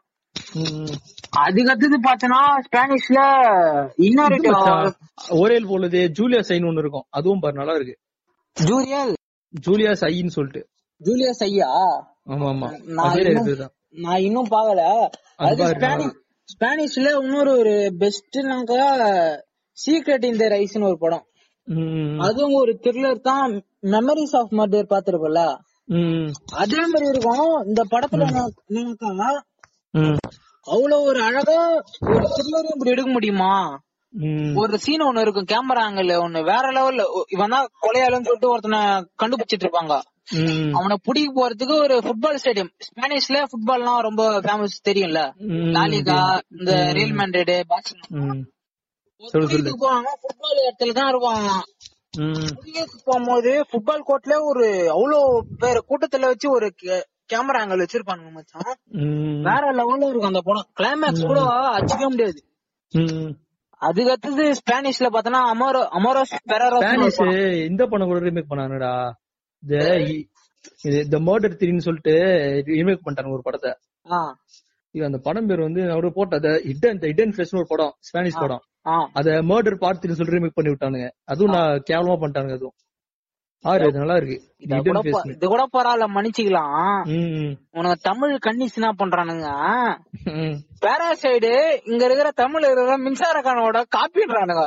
ம். 0.55 0.95
அதுக்கு 1.39 1.71
அடுத்தது 1.71 1.97
பாத்தனா 1.99 2.39
ஸ்பானிஷ்ல 2.65 3.19
இன்னொரு 3.95 4.37
ஒரேல் 5.39 5.67
போலது 5.67 5.99
ஜூலியா 6.17 6.41
சைன் 6.49 6.67
ஒண்ணு 6.69 6.77
இருக்கும். 6.77 7.05
அதுவும் 7.09 7.39
பாரு 7.39 7.53
நல்லா 7.53 7.73
இருக்கு. 7.73 7.95
ஜூரியல் 8.57 9.13
ஜூலியா 9.53 9.91
சைன்னு 10.01 10.35
சொல்லிட்டு. 10.37 10.61
ஆமா 11.01 11.67
ஆமா 11.67 12.10
நான் 13.89 14.19
இன்னும் 14.19 14.47
பாக்கல 14.49 15.09
அது 15.35 15.63
ஸ்பானிஷ் 15.67 16.15
ஸ்பானிஷ்ல 16.59 17.23
இன்னொரு 17.23 17.57
ஒரு 17.57 17.95
பெஸ்ட்னாக்கா 17.99 19.37
சீக்ரெட் 19.85 20.23
இந்த 20.23 20.47
ரைஸ்னு 20.49 20.83
ஒரு 20.83 20.97
படம். 20.97 21.25
அதுவும் 22.19 22.53
ஒரு 22.53 22.79
த்ரில்லர் 22.81 23.19
தான். 23.19 23.65
மெமரிஸ் 23.81 24.37
ஆஃப் 24.37 24.53
மர்டர் 24.53 24.85
பாத்துருப்பல. 24.89 25.57
அதே 26.55 26.77
மாதிரி 26.77 27.07
இருக்கும். 27.07 27.65
இந்த 27.65 27.83
படத்துல 27.91 28.27
என்ன- 28.27 28.49
என்னன்னாக்கா 28.69 29.41
ம். 29.91 30.17
அவ்வளவு 30.61 31.01
ஒரு 31.01 31.21
அழகா 31.21 31.69
ஒரு 31.99 32.19
த்ரில்லரும் 32.19 32.71
இப்படி 32.73 32.89
எடுக்க 32.89 33.11
முடியுமா. 33.11 33.81
ஒரு 34.55 34.77
சீன் 34.79 35.01
ஒண்ணு 35.01 35.21
இருக்கும். 35.21 35.45
கேமரா 35.51 35.79
ஆங்கிள் 35.79 36.23
ஒண்ணு. 36.25 36.43
வேற 36.43 36.71
லெவல்ல 36.71 37.03
இவன் 37.29 37.49
தான் 37.49 37.67
கொலையாளன்னு 37.81 38.23
சொல்லிட்டு 38.23 38.49
ஒருத்தனை 38.49 38.79
கண்டுபிடிச்சிட்டு 39.23 39.63
இருப்பாங்க. 39.63 39.99
அவனை 40.75 40.95
பிடிக்க 41.03 41.29
போறதுக்கு 41.35 41.75
ஒரு 41.83 41.95
ஃபுட்பால் 42.01 42.39
ஸ்டேடியம் 42.41 42.71
ஸ்பானிஷ்ல 42.87 43.39
ஃபுட்பால்லாம் 43.49 43.99
ரொம்ப 44.01 44.23
ஃபேமஸ் 44.43 44.75
தெரியும்ல. 44.85 45.21
லாலிகா 45.75 46.17
இந்த 46.53 46.71
ரியல் 46.93 47.15
மேண்ட்ரேடு 47.19 47.55
பார்சிலோனா 47.71 48.33
போவாங்க 49.75 50.09
ஃபுட்பால் 50.21 50.61
இடத்துல 50.61 50.95
தான் 50.99 51.09
இருப்பாங்க 51.11 51.49
ம். 52.19 52.47
பிடிக்க 52.55 52.79
போகும்போது 53.05 53.51
ஃபுட்பால் 53.69 54.07
கோர்ட்ல 54.07 54.37
ஒரு 54.45 54.65
அவ்வளவு 54.95 55.27
பேர் 55.59 55.79
கூட்டத்துல 55.89 56.29
வச்சு 56.31 56.47
ஒரு 56.51 56.67
கேமரா 57.31 57.59
ஆங்கிள் 57.59 57.81
வச்சிருப்பானுங்க 57.81 58.31
மச்சான். 58.31 58.71
வேற 59.45 59.61
லெவல்ல 59.77 60.07
இருக்கும் 60.07 60.31
அந்த 60.31 60.41
படம். 60.41 60.67
கிளைமேக்ஸ் 60.79 61.29
கூட 61.29 61.41
அடிக்கவே 61.71 62.09
முடியாது. 62.09 62.39
அதுக்கு 63.81 64.11
அடுத்தது 64.11 64.45
ஸ்பானிஷ்ல 64.57 65.07
பார்த்தனா 65.09 65.39
அமோரோ 65.51 65.81
அமோரோஸ் 65.97 66.33
பெரரோஸ் 66.51 66.83
ஸ்பானிஷ் 66.85 67.19
இந்த 67.69 67.83
படம் 67.87 68.09
கூட 68.09 68.19
ரீமேக் 68.25 68.51
பண்ணானுடா 68.51 68.91
இந்த 69.63 69.75
இது 70.87 70.97
இந்த 71.05 71.17
மர்டர் 71.19 71.57
த்ரீன்னு 71.59 71.85
சொல்லிட்டு 71.87 72.13
ரீமேக் 72.71 73.03
பண்ணிட்டாங்க 73.05 73.35
ஒரு 73.37 73.45
படத்தை. 73.47 73.71
இது 74.95 75.03
அந்த 75.05 75.19
படம் 75.27 75.47
பேர் 75.49 75.59
வந்து 75.59 75.81
அவரு 75.91 76.07
போட்ட 76.13 76.35
அந்த 76.35 76.51
ஹிடன் 76.67 77.01
ஹிடன் 77.09 77.33
ஃபிளஷ்னு 77.35 77.61
ஒரு 77.61 77.69
படம் 77.73 77.93
ஸ்பானிஷ் 78.07 78.41
படம். 78.43 78.63
அத 79.19 79.35
மர்டர் 79.51 79.81
பார்ட் 79.83 80.01
த்ரீ 80.03 80.15
சொல்லி 80.19 80.35
ரீமேக் 80.37 80.57
பண்ணி 80.57 80.71
விட்டானுங்க. 80.71 81.07
அதுவும் 81.25 81.53
நான் 81.57 81.83
கேவலமா 81.89 82.15
பண்ணிட்டானுங்க 82.21 82.57
அதுவும். 82.59 82.77
ஆறு 83.65 83.83
அது 83.87 84.01
நல்லா 84.01 84.15
இருக்கு. 84.19 84.37
ஹிடன் 84.61 84.99
இது 85.33 85.47
கூட 85.47 85.63
பரவாயில்ல 85.75 86.05
மன்னிச்சுக்கலாம். 86.15 86.77
உனக்கு 87.79 88.05
தமிழ் 88.09 88.33
கன்னிஸ் 88.47 88.77
என்ன 88.79 88.89
பண்றானுங்க. 89.01 89.49
பேராசைடு 90.85 91.51
இங்க 91.91 92.03
இருக்கிற 92.09 92.31
தமிழ் 92.43 92.67
இருக்கிற 92.69 92.97
மின்சாரக்கானோட 93.07 93.81
காப்பிடுறானுங்க 93.97 94.65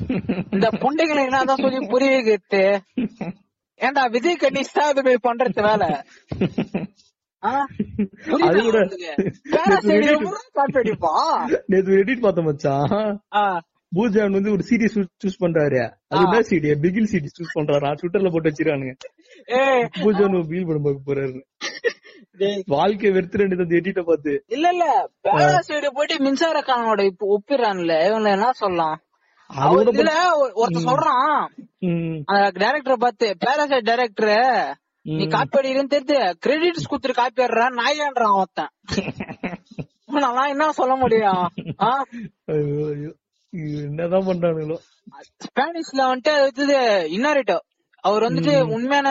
இந்த 0.54 0.66
பொண்டைகளை 0.82 1.22
என்னதான் 1.26 1.62
சொல்லி 1.62 1.80
புரிய 1.92 2.10
வைக்கிறது. 2.12 2.62
ஏன்டா 3.80 4.10
விஜய் 4.10 4.40
கன்னிஸ் 4.40 4.76
தான் 4.78 4.90
இது 4.90 5.02
மாதிரி 5.02 5.20
பண்றது 5.28 5.62
வேலை? 5.68 5.88
அது 7.42 8.60
நேத்து 11.68 11.92
எடிட் 12.00 12.24
பார்த்தோம் 12.24 12.44
மச்சான். 12.44 12.88
பூஜான் 13.92 14.36
வந்து 14.38 14.50
ஒரு 14.52 14.64
சீரியஸ் 14.70 14.96
சூஸ் 15.22 15.42
பண்றாரு. 15.44 15.80
அது 16.08 16.22
என்ன 16.26 16.40
சீடி 16.40 16.68
பிகில் 16.84 17.10
சீடி 17.12 17.28
சூஸ் 17.36 17.56
பண்றாரு? 17.58 17.92
ட்விட்டர்ல 18.00 18.30
போட்டு 18.32 18.50
வச்சிருக்கானுங்க. 18.50 18.94
பூஜான் 20.02 20.36
ஃபீல் 20.50 20.68
பண்ண 20.68 20.80
பார்க்க 20.86 21.08
போறாரு. 21.10 21.40
வாழ்க்கை 22.66 23.10
வெறுத்து 23.10 23.38
ரெண்டு 23.38 23.64
அந்த 23.64 23.78
எடிட்ட 23.80 24.02
பார்த்து. 24.02 24.32
இல்ல 24.46 24.66
இல்ல. 24.68 24.84
பேராசைடு 25.24 25.88
போயிட்டு 25.96 26.16
மின்சாரக்கானோட 26.26 27.00
இப்ப 27.04 27.26
ஒப்பிடுறான்ல. 27.36 27.94
இவங்க 28.08 28.30
என்ன 28.30 28.52
சொல்லலாம்? 28.52 28.96
அது 28.96 29.09
இதுல 29.92 30.12
ஒரு- 30.36 30.52
ஒருத்தன் 30.52 30.84
சொல்றான். 30.84 31.40
அந்த 32.26 32.50
டைரக்டர் 32.54 32.96
பார்த்து 32.96 33.36
பேராசைட் 33.40 33.82
டைரக்டர் 33.82 34.76
நீ. 35.06 35.26
காப்பி 35.26 35.58
அடிக்கிறேன்னு 35.58 35.94
தெரிஞ்சு 35.94 36.18
கிரெடிட்ஸ் 36.46 36.88
குடுத்துட்டு 36.90 37.12
காப்பி 37.12 37.42
ஆடுற 37.42 37.64
நாயான்றான் 37.78 38.36
ஒருத்தன் 38.36 38.72
நான் 40.06 40.48
என்ன 40.48 40.72
சொல்ல 40.72 40.94
முடியும்? 40.96 41.44
என்னதான் 43.80 44.26
பண்றானுங்களோ. 44.26 44.76
ஸ்பானிஷ்ல 45.44 46.00
வந்துட்டு 46.02 46.34
இது 46.46 46.78
இன்னரிட்டோ 47.10 47.58
அவர் 48.04 48.22
வந்துட்டு 48.22 48.60
உண்மையான 48.72 49.08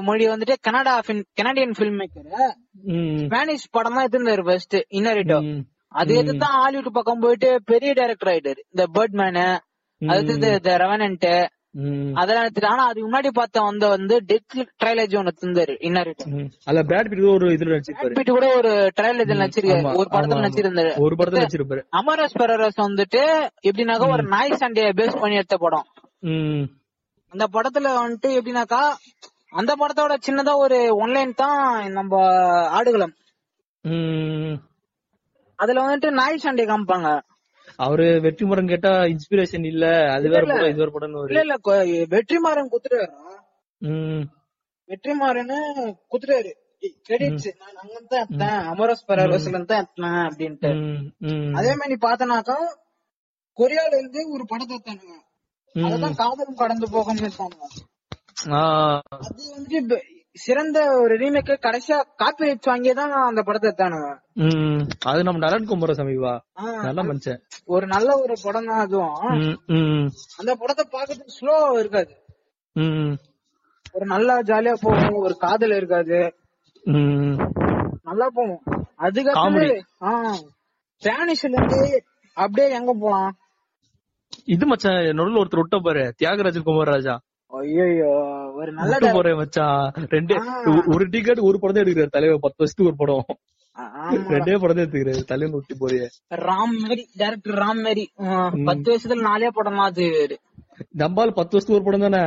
மொழி 0.00 0.28
வந்துட்டு 0.28 0.54
Canada 0.60 1.00
Canadian 1.34 1.74
film 1.78 1.98
maker 1.98 2.52
Spanish 3.26 3.70
படம் 3.70 3.94
தான் 3.94 4.06
எடுத்திருந்தாரு 4.06 4.44
ஃபர்ஸ்ட் 4.44 4.76
இன்னரிட்டோ 4.90 5.38
அது 5.92 6.14
எது 6.14 6.36
தான் 6.36 6.60
ஹாலிவுட் 6.60 6.92
பக்கம் 6.92 7.18
போயிட்டு 7.18 7.62
பெரிய 7.64 7.92
டைரக்டர் 7.92 8.32
ஆயிட்டாரு. 8.34 8.60
இந்த 8.68 8.84
பேர்ட்மேனு 8.94 9.46
அது 10.00 10.34
இந்த 10.34 10.78
ரெவனன்ட் 10.78 11.26
அதெல்லாம் 12.14 12.44
எடுத்துட்டு 12.44 12.66
ஆனா 12.66 12.84
அதுக்கு 12.84 13.08
முன்னாடி 13.08 13.28
பார்த்த 13.30 13.60
வந்த 13.60 13.88
வந்து 13.88 14.14
டெத் 14.28 14.54
ட்ரைலஜி 14.80 15.16
ஒன்னு 15.18 15.32
தந்தாரு 15.40 15.74
இன்னரிட்டோ 15.80 16.24
ம். 16.30 16.48
அதுல 16.64 16.82
பிராட் 16.82 17.08
பிட் 17.08 17.22
ஒரு 17.32 17.46
இதுல 17.50 17.74
நடிச்சிருப்பாரு. 17.74 18.14
பிட்டு 18.14 18.32
கூட 18.32 18.46
ஒரு 18.56 18.72
ட்ரைலர் 18.96 19.40
நடிச்சிருக்காரு. 19.42 19.84
ஒரு 19.96 20.08
படத்துல 20.10 20.40
நடிச்சிருந்தாரு. 20.40 20.92
ஒரு 20.98 21.16
படத்துல 21.16 21.42
நடிச்சிருப்பாரு. 21.42 21.82
அமரஸ் 21.92 22.36
பெரரஸ் 22.38 22.80
வந்துட்டு 22.80 23.22
எப்படின்னாக்கா 23.62 24.08
ஒரு 24.12 24.22
நாய் 24.26 24.58
சண்டைய 24.60 24.88
பேஸ் 24.92 25.20
பண்ணி 25.20 25.36
எடுத்த 25.36 25.56
படம். 25.56 25.86
அந்த 27.32 27.46
படத்துல 27.52 27.88
வந்துட்டு 28.00 28.30
எப்படின்னாக்கா 28.38 28.82
அந்த 29.52 29.76
படத்தோட 29.76 30.14
சின்னதா 30.26 30.56
ஒரு 30.56 30.76
ஒன்லைன் 30.98 31.34
தான் 31.34 31.60
நம்ம 31.92 32.12
ஆடுகளம். 32.70 33.14
அதுல 35.58 35.82
வந்துட்டு 35.82 36.10
நாய் 36.10 36.36
சண்டை 36.36 36.66
காமிப்பாங்க. 36.66 37.08
அவரு 37.78 38.06
வெற்றிமுடன் 38.24 38.68
கேட்டா 38.68 38.92
இன்ஸ்பிரேஷன் 39.12 39.66
இல்ல. 39.70 39.84
அது 40.14 40.26
வேற 40.28 40.42
படம் 40.46 40.70
இது 40.70 40.82
வேற 40.82 40.90
படம் 40.90 41.14
இல்ல 41.28 41.42
இல்ல 41.44 41.56
வெற்றிமாறன் 42.12 42.72
குத்துறாரு 42.72 43.08
வெற்றிமாறன் 44.88 45.52
குத்துறாரு 46.12 46.52
கிரெடிட்ஸ் 47.06 47.48
நான் 47.54 47.80
அங்க 47.82 47.96
தான் 48.04 48.20
எடுத்தேன். 48.22 48.60
அமரஸ் 48.70 49.02
இருந்து 49.48 49.70
தான் 49.70 49.82
எடுத்தேன் 49.82 50.20
அப்படின்ட்டு. 50.26 50.70
அதே 51.58 51.72
மாதிரி 51.74 51.92
நீ 51.92 51.98
பார்த்தனாக்கா 52.06 52.56
கொரியால 53.58 53.98
இருந்து 53.98 54.20
ஒரு 54.34 54.44
படத்தை 54.50 54.74
எடுத்தானுங்க. 54.76 55.16
ம். 55.74 55.84
அதுதான் 55.86 56.18
காதலும் 56.20 56.60
கடந்து 56.60 56.86
இருப்பாங்க 57.24 57.68
ஆ, 58.50 58.60
அது 59.18 59.42
இப்ப 59.78 59.96
சிறந்த 60.36 60.78
ஒரு 61.02 61.14
ரீமேக் 61.20 61.50
கடைசியா 61.66 61.96
காப்பி 62.20 62.46
ரைட்ஸ் 62.46 62.68
வாங்கி 62.70 62.90
தான் 62.98 63.14
அந்த 63.28 63.40
படத்தை 63.46 63.66
எடுத்தானுங்க. 63.70 64.10
அது 65.10 65.20
நம்ம 65.26 65.40
நலன் 65.44 65.66
கும்பர 65.70 65.94
சமீபா. 66.00 66.32
நல்ல 66.86 67.00
மனுஷன் 67.08 67.40
ஒரு 67.74 67.86
நல்ல 67.94 68.08
ஒரு 68.24 68.34
படம் 68.44 68.68
தான் 68.70 68.82
அதுவும் 68.84 69.16
அந்த 70.40 70.52
படத்தை 70.60 70.84
பாக்கிறதுக்கு 70.94 71.36
ஸ்லோ 71.38 71.56
இருக்காது. 71.82 72.12
ஒரு 73.94 74.06
நல்லா 74.14 74.36
ஜாலியா 74.50 74.74
போகும் 74.84 75.18
ஒரு 75.26 75.36
காதல் 75.44 75.76
இருக்காது. 75.78 76.20
நல்லா 78.08 78.26
போகும். 78.38 78.62
அதுக்கப்புறம். 79.06 79.82
ஆஹ் 80.08 80.40
ஸ்பானிஷ்ல 81.02 81.54
இருந்து 81.58 81.80
அப்படியே 82.36 82.68
எங்க 82.78 82.92
போலாம்? 83.02 83.30
இது 84.54 84.64
மச்சான் 84.70 84.98
நடுவில் 85.18 85.40
ஒருத்தர் 85.42 85.62
விட்ட 85.62 85.78
பாரு. 85.86 86.04
தியாகராஜன் 86.20 86.66
குமார் 86.68 86.92
ராஜா 86.94 87.14
ஐயோ 87.52 88.10
ஒரு 88.60 88.70
நல்ல 88.78 89.12
போறேன் 89.16 89.38
மச்சான். 89.40 89.82
ரெண்டு 90.14 90.34
ஒரு 90.94 91.04
டிக்கெட் 91.14 91.46
ஒரு 91.48 91.56
படம் 91.60 91.76
தான் 91.76 91.84
எடுக்கிறாரு 91.84 92.14
தலைவர் 92.16 92.44
பத்து 92.46 92.60
வருஷத்துக்கு 92.62 92.90
ஒரு 92.90 93.00
படம். 93.02 93.24
ரெண்டே 94.34 94.54
படம் 94.62 94.80
எடுத்துக்கிறாரு. 94.82 95.22
தலைவர் 95.32 95.56
விட்டு 95.58 95.74
போறியே 95.82 96.06
ராம் 96.46 96.76
மேரி 96.84 97.04
டைரக்டர் 97.20 97.58
ராம் 97.62 97.82
மேரி. 97.86 98.04
பத்து 98.68 98.86
வருஷத்துல 98.92 99.26
நாலே 99.30 99.50
படம் 99.58 99.82
அது 99.88 100.06
நம்பால் 101.00 101.36
பத்து 101.38 101.54
வருஷத்துக்கு 101.54 101.78
ஒரு 101.78 101.86
படம் 101.86 102.04
தானே 102.06 102.22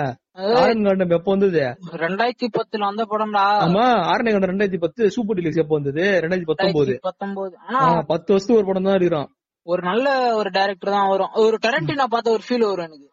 ஆரன் 0.59 0.83
காண்டம் 0.87 1.13
எப்போ 1.17 1.31
வந்தது? 1.33 1.61
ரெண்டாயிரத்தி 2.03 2.47
பத்துல 2.57 2.85
வந்த 2.89 3.03
படம்டா. 3.11 3.45
ஆமா 3.65 3.85
ஆரணை 4.11 4.31
காண்டம் 4.31 4.51
ரெண்டாயிரத்தி 4.51 4.81
பத்து 4.85 5.09
சூப்பர் 5.15 5.37
டீலக்ஸ் 5.39 5.61
எப்போ 5.63 5.75
வந்தது? 5.77 6.03
ரெண்டாயிரத்தி 6.23 6.49
பத்தொன்பது 6.51 6.93
பத்தொன்பது 7.07 7.53
பத்து 8.11 8.29
வருஷத்துக்கு 8.33 8.59
ஒரு 8.61 8.69
படம் 8.69 8.87
தான் 8.89 8.97
இருக்கிறான் 8.99 9.29
ஒரு 9.67 9.81
நல்ல 9.89 10.07
ஒரு 10.39 10.49
டைரக்டர் 10.57 10.95
தான் 10.95 11.09
வரும். 11.13 11.33
ஒரு 11.43 11.57
டெரண்டினா 11.65 12.05
பார்த்த 12.13 12.35
ஒரு 12.37 12.43
ஃபீல் 12.47 12.65
வரும் 12.69 12.87
எனக்கு. 12.87 13.09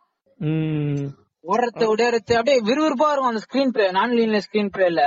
ஓடுறது 1.45 1.85
உடையறது 1.93 2.35
அப்படியே 2.39 2.59
விறுவிறுப்பா 2.69 3.09
இருக்கும் 3.11 3.33
அந்த 3.33 3.43
screen 3.45 3.73
play 3.75 3.87
non 3.91 4.17
linear 4.19 4.45
screen 4.47 4.73
பிளேல 4.75 5.03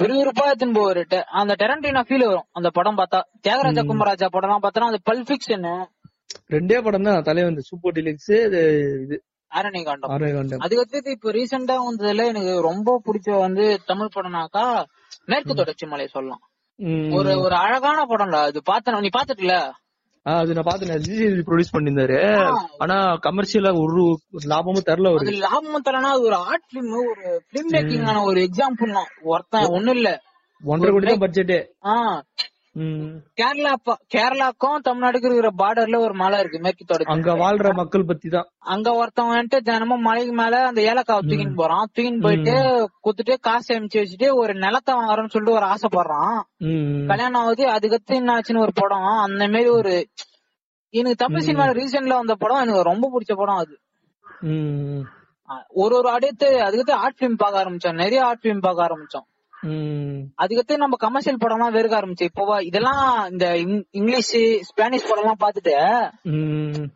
விறுவிறுப்பா 0.00 0.44
எடுத்துன்னு 0.48 0.76
போவாரு. 0.78 1.02
அந்த 1.40 1.52
டெரண்டினா 1.60 2.02
ஃபீல் 2.08 2.26
வரும். 2.26 2.46
அந்த 2.52 2.68
படம் 2.70 2.98
பார்த்தா. 2.98 3.20
தியாகராஜா 3.42 3.82
குமராஜா 3.88 4.28
படம் 4.28 4.48
எல்லாம் 4.48 4.64
பார்த்தா 4.64 4.90
அது 4.92 5.00
பல்பிக்ஷன் 5.10 5.66
ரெண்டே 6.54 6.78
படம் 6.82 7.06
தான் 7.08 7.22
தலைவன் 7.22 7.58
சூப்பர் 7.68 7.94
டீலக்ஸ் 7.96 8.32
இது 8.46 8.62
ஆரணி 9.50 9.80
காண்டம் 9.82 10.10
ஆரணை 10.14 10.30
காண்டம் 10.32 10.62
அதுக்கு 10.64 10.82
அடுத்து 10.84 11.14
இப்ப 11.16 11.32
ரீசெண்டா 11.32 11.76
வந்ததுல 11.84 12.24
எனக்கு 12.32 12.54
ரொம்ப 12.60 12.96
பிடிச்ச 13.06 13.28
வந்து 13.44 13.64
தமிழ் 13.90 14.14
படம்னாக்கா 14.16 14.64
மேற்கு 15.24 15.52
தொடர்ச்சி 15.54 15.86
மலை 15.86 16.06
சொல்லலாம். 16.06 16.42
ஒரு 17.18 17.30
ஒரு 17.44 17.54
அழகான 17.56 17.98
படம்டா. 18.10 18.40
அது 18.50 18.58
பார்த்தன 18.70 19.00
நீ 19.00 19.10
பாத்துட்டுல 19.16 19.54
அது 20.34 20.54
நான் 20.54 20.66
பாத்தேன் 20.66 21.02
ப்ரொடியூஸ் 21.46 21.74
பண்ணியிருந்தாரு. 21.74 22.16
ஆனா 22.78 22.96
கமர்ஷியலா 23.26 23.72
ஒரு 23.82 24.04
லாபமும் 24.46 24.86
தரல 24.88 25.06
அது 25.06 25.12
அவருக்கு 25.12 25.42
லாபம் 25.44 25.86
தரனா 25.86 26.10
அது 26.14 26.26
ஒரு 26.28 26.38
ஆர்ட் 26.46 26.66
பிலிம் 26.70 26.90
ஒரு 27.02 27.22
பிலிம் 27.50 27.70
மேக்கிங்கான 27.74 28.22
ஒரு 28.24 28.40
எக்ஸாம்பிள் 28.46 28.92
தான் 28.94 29.10
ஒருத்தன் 29.30 29.72
ஒண்ணும் 29.76 29.96
இல்ல. 29.98 30.10
ஒன்றரை 30.62 30.90
கோடி 30.92 31.06
தான் 31.06 31.22
பட்ஜெட்டே 31.22 31.58
ஆஹ் 31.90 32.18
கேரளா 33.38 33.72
கேரளாக்கும் 34.14 34.82
தமிழ்நாடுக்கு 34.86 35.28
இருக்கிற 35.28 35.50
பார்டர்ல 35.60 35.98
ஒரு 35.98 36.14
மலை 36.14 36.38
இருக்கு 36.40 36.58
மேற்கு 36.64 36.84
தொடர்ச்சி 36.84 37.12
அங்க 37.14 37.34
வாழ்ற 37.42 37.72
மக்கள் 37.74 38.04
பத்தி 38.04 38.28
தான். 38.28 38.48
அங்க 38.74 38.88
ஒருத்தன் 38.94 39.30
வந்துட்டு 39.30 39.58
தினமும் 39.68 40.06
மலைக்கு 40.08 40.34
மேல 40.40 40.60
அந்த 40.66 40.80
ஏலக்காவை 40.90 41.22
தூக்கின்னு 41.28 41.60
போறான். 41.62 41.84
தூக்கின்னு 41.94 42.24
போயிட்டு 42.26 42.54
குத்துட்டு 43.04 43.36
காசு 43.40 43.70
அமைச்சு 43.78 44.00
வச்சுட்டு 44.02 44.28
ஒரு 44.42 44.54
நிலத்தை 44.64 44.94
வாங்குறோம்னு 44.94 45.32
சொல்லிட்டு 45.34 45.58
ஒரு 45.58 45.68
ஆசைப்படுறான். 45.74 46.38
கல்யாணம் 47.10 47.40
ஆகுது 47.42 47.66
அதுக்கடுத்து 47.76 48.20
என்ன 48.20 48.36
ஆச்சுன்னு 48.36 48.64
ஒரு 48.66 48.74
படம். 48.82 49.10
அந்த 49.26 49.42
மாதிரி 49.54 49.70
ஒரு 49.80 49.94
எனக்கு 50.94 51.22
தமிழ் 51.24 51.46
சினிமால 51.48 51.78
ரீசெண்ட்ல 51.80 52.20
வந்த 52.20 52.34
படம் 52.44 52.62
எனக்கு 52.64 52.90
ரொம்ப 52.92 53.10
பிடிச்ச 53.14 53.34
படம் 53.36 53.62
அது. 53.64 53.74
ஒரு 55.82 55.94
ஒரு 55.96 56.08
அடுத்து 56.10 56.48
அதுக்கடுத்து 56.66 57.00
ஆர்ட் 57.04 57.18
பிலிம் 57.20 57.40
பார்க்க 57.42 57.62
ஆரம்பிச்சோம். 57.62 58.00
நிறைய 58.02 58.20
ஆர்ட் 58.26 58.42
பிலிம் 58.44 58.64
பார்க்க 58.66 58.86
ஆரம்பிச்சோம். 58.86 59.26
அதுக்கடுத்து 60.38 60.76
நம்ம 60.76 60.96
கமர்ஷியல் 60.96 61.38
படம் 61.38 61.56
எல்லாம் 61.56 61.74
வெறுக்க 61.74 61.98
ஆரம்பிச்சோம் 61.98 62.30
இப்போ 62.30 62.56
இதெல்லாம் 62.62 63.02
இந்த 63.30 63.46
இங்- 63.56 63.86
இங்கிலீஷ் 63.92 64.32
ஸ்பானிஷ் 64.62 65.08
படம் 65.08 65.24
எல்லாம் 65.24 65.40
பாத்துட்டு. 65.40 65.74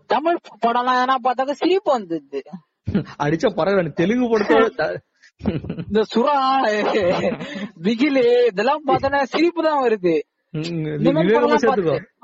தமிழ் 0.06 0.38
படம் 0.60 0.82
எல்லாம் 0.82 0.98
எதனா 0.98 1.16
பார்த்தாக்க 1.24 1.54
சிரிப்பு 1.54 1.90
வந்தது. 1.92 2.42
அடிச்ச 3.18 3.46
பரவாயில்ல 3.56 3.92
தெலுங்கு 3.94 4.28
படத்தோட 4.28 4.90
இந்த 5.86 6.00
சுறா 6.10 6.34
பிகிலு 7.82 8.22
இதெல்லாம் 8.48 8.84
பார்த்தோன்னா 8.88 9.20
சிரிப்பு 9.32 9.62
தான் 9.62 9.82
வருது. 9.82 10.14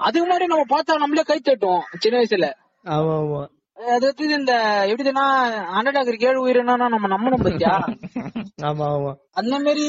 அதுக்கு 0.07 0.24
முன்னாடி 0.24 0.47
நம்ம 0.47 0.64
பார்த்தா 0.70 0.99
நம்மளே 0.99 1.22
கை 1.22 1.39
தட்டுவோம் 1.41 1.84
சின்ன 1.99 2.16
வயசுல. 2.18 2.49
ஆமா 2.84 3.14
ஆமா. 3.18 3.41
அது 3.79 4.05
வந்து 4.11 4.37
இந்த 4.37 4.55
எப்படின்னா 4.93 5.24
அண்டடாகர் 5.72 6.24
ஏழு 6.29 6.39
உயிரினா 6.41 6.74
நம்ம 6.85 7.09
நம்பணும் 7.09 7.45
பத்தியா? 7.45 7.74
ஆமா 8.68 8.87
ஆமா. 8.89 9.12
அந்த 9.35 9.55
மாதிரி 9.59 9.85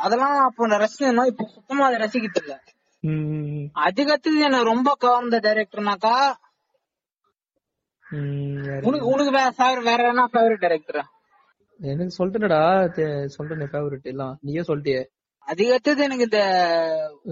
அதெல்லாம் 0.00 0.36
அப்ப 0.44 0.78
ரசிக்கணும் 0.78 1.30
இப்ப 1.32 1.46
சுத்தமா 1.54 1.82
அதை 1.86 1.98
ரசிக்கிறது 2.04 2.40
இல்ல. 2.42 2.54
அதுக்கடுத்தது 3.76 4.44
என்ன 4.46 4.62
ரொம்ப 4.64 4.94
கவர்ந்த 4.98 5.38
டைரக்டர்னாக்கா 5.38 6.14
உனக்கு 8.82 9.06
உனக்கு 9.06 9.32
வேற 9.32 9.50
வேற 9.82 10.00
என்ன 10.08 10.24
ஃபேவரட் 10.32 10.64
டைரக்டர் 10.64 11.00
எனக்கு 11.80 12.16
சொல்லிட்டேனடா 12.18 12.62
சொல்றேன் 13.26 13.70
ஃபேவரட் 13.72 14.10
எல்லாம். 14.12 14.34
நீயே 14.42 14.62
சொல்லிட்டியே. 14.68 15.02
அதுக்கடுத்தது 15.46 16.04
எனக்கு 16.04 16.26
இந்த 16.28 16.40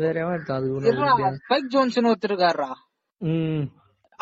வேற 0.01 0.15
எவன் 0.21 0.35
எடுத்தான் 0.35 0.59
அது 0.59 0.73
ஒண்ணு 0.77 1.39
ஸ்பைக் 1.41 1.71
ஜோன்ஸ் 1.71 1.99
ஒருத்தர் 2.03 2.31
இருக்காருடா. 2.31 2.71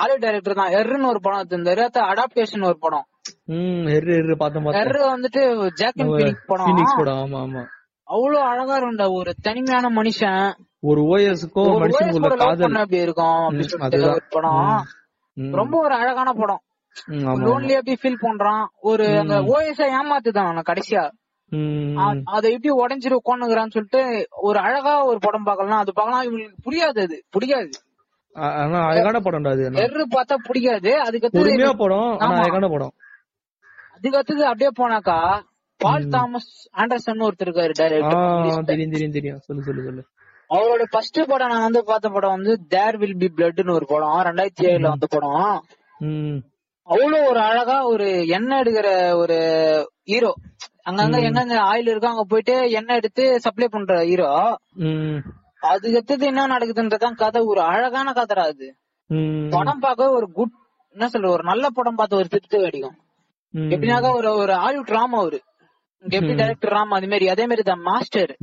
ஆலி 0.00 0.16
டைரக்டர் 0.16 0.54
தான். 0.54 0.72
எர்ன்னு 0.72 1.06
ஒரு 1.06 1.20
படம் 1.20 1.46
எடுத்திருந்தாரு. 1.46 1.88
அடாப்டேஷன் 1.94 2.64
ஒரு 2.64 2.78
படம். 2.78 3.06
உம் 3.44 3.86
எரு 3.86 4.14
எரு 4.14 4.36
பார்த்தேன் 4.36 4.62
பார்த்தேன் 4.62 4.86
எர்ரு 4.86 5.04
வந்துட்டு 5.04 5.68
ஜாக்கின் 5.74 6.06
பீனிக்ஸ் 6.06 6.46
படம். 6.46 6.66
பீனிக்ஸ் 6.66 6.96
படம் 6.96 7.14
ஆமா 7.14 7.36
ஆமா. 7.36 7.64
அவ்வளவு 8.04 8.44
அழகா 8.44 8.76
இருந்தா 8.76 9.10
ஒரு 9.10 9.34
தனிமையான 9.42 10.02
மனுஷன். 10.02 10.52
ஒரு 10.80 11.02
ஓஎஸ்க்கும் 11.02 11.54
மனுஷனுக்குள்ள 11.54 12.36
காதல். 12.36 12.74
அப்படி 12.74 13.02
இருக்கும் 13.02 13.46
படம். 14.28 14.84
ரொம்ப 15.50 15.78
ஒரு 15.78 15.94
அழகான 15.94 16.32
படம். 16.32 16.60
ம், 17.06 17.12
ஆமா, 17.12 17.14
ஆமா. 17.14 17.22
லோன்லி 17.22 17.76
அப்படி 17.76 17.98
ஃபீல் 18.02 18.16
பண்றான். 18.22 18.66
ஒரு 18.80 19.06
அந்த 19.18 19.40
ஓஎஸ் 19.40 19.80
ஏமாத்துதான் 19.80 20.62
கடைசியா. 20.62 21.10
அதை 22.24 22.58
எப்படி 22.60 22.74
உடஞ்சிட்டு 22.74 23.16
உட்காந்துக்கிறான்னு 23.24 23.70
சொல்லிட்டு 23.70 24.28
ஒரு 24.30 24.58
அழகா 24.58 25.04
ஒரு 25.04 25.18
படம் 25.20 25.42
பார்க்கலாம். 25.42 25.78
அது 25.78 25.92
பார்க்கலாம். 25.92 26.24
இவங்களுக்கு 26.24 26.54
புரியாது 26.70 27.00
அது. 27.00 27.22
ஆ- 27.52 27.88
ஆனா 28.36 28.78
அழகான 28.86 29.18
படம்டா 29.18 29.50
அது. 29.50 29.64
எர்ரு 29.84 30.04
பார்த்தா 30.14 30.36
பிடிக்காது. 30.48 30.90
அதுக்கு 31.00 31.28
பொறுமையா 31.30 31.70
படம் 31.74 32.10
ஆனா. 32.18 32.36
அழகான 32.40 32.68
படம். 32.68 32.92
அதுக்கு 33.94 34.18
அப்படியே 34.46 34.70
போனாக்கா 34.78 35.18
பால் 35.80 36.08
தாமஸ் 36.08 36.50
ஆண்டர்சன் 36.74 37.24
ஒருத்தர் 37.26 37.48
இருக்காரு 37.48 37.74
டைரக்டர் 37.78 38.66
தெரியும் 38.70 38.92
தெரியும் 38.94 39.12
தெரியும். 39.12 39.40
சொல்லு 39.40 39.62
சொல்லு 39.62 39.84
சொல்லு. 39.84 40.02
அவரோட 40.50 40.84
ஃபர்ஸ்ட் 40.90 41.20
படம் 41.28 41.48
நான் 41.48 41.62
வந்து 41.62 41.84
பார்த்த 41.84 42.08
படம் 42.08 42.30
வந்து 42.30 42.52
தேர் 42.68 42.96
வில் 42.96 43.18
பி 43.18 43.28
பிளட்னு 43.36 43.72
ஒரு 43.72 43.86
படம் 43.86 44.16
ரெண்டாயிரத்தி 44.28 44.64
ஏழுல 44.70 44.88
வந்த 44.88 45.06
படம். 45.06 45.36
அவ்வளவு 46.88 47.26
ஒரு 47.28 47.40
அழகா 47.40 47.76
ஒரு 47.84 48.06
எண்ணெய் 48.28 48.60
எடுக்கிற 48.60 48.88
ஒரு 49.14 49.36
ஹீரோ 50.04 50.32
அங்கங்க 50.84 51.18
எங்கெங்க 51.20 51.56
ஆயில் 51.66 51.90
இருக்கோ 51.90 52.08
அங்க 52.08 52.24
போயிட்டு 52.24 52.54
எண்ணெய் 52.70 52.96
எடுத்து 52.96 53.24
சப்ளை 53.40 53.68
பண்ற 53.68 53.96
ஹீரோ 54.02 54.28
ம் 55.62 55.66
அதுக்கு 55.66 55.96
அடுத்தது 55.96 56.26
என்ன 56.26 56.46
நடக்குதுன்றதான் 56.46 57.14
கதை. 57.14 57.42
ஒரு 57.42 57.60
அழகான 57.60 58.12
கதைடா 58.12 58.44
அது. 58.44 58.76
படம் 59.50 59.78
பார்க்க 59.78 60.10
ஒரு 60.10 60.32
குட் 60.32 60.52
என்ன 60.88 61.06
சொல்ற 61.06 61.28
ஒரு 61.28 61.42
நல்ல 61.42 61.68
படம் 61.70 61.94
பார்த்து 61.94 62.16
ஒரு 62.16 62.28
திருப்தி 62.28 62.64
அடிக்கும். 62.64 62.96
எப்படின்னாக்கா 63.54 64.14
ஒரு 64.14 64.36
ஒரு 64.36 64.54
ஹாலிவுட் 64.54 64.88
ராம் 64.88 65.14
அவரு? 65.14 65.40
எப்படி 65.98 66.34
டைரக்டர் 66.34 66.72
ராம் 66.72 66.94
அது 66.94 67.08
மாதிரி 67.08 67.28
அதே 67.28 67.42
மாதிரி 67.42 67.62
தான் 67.62 67.80
மாஸ்டர். 67.80 68.36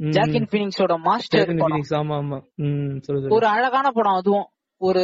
ஜாக்கின் 0.00 0.48
பீனிங்ஸோட 0.50 0.98
மாஸ்டர் 0.98 1.48
ஒரு 3.30 3.46
அழகான 3.46 3.90
படம் 3.90 4.12
அதுவும். 4.12 4.46
ஒரு. 4.76 5.02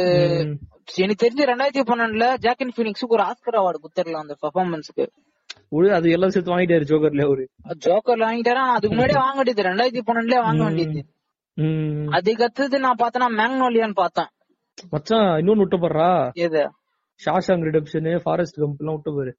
எனக்கு 0.95 1.25
தெரிஞ்சு 1.25 1.43
ரெண்டாயிரத்தி 1.43 1.83
பன்னெண்டுல 1.89 2.37
ஜாக்கின் 2.37 2.71
பீனிக்ஸுக்கு 2.75 3.07
ஒரு 3.07 3.23
ஆஸ்கர் 3.23 3.55
அவார்டு 3.55 3.75
குத்துரலாம் 3.85 4.23
அந்த 4.25 4.35
பெர்ஃபார்மன்ஸ்க்கு 4.41 5.07
ஒரு 5.69 5.93
அது 5.93 6.11
எல்லாம் 6.11 6.29
சேர்த்து 6.29 6.57
வாங்கிட்டாரு 6.57 6.85
ஜோக்கர்ல 6.91 7.25
அவரு. 7.25 7.49
ஜோக்கர்ல 7.85 8.25
வாங்கிட்டாரா 8.29 8.63
அதுக்கு 8.77 8.95
முன்னாடியே 8.95 9.19
வாங்க 9.19 9.41
வேண்டியது. 9.41 9.63
ரெண்டாயிரத்தி 9.69 10.03
பன்னெண்டுல 10.07 10.41
வாங்க 10.41 10.63
வேண்டியது. 10.63 11.14
ம். 11.55 12.07
அதுக்கு 12.09 12.43
அடுத்தது 12.43 12.79
நான் 12.79 12.95
பார்த்தேன்னா 12.95 13.29
மேக்னோலியான்னு 13.39 13.93
பார்த்தேன். 13.93 14.29
மச்சான் 14.89 15.41
இன்னொன்னு 15.41 15.57
விட்டு 15.57 15.77
போடுறா. 15.77 16.33
எது? 16.33 16.63
ஷாஷாங் 17.25 17.63
ரிடப்ஷன் 17.67 18.19
ஃபாரஸ்ட் 18.19 18.59
கம்ப் 18.59 18.79
எல்லாம் 18.79 18.95
விட்டு 18.95 19.11
போரு 19.17 19.33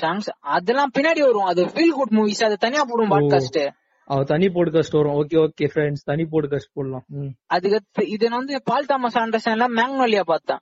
சாங்ஸ் 0.00 0.28
அதெல்லாம் 0.40 0.90
பின்னாடி 0.98 1.20
வரும். 1.20 1.48
அது 1.52 1.64
ஃபீல் 1.64 1.92
குட் 1.92 2.12
மூவிஸ் 2.12 2.44
அது 2.44 2.56
தனியா 2.56 2.82
போடும் 2.88 3.10
பாட்காஸ்ட் 3.10 3.70
அவ 4.08 4.24
தனி 4.24 4.46
போட்காஸ்ட் 4.46 4.96
வரும். 4.96 5.12
ஓகே 5.12 5.36
ஓகே 5.36 5.68
ஃப்ரெண்ட்ஸ் 5.74 6.04
தனி 6.04 6.22
போட்காஸ்ட் 6.22 6.72
போடலாம். 6.72 7.04
அதுக்கு 7.46 8.08
இது 8.08 8.28
வந்து 8.30 8.62
பால் 8.64 8.84
தாமஸ் 8.84 9.18
ஆண்டர்சன்ல 9.18 9.66
மேக்னோலியா 9.76 10.20
பார்த்தேன். 10.20 10.58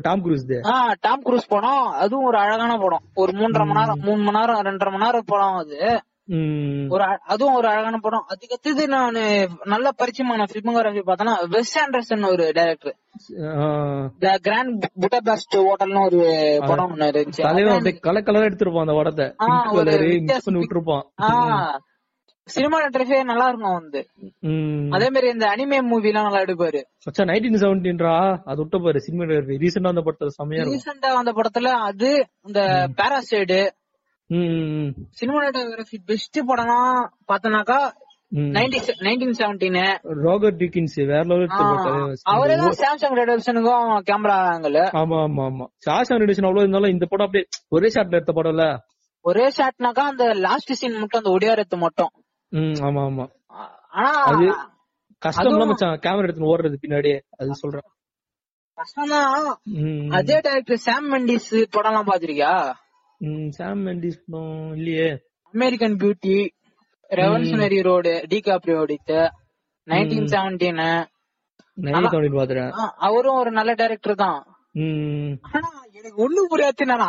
டாம் 0.00 0.24
குரூஸ் 0.24 0.66
ஆ 0.66 0.92
டாம் 1.00 1.22
குரூஸ் 1.24 1.48
படம் 1.48 1.86
அதுவும் 1.86 2.24
ஒரு 2.24 2.38
அழகான 2.38 2.76
படம். 2.76 3.02
ஒரு 3.14 3.32
மூன்றரை 3.32 3.66
மணி 3.66 3.72
நேரம் 3.72 3.98
மூணு 3.98 4.22
மணி 4.22 4.38
நேரம் 4.38 4.62
ரெண்டரை 4.62 4.90
மணி 4.90 5.04
நேரம் 5.04 5.22
படம் 5.26 5.54
அது. 5.54 6.02
ஒரு 6.94 7.04
அதுவும் 7.32 7.56
ஒரு 7.58 7.66
அழகான 7.68 7.96
படம். 7.98 8.26
அதுக்கு 8.32 8.54
அடுத்தது 8.56 8.82
நான் 8.88 9.16
நல்ல 9.72 9.86
பரிச்சயமான 10.00 10.44
பிலிமோகிராஃபி 10.52 11.02
பார்த்தேன்னா 11.08 11.34
வெஸ் 11.54 11.74
ஆண்டர்சன் 11.82 12.26
ஒரு 12.32 12.44
டைரக்டர் 12.58 12.96
த 14.24 14.34
கிராண்ட் 14.46 14.84
புட்டபாஸ்ட் 15.02 15.56
ஹோட்டல்னு 15.68 16.04
ஒரு 16.08 16.20
படம் 16.68 16.92
ஒண்ணு 16.94 17.08
இருந்துச்சு. 17.12 17.44
தலைவன் 17.48 17.74
அப்படியே 17.76 18.02
கலர் 18.08 18.28
கலரா 18.28 18.48
எடுத்திருப்பான் 18.50 18.86
அந்த 18.86 18.96
படத்தை. 19.00 19.26
Colour 19.78 20.10
mix. 20.12 20.46
பண்ணி 20.46 20.62
விட்டுருப்பான். 20.62 21.04
சினிமாட்டோகிராஃபியே 22.48 23.20
நல்லா 23.28 23.44
இருக்கும் 23.48 23.76
வந்து. 23.78 24.00
அதே 24.96 25.08
மாதிரி 25.14 25.26
இந்த 25.34 25.46
அனிமே 25.52 25.78
மூவி 25.90 26.08
எல்லாம் 26.10 26.26
நல்லா 26.28 26.40
எடுப்பாரு. 26.46 26.80
மச்சான் 27.06 27.30
நைன்டீன் 27.30 27.62
செவன்டீன்ரா 27.62 28.14
அது 28.50 28.58
விட்ட 28.62 28.78
பாரு 28.86 29.04
சினிமாட்டோகிராஃபி 29.06 29.60
ரீசெண்டா 29.64 29.92
அந்த 29.94 30.02
படத்துல 30.06 30.32
செமையா 30.38 30.66
ரீசெண்டா 30.72 31.10
வந்த 31.18 31.34
படத்துல 31.38 31.70
அது 31.90 32.10
இந்த 32.48 32.60
பாராசைடு 33.00 33.60
சினிமாட்டோகிராஃபி 35.14 35.98
பெஸ்ட் 36.06 36.38
படம்னா 36.48 36.78
பார்த்தனாக்கா 37.28 37.78
நைன்டீன் 38.56 39.34
செவன்டீன். 39.38 39.78
ராபர்ட் 40.22 40.58
டிக்கின்ஸ் 40.58 40.94
வேற 41.02 41.22
லெவல் 41.24 41.48
அவரே 42.24 42.54
தான் 42.56 42.76
சாம்சங் 42.80 43.16
ரெடப்ஷனுக்கும் 43.20 43.90
கேமரா 44.06 44.36
ஆங்கிள் 44.52 44.78
ஆமா 44.92 45.16
ஆமா 45.22 45.42
ஆமா. 45.44 45.66
ஷாஷாங் 45.86 46.20
ரிடப்ஷன் 46.20 46.44
அவ்வளவு 46.44 46.64
இருந்தாலும் 46.64 46.90
இந்த 46.90 47.06
படம் 47.06 47.26
அப்படியே 47.26 47.46
ஒரே 47.68 47.88
ஷாட்ல 47.88 48.10
எடுத்த 48.10 48.32
படம்ல. 48.32 48.66
ஒரே 49.24 49.46
ஷாட்னாக்கா 49.48 50.04
அந்த 50.04 50.24
லாஸ்ட் 50.34 50.72
சீன் 50.72 50.98
மட்டும் 50.98 51.18
அந்த 51.18 51.30
ஒடியாரத்து 51.30 51.78
மட்டும். 51.78 52.12
ம் 52.52 52.78
ஆமா 52.82 53.02
ஆமா. 53.02 53.26
ஆனா 53.90 54.10
அது 54.22 54.46
கஷ்டம் 55.18 55.58
மச்சான் 55.62 55.98
கேமரா 55.98 56.22
எடுத்து 56.22 56.50
ஓடுறது 56.52 56.78
பின்னாடியே 56.82 57.18
அது 57.38 57.54
சொல்றேன். 57.54 57.86
கஷ்டம்தான். 58.78 59.58
ம். 59.80 60.10
அதே 60.10 60.40
டைரக்டர் 60.40 60.76
சாம் 60.76 61.12
மெண்டிஸ் 61.12 61.50
பாத்திருக்கியா 62.08 62.54
ம், 63.22 63.48
சாம் 63.50 63.82
மெண்டிஸ் 63.86 64.20
படம் 64.24 64.72
இல்லையே. 64.76 65.08
American 65.54 65.96
Beauty 66.00 66.36
Revolutionary 67.10 67.78
Road 67.88 68.12
DiCaprio 68.30 68.78
ஓடித்து 68.82 69.18
nineteen 69.88 70.30
seventeen 70.32 70.80
nine 71.78 72.08
count 72.12 72.38
பாத்துறேன் 72.38 72.72
அவரும் 73.06 73.38
ஒரு 73.42 73.50
நல்ல 73.58 73.70
டைரக்டர் 73.74 74.22
தான். 74.24 74.40
ஆனா 75.50 75.68
எனக்கு 75.98 76.18
ஒண்ணு 76.24 76.42
புரியாது 76.52 76.84
என்னன்னா. 76.84 77.08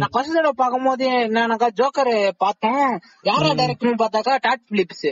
நான் 0.00 0.12
ஃபர்ஸ்ட் 0.14 0.36
தடவை 0.36 0.54
பார்க்கும் 0.56 0.86
போது 0.88 1.06
என்னன்னாக்கா 1.26 1.68
ஜோக்கர் 1.80 2.12
பார்த்தேன். 2.44 2.88
யாரா 3.24 3.50
டைரக்டர்னு 3.60 4.02
பார்த்தாக்கா 4.02 4.34
டாட் 4.46 4.66
பிலிப்ஸ் 4.70 5.06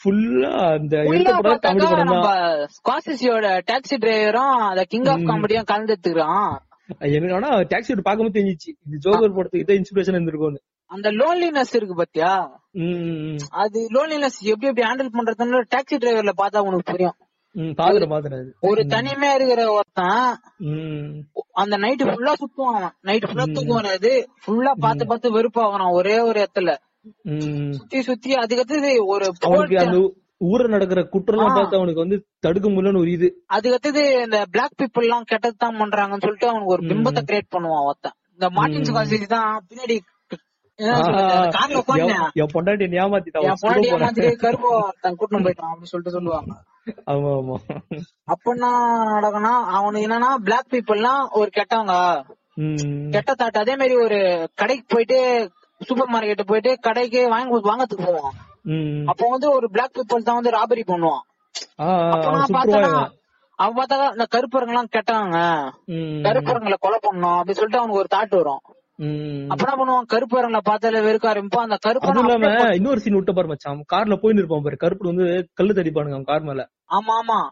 ஃபுல்லா 0.00 0.52
அந்த 0.72 0.96
ஸ்காசிசியோட 2.76 3.48
டாக்ஸி 3.70 3.96
டிரைவரும் 3.96 4.56
அந்த 4.68 4.84
கிங் 4.88 5.10
ஆஃப் 5.14 5.26
காமெடியும் 5.30 5.68
கலந்துட்டுக்கிறான் 5.70 6.54
எனக்கு 7.10 7.34
ஆனா 7.34 7.50
டாக்ஸி 7.70 7.94
பார்க்கும்போது 8.00 8.36
தெரிஞ்சிச்சு 8.36 8.70
இது 8.86 8.98
ஜோகர் 9.06 9.36
படத்துக்கு 9.36 9.64
இதான் 9.64 9.80
இன்ஸ்பிரேஷன் 9.80 10.16
இருந்திருக்கும்னு 10.16 10.62
அந்த 10.90 11.08
லோன்லினஸ் 11.12 11.72
இருக்கு 11.74 11.94
பாத்தியா 11.94 12.32
அது 13.62 13.78
லோன்லினஸ் 13.94 14.40
எப்படி 14.44 14.68
எப்படி 14.68 14.86
ஹேண்டில் 14.88 15.16
பண்றதுன்னு 15.16 15.62
டாக்ஸி 15.74 15.96
டிரைவர்ல 15.96 16.34
பார்த்தா 16.42 16.66
உனக்கு 16.66 16.92
புரியும் 16.92 17.16
அது. 18.34 18.50
ஒரு 18.68 18.82
தனிமையா 18.94 19.34
இருக்கிற 19.34 19.62
ஒருத்தன் 19.72 20.24
அந்த 21.62 21.74
நைட்டு 21.84 22.04
ஃபுல்லா 22.08 22.32
சுத்துவான். 22.40 22.86
நைட்டு 23.06 23.28
ஃபுல்லா 23.28 23.46
தூக்கம் 23.50 23.78
வராது 23.80 24.10
ஃபுல்லா 24.44 24.72
பாத்து 24.84 25.04
பாத்து 25.06 25.36
வெறுப்பாகிறான் 25.36 25.96
ஒரே 25.98 26.16
ஒரு 26.20 26.38
இடத்துல. 26.40 26.72
சுத்தி 27.78 27.98
சுத்தி 28.02 28.30
அதுக்கடுத்தது 28.36 28.90
ஒரு 29.06 29.26
ஊர்ல 30.46 30.66
நடக்கிற 30.68 31.00
குற்றம் 31.06 31.42
பார்த்து 31.50 31.78
அவனுக்கு 31.78 32.02
வந்து 32.02 32.16
தடுக்க 32.40 32.66
முடியலன்னு 32.68 33.02
ஒரு 33.02 33.12
இது 33.12 33.28
அதுக்கடுத்தது 33.56 34.02
இந்த 34.24 34.38
பிளாக் 34.50 34.76
பீப்புள் 34.80 35.06
எல்லாம் 35.06 35.28
கெட்டது 35.30 35.56
தான் 35.56 35.78
பண்றாங்கன்னு 35.80 36.24
சொல்லிட்டு 36.24 36.50
அவனுக்கு 36.50 36.74
ஒரு 36.74 36.84
பிம்பத்தை 36.90 37.22
கிரியேட் 37.28 37.54
பண்ணுவான் 37.54 37.86
ஒருத்தன். 37.88 38.16
இந்த 38.34 38.46
மார்டின் 38.56 38.86
சுகாசி 38.88 39.18
தான் 39.28 39.50
பின்னாடி 39.68 39.96
என் 42.40 42.50
பொண்டாட்டி 42.54 42.86
ஏமாத்திட்டான் 43.02 44.40
கருப்பு 44.44 44.70
கூட்டிட்டு 45.18 45.44
போயிட்டான் 45.46 45.70
அப்படின்னு 45.72 45.92
சொல்லிட்டு 45.92 46.16
சொல்லுவாங்க. 46.16 46.52
ஆமா 47.12 47.30
ஆமா. 47.38 47.56
அப்ப 48.32 48.52
என்ன 48.54 48.66
நடக்கும்னா 49.14 49.54
அவனுக்கு 49.78 50.06
என்னன்னா 50.08 50.30
பிளாக் 50.48 50.70
பீப்புள்லாம் 50.72 51.22
ஒரு 51.40 51.50
கெட்டவங்க. 51.58 51.94
கெட்ட 53.14 53.30
தாட்டு. 53.32 53.62
அதே 53.64 53.76
மாதிரி 53.76 53.96
ஒரு 54.06 54.18
கடைக்கு 54.54 54.86
போயிட்டு 54.94 55.18
சூப்பர் 55.80 56.12
மார்க்கெட் 56.14 56.50
போயிட்டு 56.50 56.72
கடைக்கு 56.88 57.22
வாங்க 57.34 57.60
வாங்கறதுக்கு 57.70 58.06
போவான். 58.10 58.36
அப்போ 59.10 59.24
வந்து 59.34 59.48
ஒரு 59.56 59.66
பிளாக் 59.74 59.96
பீப்புள் 59.98 60.28
தான் 60.28 60.38
வந்து 60.40 60.56
ராபரி 60.58 60.84
பண்ணுவான். 60.92 61.24
அவன் 63.58 63.76
பார்த்தா 63.76 63.98
இந்த 64.14 64.24
கருப்பருங்க 64.34 64.72
எல்லாம் 64.74 64.94
கெட்டவங்க 64.96 65.38
கருப்பருங்களை 66.26 66.78
கொலை 66.80 66.98
பண்ணணும் 67.06 67.36
அப்படின்னு 67.38 67.60
சொல்லிட்டு 67.60 67.82
அவனுக்கு 67.82 68.02
ஒரு 68.04 68.10
தாட் 68.16 68.34
வரும். 68.40 68.62
அப்ப 69.48 69.72
என்ன 69.72 69.74
பண்ணுவான்? 69.74 70.12
கருப்பருங்களை 70.12 70.58
பார்த்தாலே 70.62 70.98
வெறுக்க 70.98 71.26
ஆரம்பிப்பான் 71.26 71.62
அந்த 71.62 71.76
கருப்பனை 71.80 72.22
இல்லாம 72.24 72.74
இன்னொரு 72.74 73.00
சீன் 73.00 73.14
விட்ட 73.14 73.32
பாரு 73.32 73.46
மச்சான். 73.46 73.84
கார்ல 73.92 74.16
போயின்னு 74.16 74.36
இருப்பான் 74.36 74.62
பாரு. 74.62 74.76
கருப்பு 74.76 75.14
வந்து 75.14 75.48
கல்லு 75.54 75.72
தடிப்பானுங்க 75.72 76.10
அவன் 76.10 76.24
கார் 76.24 76.42
மேல. 76.42 76.68
ஆமா 76.90 77.12
ஆமா. 77.22 77.48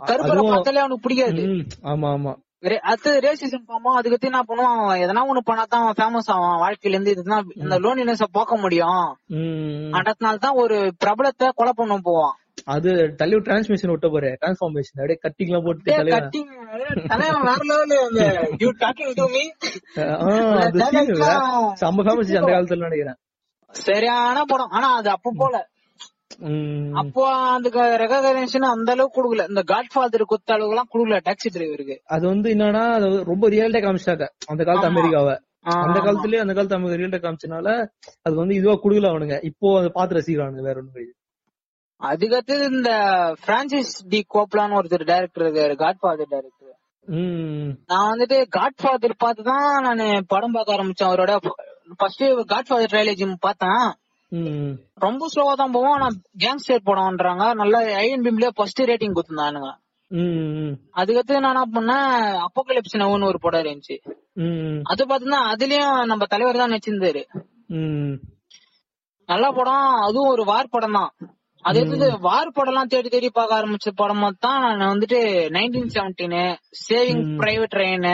அதுவும்- 0.00 0.50
பார்த்தாலே 0.50 0.78
அவனுக்கு 0.78 1.02
பிடிக்காது. 1.02 1.42
ஆமா 1.82 2.10
ஆமா. 2.10 2.36
அடுத்து 2.80 3.18
ரேசிசம் 3.18 3.66
பாமா 3.66 3.94
அதுக்கு 3.94 4.30
என்ன 4.30 4.42
பண்ணுவான்? 4.42 4.98
எதனா 4.98 5.22
ஒண்ணு 5.22 5.38
பண்ணாதான் 5.46 5.90
அவன் 5.90 5.94
ஃபேமஸ் 5.96 6.30
ஆவான். 6.30 6.70
வாழ்க்கையில 6.70 6.88
இருந்து 6.88 7.10
இதுதான் 7.10 7.46
இந்த 7.54 7.78
லோனினஸ் 7.78 8.24
போக்க 8.32 8.56
முடியும். 8.56 9.16
அதனால 9.92 10.36
தான் 10.36 10.54
ஒரு 10.54 10.94
பிரபலத்தை 11.04 11.50
கொலை 11.54 11.72
பண்ண 11.76 11.98
போவான். 12.02 12.36
அது 12.68 12.90
தலைவர் 13.20 13.44
டிரான்ஸ்மிஷன் 13.44 13.92
விட்ட 13.92 14.08
பாரு 14.08 14.30
டிரான்ஸ்பார்மேஷன் 14.40 14.98
அப்படியே 14.98 15.18
போட்டு 15.66 15.94
கட்டிங் 16.12 16.50
தலைவன் 17.12 17.46
வேற 17.46 17.60
லெவலு 17.70 17.96
அந்த 18.02 18.24
யூ 18.62 18.70
டாக்கிங் 18.82 19.14
டு 19.20 19.26
மீ 19.34 19.42
ஆ, 19.98 20.28
அந்த 20.64 20.84
scene 20.86 21.10
இல்ல? 21.14 21.28
செம்ம 21.82 22.04
ஃபேமஸ் 22.06 22.32
அந்த 22.40 22.52
காலத்துல 22.54 22.86
நினைக்கிறேன். 22.88 23.18
சரியான 23.74 24.44
படம். 24.44 24.70
ஆனா 24.70 24.88
அது 24.98 25.08
அப்ப 25.10 25.32
போல. 25.38 25.56
அப்போ 27.00 27.22
அதுக்கு 27.52 27.82
ரெகக்னேஷன் 28.02 28.66
அந்த 28.72 28.90
அளவுக்கு 28.94 29.16
கொடுக்கல. 29.18 29.44
இந்த 29.48 29.62
காட் 29.70 29.92
ஃபாதர் 29.92 30.24
குத்த 30.32 30.50
அளவுக்கு 30.54 30.74
எல்லாம் 30.74 30.90
கொடுக்கல 30.92 31.18
டாக்ஸி 31.28 31.50
டிரைவருக்கு 31.54 31.96
அது 32.08 32.24
வந்து 32.28 32.48
என்னன்னா 32.54 32.82
அது 32.96 33.08
ரொம்ப 33.24 33.48
ரியல்டா 33.48 33.80
காமிச்சிட்டாங்க. 33.84 34.26
அந்த 34.52 34.62
காலத்து 34.64 34.90
அமெரிக்காவை. 34.90 35.36
அந்த 35.84 35.98
காலத்துலயே 36.00 36.42
அந்த 36.42 36.52
காலத்து 36.52 36.76
அமெரிக்கா 36.76 36.98
ரியல்டா 37.00 37.20
காமிச்சனால 37.22 37.68
அது 38.26 38.34
வந்து 38.36 38.54
இதுவா 38.54 38.76
குடுக்கல 38.82 39.10
அவனுங்க. 39.12 39.38
இப்போ 39.50 39.68
அதை 39.80 39.90
பார்த்து 39.90 40.18
ரசிக்கிறானுங்க 40.18 40.64
வேற 40.68 40.78
ஒண்ணு 40.82 41.06
அதுக்கடுத்து 42.00 42.56
இந்த 42.72 42.90
பிரான்சிஸ் 43.46 43.94
டி 44.10 44.20
கோப்லான்னு 44.34 44.78
ஒருத்தர் 44.80 45.10
டைரக்டர் 45.12 45.44
இருக்காரு 45.46 45.74
காட் 45.84 46.00
ஃபாதர் 46.02 46.32
டைரக்டர் 46.34 46.74
நான் 47.90 48.10
வந்துட்டு 48.10 48.38
காட் 48.56 48.80
ஃபாதர் 48.80 49.22
பார்த்து 49.22 49.42
தான் 49.50 49.86
நான் 49.86 50.26
படம் 50.32 50.54
பார்க்க 50.56 50.76
ஆரம்பிச்சேன். 50.76 51.10
அவரோட 51.10 51.34
ஃபர்ஸ்ட் 52.00 52.24
காட் 52.52 52.68
ஃபாதர் 52.68 52.92
ட்ரைலேஜ் 52.92 53.22
பார்த்தேன். 53.46 53.84
ரொம்ப 55.04 55.28
ஸ்லோவா 55.32 55.52
தான் 55.60 55.74
போவோம். 55.76 55.94
ஆனா 55.98 56.08
கேங்ஸ்டர் 56.42 56.86
படம்ன்றாங்க. 56.88 57.44
நல்லா 57.60 57.78
ஐஎன்பிம்லயே 58.02 58.50
ஃபர்ஸ்ட் 58.58 58.82
ரேட்டிங் 58.90 59.14
கொடுத்துருந்தானுங்க. 59.16 59.70
அதுக்கடுத்து 61.00 61.40
நான் 61.44 61.54
என்ன 61.54 61.64
பண்ணேன்? 61.76 62.12
அப்போகலிப்ஸ் 62.46 63.00
நவுன்னு 63.02 63.30
ஒரு 63.30 63.40
படம் 63.46 63.62
இருந்துச்சு. 63.64 63.96
அது 64.92 65.08
பாத்தீங்கன்னா 65.10 65.40
அதுலயும் 65.52 65.98
நம்ம 66.10 66.26
தலைவர் 66.34 66.60
தான் 66.62 66.72
நடிச்சிருந்தாரு. 66.74 67.22
நல்ல 69.28 69.46
படம். 69.58 69.88
அதுவும் 70.06 70.32
ஒரு 70.34 70.44
வார் 70.52 70.72
படம் 70.76 70.98
தான் 71.00 71.10
அது 71.64 71.78
எடுத்தது 71.80 72.08
வார் 72.24 72.52
படம் 72.52 72.72
எல்லாம் 72.72 72.90
தேடி 72.92 73.08
தேடி 73.10 73.28
பார்க்க 73.32 73.58
ஆரம்பிச்ச 73.58 73.88
படம் 73.96 74.26
தான் 74.40 74.60
நான் 74.72 74.92
வந்துட்டு 74.92 75.20
nineteen 75.56 75.94
seventeen 75.94 76.38
Saving 76.82 77.24
Private 77.40 77.74
Ryan 77.74 78.08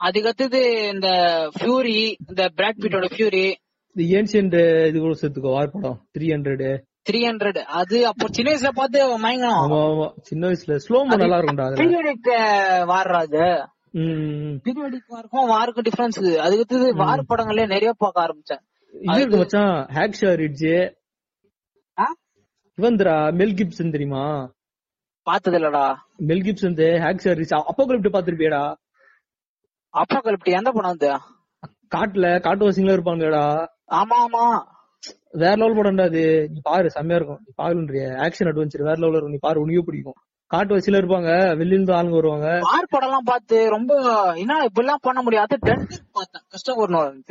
அதுக்கடுத்தது 0.00 0.60
இந்த 0.92 1.08
ஃபியூரி 1.56 1.96
இந்த 2.22 2.44
பிராட் 2.56 2.80
பீட்டோட 2.82 3.08
ஃபியூரி 3.14 3.46
இந்த 3.96 4.04
ஏன்சியன்ட் 4.16 4.56
இது 4.88 4.98
கூட 4.98 5.14
சேர்த்துக்கோ 5.20 5.54
வார் 5.56 5.74
படம் 5.74 5.98
த்ரீ 6.14 6.26
ஹண்ட்ரட் 6.34 6.66
த்ரீ 7.06 7.20
ஹண்ட்ரட் 7.26 7.60
அது 7.80 7.98
அப்போ 8.08 8.26
சின்ன 8.36 8.48
வயசுல 8.50 8.70
பார்த்து 8.78 8.98
மயங்கணும் 9.22 9.60
ஆமா 9.60 9.78
ஆமா. 9.86 10.08
சின்ன 10.28 10.42
வயசுல. 10.48 10.74
ஸ்லோமோ 10.84 11.16
நல்லா 11.22 11.38
இருக்கும்டா 11.38 11.66
பீரியடிக் 11.80 12.28
ம். 14.00 14.56
பீரியடிக் 14.64 15.12
வாருக்கும் 15.14 15.50
வாருக்கும் 15.52 15.86
டிஃபரன்ஸ் 15.86 16.18
அதுக்கடுத்தது 16.44 16.88
வார் 17.00 17.28
படங்களே 17.30 17.64
நிறைய 17.72 17.92
பார்க்க 17.96 18.24
ஆரம்பிச்சேன். 18.24 18.62
இது 18.94 19.18
இருக்கு 19.18 19.40
மச்சான் 19.42 19.72
ஹேக்ஷா 19.96 20.30
ரிட்ஜ்? 20.36 20.66
இவன்தரா 22.78 23.16
மெல் 23.32 23.56
கிப்சன் 23.58 23.94
தெரியுமா? 23.94 24.24
பார்த்தது 25.26 25.56
இல்லடா 25.58 25.86
மெல் 26.28 26.44
கிப்சன் 26.44 26.76
ஹேக்ஷா 27.04 27.32
ரிட்ஜ் 27.32 27.54
அப்போ 27.62 27.82
கிரிப்ட் 27.84 28.14
பாத்திருப்பியடா 28.14 28.62
அப்பா 29.94 30.18
கல்பி 30.20 30.50
எந்த 30.52 30.70
படம் 30.72 30.94
அது 30.94 31.10
காட்டுல 31.94 32.26
காட்டுவாசிங்களா 32.46 32.96
இருப்பாங்கடா. 32.96 33.44
ஆமா 33.98 34.16
ஆமா 34.24 34.44
வேற 35.34 35.54
லெவல் 35.56 35.76
படம்டா 35.78 36.04
அது. 36.04 36.22
நீ 36.52 36.58
பாரு 36.62 36.88
செம்மையா 36.90 37.18
இருக்கும். 37.18 37.40
நீ 37.46 37.50
பாருன்றிய 37.56 38.04
ஆக்ஷன் 38.24 38.50
அட்வென்ச்சர் 38.50 38.86
வேற 38.88 38.96
லெவல்ல 38.96 39.16
இருக்கும். 39.16 39.36
நீ 39.36 39.40
பாரு 39.40 39.62
உனக்கே 39.62 39.84
பிடிக்கும். 39.86 40.18
காட்டுவாசில 40.50 41.00
இருப்பாங்க. 41.02 41.30
வெளியில 41.58 41.76
இருந்து 41.76 41.96
ஆளுங்க 41.96 42.16
வருவாங்க. 42.16 42.48
வார் 42.66 42.90
படம் 42.90 43.08
எல்லாம் 43.08 43.24
பார்த்து 43.24 43.58
ரொம்ப 43.70 43.92
என்ன 44.36 44.60
இப்படி 44.64 44.86
எல்லாம் 44.86 45.02
பண்ண 45.02 45.22
முடியாது. 45.22 45.56
பார்த்தேன். 46.14 46.44
கிறிஸ்டோபர் 46.50 46.94
நோலன் 46.96 47.24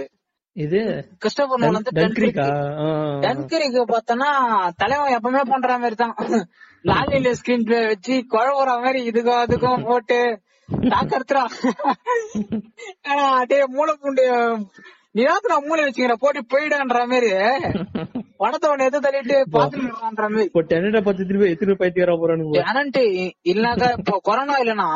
இது 0.57 0.79
கிறிஸ்டோபர் 1.21 1.63
வந்து 1.67 1.91
டன்கிரிக்கா? 1.97 2.45
டன்கிரிக் 3.25 3.77
பார்த்தனா 3.91 4.29
தலைவன் 4.81 5.15
எப்பவுமே 5.17 5.41
பண்ற 5.51 5.77
மாதிரி 5.83 5.97
தான். 6.01 6.15
லாலில 6.85 7.31
ஸ்கிரீன் 7.39 7.65
பிளே 7.67 7.79
வச்சு 7.91 8.15
குழவுற 8.33 8.69
மாதிரி 8.83 8.99
இதுக்கும் 9.09 9.41
அதுக்கும் 9.43 9.85
போட்டு 9.89 10.19
தாக்கறா 10.93 11.43
டே 13.51 13.57
மூளை 13.75 13.93
பூண்டு 14.01 14.23
நீதான் 15.17 15.65
மூளை 15.67 15.81
வச்சுக்கிற 15.85 16.15
போட்டு 16.23 16.41
போயிடான்ற 16.53 16.99
மாதிரி. 17.11 17.29
படத்தை 18.41 18.67
உன்னை 18.71 18.87
எது 18.89 18.99
தள்ளிட்டு 19.05 19.37
பாத்துக்கிற 19.55 19.93
மாதிரி. 20.33 20.47
இப்போ 20.49 20.61
டென்னட 20.71 20.99
பத்து 21.07 21.21
திருப்பி 21.29 21.53
எத்தனை 21.53 21.75
பைத்தியரா 21.81 22.15
போறானுங்க 22.23 22.57
டேனண்ட் 22.59 22.99
இல்லனாக்கா 23.51 23.89
இப்போ 23.99 24.15
கொரோனா 24.29 24.57
இல்லனா 24.63 24.89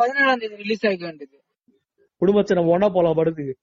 பதினேழாம் 0.00 0.42
தேதி 0.42 0.56
ரிலீஸ் 0.64 0.84
ஆக 0.88 1.02
வேண்டியது. 1.08 1.36
குடும்பத்தை 2.22 2.52
நம்ம 2.58 2.74
ஒன்னா 2.74 2.88
போலாம் 2.96 3.16
படத்துக்கு. 3.18 3.54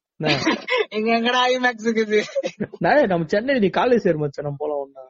எங்கடா 0.98 1.42
ஐமேக்ஸ் 1.48 1.88
இருக்குது? 1.88 2.20
நம்ம 3.12 3.26
சென்னை 3.26 3.60
நீ 3.60 3.70
காலேஜ் 3.74 4.06
சேர் 4.06 4.18
மச்சான் 4.18 4.46
நம்ம 4.46 4.60
போலாம் 4.60 4.82
ஒன்னா 4.84 5.04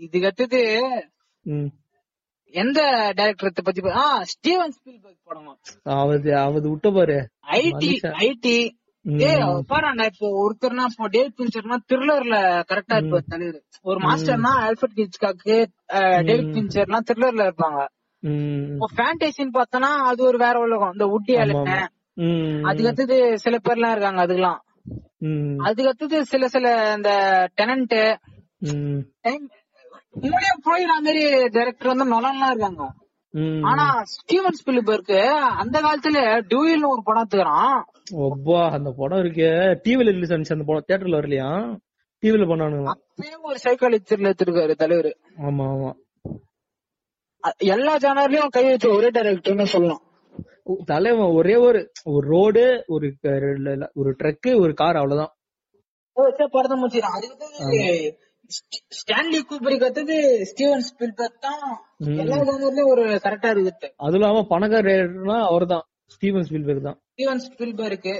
இதுக்கு 0.00 0.26
அடுத்தது 0.26 0.60
ம். 1.46 1.70
எந்த 2.54 2.80
டைரக்டர் 3.14 3.66
பத்தி 3.66 3.82
ஆ 3.96 4.06
ஸ்டீவன் 4.24 4.72
ஸ்பீல்பர்க் 4.72 5.20
படம். 5.24 5.58
அவது 5.96 6.30
அவது 6.38 6.66
விட்ட 6.70 6.90
பாரு. 6.90 7.18
ஐடி. 7.56 7.90
ஐடி. 8.22 8.56
பாருடா 9.70 10.04
இப்போ 10.04 10.26
ஒருத்தர்னா 10.42 10.84
இப்போ 10.90 11.06
டேவிட் 11.08 11.38
பின்ச்சர்னா 11.38 11.76
த்ரில்லர்ல 11.88 12.36
கரெக்டா 12.68 12.96
இருப்பாரு 12.98 13.26
தலைவர் 13.28 13.62
ஒரு 13.84 13.98
மாஸ்டர்னா 14.00 14.52
ஆல்ஃபர்ட் 14.66 14.98
கிச்காக்கு 14.98 15.56
டேவிட் 16.28 16.52
த்ரில்லர்ல 17.08 17.46
இருப்பாங்க. 17.48 17.80
இப்போ 18.72 18.88
ஃபேண்டசின்னு 18.96 19.56
பார்த்தனா 19.56 19.90
அது 20.10 20.22
ஒரு 20.22 20.38
வேற 20.38 20.58
உலகம். 20.58 20.92
இந்த 20.92 21.06
உட்டி 21.08 21.36
அலன். 21.36 21.72
அதுக்கு 22.62 22.86
அடுத்தது 22.86 23.38
சில 23.38 23.56
பேர்லாம் 23.56 23.90
இருக்காங்க 23.90 24.26
அதுக்கெல்லாம். 24.26 24.60
அதுக்கு 25.58 25.88
அடுத்தது 25.88 26.24
சில 26.24 26.48
சில 26.48 26.94
இந்த 26.96 27.10
டெனன்ட் 27.60 27.96
ம். 28.62 29.00
டைம் 29.20 29.44
உண்மையிலேயே 30.14 30.54
போயிடுற 30.64 30.94
மாதிரி 30.98 31.22
டைரக்டர் 31.48 31.88
வந்து 31.88 32.14
நொலன்லாம் 32.14 32.50
இருக்காங்க. 32.50 32.84
ஆனா 33.64 34.02
ஸ்டீவன் 34.04 34.58
ஸ்பில்பர்க்கு 34.60 35.20
அந்த 35.56 35.80
காலத்துல 35.80 36.18
டியூயல்னு 36.50 36.88
ஒரு 36.88 37.02
படம் 37.04 37.22
எடுத்துக்கிறான். 37.22 37.78
ஒப்பா 38.20 38.70
அந்த 38.70 38.90
படம் 38.90 39.18
இருக்கே. 39.18 39.50
டிவில 39.84 40.10
ரிலீஸ் 40.10 40.32
ஆனிச்சு 40.32 40.52
அந்த 40.52 40.64
படம் 40.64 40.84
தியேட்டர்ல 40.88 41.16
வரலையா? 41.16 41.48
டிவில 42.22 42.46
பண்ணானுங்க 42.48 42.90
அப்பயே 42.90 43.34
ஒரு 43.42 43.58
சைக்காலஜில 43.64 44.28
எடுத்திருக்காரு 44.28 44.74
தலைவர். 44.74 45.12
ஆமா 45.42 45.64
ஆமா. 45.70 45.90
எல்லா 47.56 47.96
ஜானர்லயும் 47.96 48.48
கை 48.48 48.64
வச்ச 48.64 48.88
ஒரே 48.88 49.10
டைரக்டர்னு 49.10 49.62
சொல்லலாம் 49.64 50.02
தலைவன் 50.84 51.34
ஒரே 51.34 51.56
ஒரு 51.56 51.80
ஒரு 52.04 52.28
ரோடு 52.28 52.84
ஒரு 52.86 53.06
ஒரு 53.94 54.10
ட்ரக் 54.18 54.60
ஒரு 54.60 54.74
கார் 54.74 54.96
அவ்வளவுதான். 54.96 55.32
வச்ச 56.16 56.46
படத்தை 56.46 56.80
முடிச்சிடும் 56.80 57.14
அது 57.14 57.26
வந்து 57.28 57.46
ஸ்டி- 58.50 58.84
ஸ்டான்லி 58.98 59.38
அடுத்தது 59.84 60.16
ஸ்டீவன் 60.46 60.84
ஸ்பில்பர்க் 60.88 61.38
தான். 61.40 61.62
எல்லா 61.98 62.36
ஜானர்லயும் 62.38 62.90
ஒரு 62.90 63.04
கரெக்டா 63.24 63.50
இருக்குது 63.50 63.88
அதுவும் 63.96 64.20
இல்லாம 64.20 64.42
பணக்காரர்னா 64.50 65.36
அவர்தான். 65.46 65.84
ஸ்டீவன் 66.06 66.42
ஸ்பீல்பர்க் 66.42 66.82
தான். 66.82 66.98
Steven 67.10 67.42
Spielberg. 67.48 68.14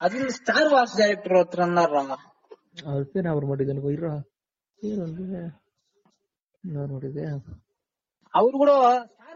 அது 0.00 0.30
ஸ்டார் 0.30 0.68
வார்ஸ் 0.72 0.96
டைரக்டர் 0.96 1.32
ஒருத்தர் 1.32 1.62
இருந்தாருறாங்க 1.62 2.14
அவர் 2.84 3.10
பேர் 3.12 3.26
அவர் 3.26 3.44
மாட்டேங்குது 3.44 3.72
எனக்கு 3.72 3.88
போயிடுறா 3.88 4.12
பேர் 4.80 5.00
வந்து 5.00 5.24
அவரு 8.34 8.52
கூட 8.52 8.72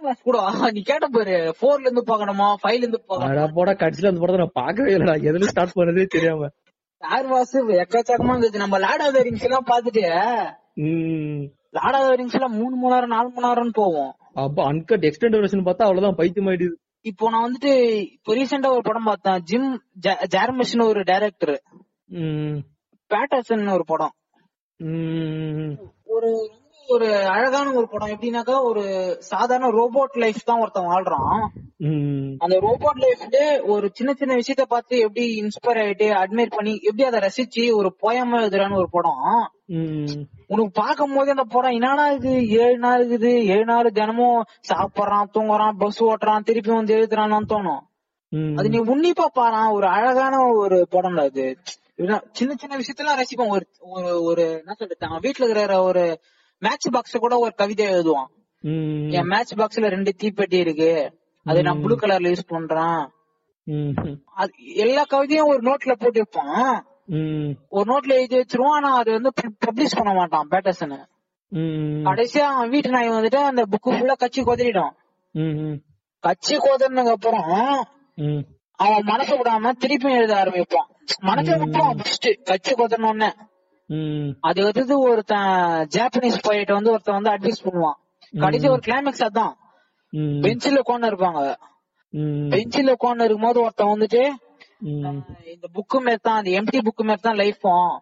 வார்ஸ் 0.06 0.26
கூட 0.28 0.38
நீ 0.76 0.80
கேட்ட 0.90 1.06
பாரு 1.16 1.36
போர்ல 1.60 1.86
இருந்து 1.86 2.04
பாக்கணுமா 2.10 2.48
ஃபைவ்ல 2.62 2.84
இருந்து 2.84 3.00
பாக்கணுமா 3.10 3.46
போடா 3.58 3.72
கடைசியில 3.82 4.10
அந்த 4.12 4.20
படத்தை 4.22 4.40
நான் 4.42 4.58
பாக்கவே 4.60 4.92
இல்லடா. 4.96 5.16
எதுல 5.30 5.50
ஸ்டார்ட் 5.52 5.76
பண்ணதே 5.78 6.06
தெரியாம. 6.16 6.48
ஸ்டார் 7.02 7.28
வார்ஸ் 7.32 7.56
எக்கச்சக்கமா 7.82 8.34
இருந்துச்சு. 8.34 8.64
நம்ம 8.64 8.78
லார்ட் 8.84 9.04
ஆஃப் 9.06 9.16
த 9.16 9.22
ரிங்ஸ் 9.28 9.46
எல்லாம் 9.48 9.68
பாத்துட்டு 9.72 10.04
லார்ட் 11.78 11.96
ஆஃப் 11.98 12.06
த 12.08 12.14
ரிங்ஸ் 12.20 12.36
எல்லாம் 12.38 12.56
மூணு 12.60 12.74
மணி 12.80 12.94
நேரம் 12.94 13.14
நாலு 13.14 13.28
மணி 13.34 13.46
நேரம்னு 13.48 13.76
போவோம். 13.82 14.12
அப்ப 14.44 14.58
அன்கட் 14.70 15.06
எக்ஸ்டெண்ட் 15.08 15.38
வெர்ஷன் 15.40 15.66
பார்த்தா 15.68 15.86
அவ்வளவுதான் 15.88 16.18
பைத்தியம் 16.20 16.48
ஆயிடுது 16.52 16.76
இப்போ 17.10 17.24
நான் 17.32 17.44
வந்துட்டு 17.46 17.72
இப்போ 18.16 18.34
ரீசெண்டா 18.36 18.68
ஒரு 18.76 18.84
படம் 18.88 19.08
பார்த்தேன். 19.10 19.40
ஜிம் 19.48 19.70
ஜார்மஸ்னு 20.34 20.88
ஒரு 20.92 21.00
டைரக்டர் 21.10 21.54
பேட்டர்சன் 23.10 23.66
ஒரு 23.76 23.84
படம். 23.90 24.14
ஒரு 26.14 26.30
ஒரு 26.88 27.08
அழகான 27.26 27.72
ஒரு 27.72 27.88
படம். 27.88 28.08
எப்படின்னாக்கா 28.08 28.56
ஒரு 28.62 28.82
சாதாரண 29.20 29.68
ரோபோட் 29.70 30.16
லைஃப் 30.18 30.40
தான் 30.44 30.60
ஒருத்தன் 30.60 30.88
வாழ்றான். 30.88 31.44
அந்த 32.38 32.56
ரோபோட் 32.66 33.00
லைஃப்ல 33.04 33.38
ஒரு 33.66 33.90
சின்ன 33.92 34.12
சின்ன 34.12 34.34
விஷயத்த 34.34 34.64
பார்த்து 34.68 34.98
எப்படி 34.98 35.24
இன்ஸ்பயர் 35.40 35.80
ஆயிட்டு 35.84 36.06
அட்மைர் 36.22 36.56
பண்ணி 36.56 36.74
எப்படி 36.82 37.04
அதை 37.04 37.20
ரசிச்சு 37.26 37.64
ஒரு 37.74 37.90
போயமா 38.02 38.38
எழுதுறான்னு 38.44 38.76
ஒரு 38.76 38.88
படம். 38.90 39.50
உனக்கு 40.46 40.82
பார்க்கும் 40.82 41.14
போது 41.14 41.30
அந்த 41.30 41.44
படம் 41.44 41.70
என்னடா 41.70 42.06
இது? 42.10 42.32
ஏழு 42.48 42.78
நாள் 42.78 43.08
இருக்குது. 43.08 43.32
ஏழு 43.44 43.64
நாள் 43.64 43.96
தினமும் 43.98 44.44
சாப்பிடுறான் 44.68 45.32
தூங்குறான் 45.34 45.78
பஸ் 45.78 46.04
ஓட்டுறான் 46.04 46.46
திருப்பி 46.48 46.70
வந்து 46.70 46.96
எழுதுறான்னு 46.96 47.50
தோணும். 47.52 47.82
அது 48.56 48.68
நீ 48.68 48.78
உன்னிப்பா 48.78 49.26
பாரு. 49.32 49.72
ஒரு 49.72 49.86
அழகான 49.86 50.36
ஒரு 50.46 50.86
படம் 50.90 51.16
அது. 51.16 51.56
சின்ன 51.96 52.54
சின்ன 52.60 52.76
விஷயத்தெல்லாம் 52.76 53.18
ரசிப்போம். 53.20 53.52
ஒரு 53.80 54.22
ஒரு 54.22 54.44
என்ன 54.58 54.74
சொல்றது? 54.76 55.06
அவன் 55.06 55.20
வீட்டுல 55.20 55.48
இருக்கிற 55.48 55.82
ஒரு 55.82 56.20
மேட்ச் 56.64 56.88
பாக்ஸ் 56.94 57.22
கூட 57.24 57.34
ஒரு 57.44 57.52
கவிதை 57.60 57.86
எழுதுவான். 57.94 58.30
என் 59.16 59.30
மேட்ச் 59.32 59.54
பாக்ஸ்ல 59.60 59.92
ரெண்டு 59.94 60.12
தீப்பெட்டி 60.22 60.58
இருக்கு. 60.64 60.92
அது 61.46 61.62
நான் 61.66 61.80
ப்ளூ 61.82 61.94
கலர்ல 62.02 62.30
யூஸ் 62.32 62.52
பண்றேன். 62.54 63.02
எல்லா 64.84 65.02
கவிதையும் 65.12 65.50
ஒரு 65.52 65.60
நோட்ல 65.68 65.92
போட்டு 66.02 66.20
வைப்பான் 66.22 66.76
ஒரு 67.76 67.86
நோட்ல 67.92 68.12
எழுதி 68.18 68.36
வச்சிருவான். 68.40 68.76
ஆனா 68.78 68.90
அது 69.00 69.10
வந்து 69.16 69.30
பப்ளிஷ் 69.66 69.98
பண்ண 69.98 70.12
மாட்டான் 70.14 70.48
பேட்டர்சன் 70.52 70.94
உம் 71.52 72.04
கடைசியா 72.06 72.44
அவன் 72.52 72.72
வீட்டு 72.74 72.90
நாய் 72.90 73.10
வந்துட்டு 73.10 73.40
அந்த 73.50 73.62
புக்கு 73.72 73.90
ஃபுல்லா 73.94 74.14
கச்சி 74.22 74.40
கொதறிடும். 74.42 74.94
கச்சி 76.24 76.54
கொதறினதுக்கு 76.64 77.16
அப்புறம் 77.16 77.50
அவன் 78.80 79.04
மனசு 79.10 79.34
விடாம 79.38 79.72
திருப்பியும் 79.82 80.16
எழுத 80.18 80.34
ஆரம்பிப்பான். 80.42 80.88
மனசை 81.28 81.54
விட்டுருவான் 81.60 81.98
ஃபர்ஸ்ட் 82.00 82.28
கச்சி 82.50 82.72
கொதறினோடனே 82.80 83.30
உம் 83.40 83.53
அது 84.48 84.60
வந்து 84.68 84.96
ஒருத்தன் 85.08 85.50
ஜாப்பனீஸ் 85.96 86.44
போயிட்டு 86.46 86.72
வந்து 86.78 86.92
ஒருத்தன் 86.94 87.18
வந்து 87.18 87.32
அட்வைஸ் 87.34 87.64
பண்ணுவான். 87.66 87.98
கடைசி 88.44 88.66
ஒரு 88.74 88.82
கிளைமேக்ஸ் 88.86 89.26
அதான். 89.28 89.54
பெஞ்சில 90.44 90.80
உட்கார்ந்து 90.82 91.10
இருப்பாங்க. 91.12 91.42
பெஞ்சில 92.52 92.94
உட்கார்ந்து 92.96 93.26
இருக்கும்போது 93.26 93.60
ஒருத்தன் 93.64 93.92
வந்துட்டு 93.94 94.22
இந்த 95.54 95.66
புக்கு 95.76 95.98
மாரி 96.04 96.18
தான் 96.28 96.38
அந்த 96.40 96.50
எம்டி 96.60 96.80
புக்கு 96.88 97.04
மாரி 97.08 97.22
தான் 97.26 97.40
லைஃபும் 97.42 97.92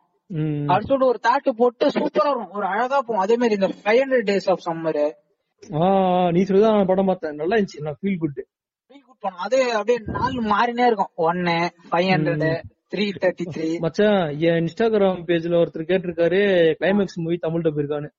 அப்படி 0.68 0.84
சொல்லிட்டு 0.88 1.10
ஒரு 1.12 1.20
தாட்டு 1.26 1.50
போட்டு 1.60 1.86
சூப்பரா 1.96 2.30
இருக்கும் 2.32 2.56
ஒரு 2.58 2.66
அழகா 2.72 2.98
போகும். 2.98 3.22
அதே 3.24 3.34
மாதிரி 3.40 3.58
இந்த 3.58 3.68
five 3.80 4.00
hundred 4.02 4.28
days 4.30 4.48
of 4.52 4.64
summer 4.66 5.02
நீ 6.34 6.42
சொல்லிதான் 6.48 6.88
படம் 6.90 7.10
பார்த்தேன். 7.10 7.36
நல்லா 7.40 7.56
இருந்துச்சு. 7.56 7.84
நான் 7.86 7.98
ஃபீல் 8.00 8.20
குட் 8.22 8.40
அது 9.46 9.58
அப்படியே 9.78 9.98
நாள் 10.14 10.38
மாறினே 10.52 10.84
இருக்கும். 10.90 11.12
ஒன்னு 11.26 11.56
five 11.90 12.08
hundred 12.14 12.46
three 12.92 13.04
thirty 13.16 13.44
three 13.54 13.68
மச்சான் 13.82 14.18
என் 14.46 14.58
இன்ஸ்டாகிராம் 14.62 15.20
பேஜ்ல 15.28 15.60
ஒருத்தர் 15.60 15.88
கேட்டிருக்காரு 15.90 16.40
கிளைமேக்ஸ் 16.80 17.18
மூவி 17.20 17.38
தமிழ் 17.46 17.64
டப் 17.66 17.80
இருக்கான்னு. 17.82 18.10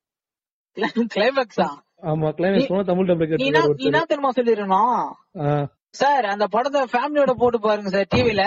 கிளைமேக்ஸா 1.14 1.68
ஆமா 2.04 2.30
கிளைமேக்ஸ் 2.38 2.72
போனா 2.72 2.86
தமிழ் 2.88 3.08
என்ன 3.08 3.24
கேட்டிருக்காரு 3.24 3.78
நீ 3.80 3.88
என்ன 3.90 4.04
தெரியுமா 4.06 4.32
சொல்லிடணும் 4.38 4.96
ஆ. 5.44 5.50
சார் 5.96 6.26
அந்த 6.26 6.46
படத்தை 6.54 6.80
ஃபேமிலியோட 6.92 7.34
போட்டு 7.40 7.58
பாருங்க 7.66 7.90
சார் 7.96 8.08
டிவில 8.14 8.44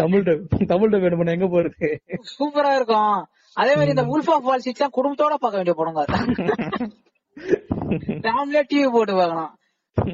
தமிழ் 0.00 0.24
டப் 0.26 0.42
தமிழ் 0.72 0.90
டப் 0.92 1.04
வேணும் 1.04 1.34
எங்க 1.34 1.46
போறது? 1.48 1.86
சூப்பரா 2.32 2.72
இருக்கும். 2.74 3.14
அதே 3.56 3.72
மாதிரி 3.74 3.94
இந்த 3.94 4.04
உல்ஃப் 4.12 4.30
ஆஃப் 4.34 4.46
வால் 4.48 4.64
சிக்ஸ் 4.66 4.84
குடும்பத்தோட 4.96 5.36
பார்க்க 5.38 5.60
வேண்டிய 5.60 5.76
படங்க 5.78 6.02
ஃபேமிலியா 8.24 8.62
டிவி 8.70 8.88
போட்டு 8.90 9.14
பார்க்கணும் 9.14 9.50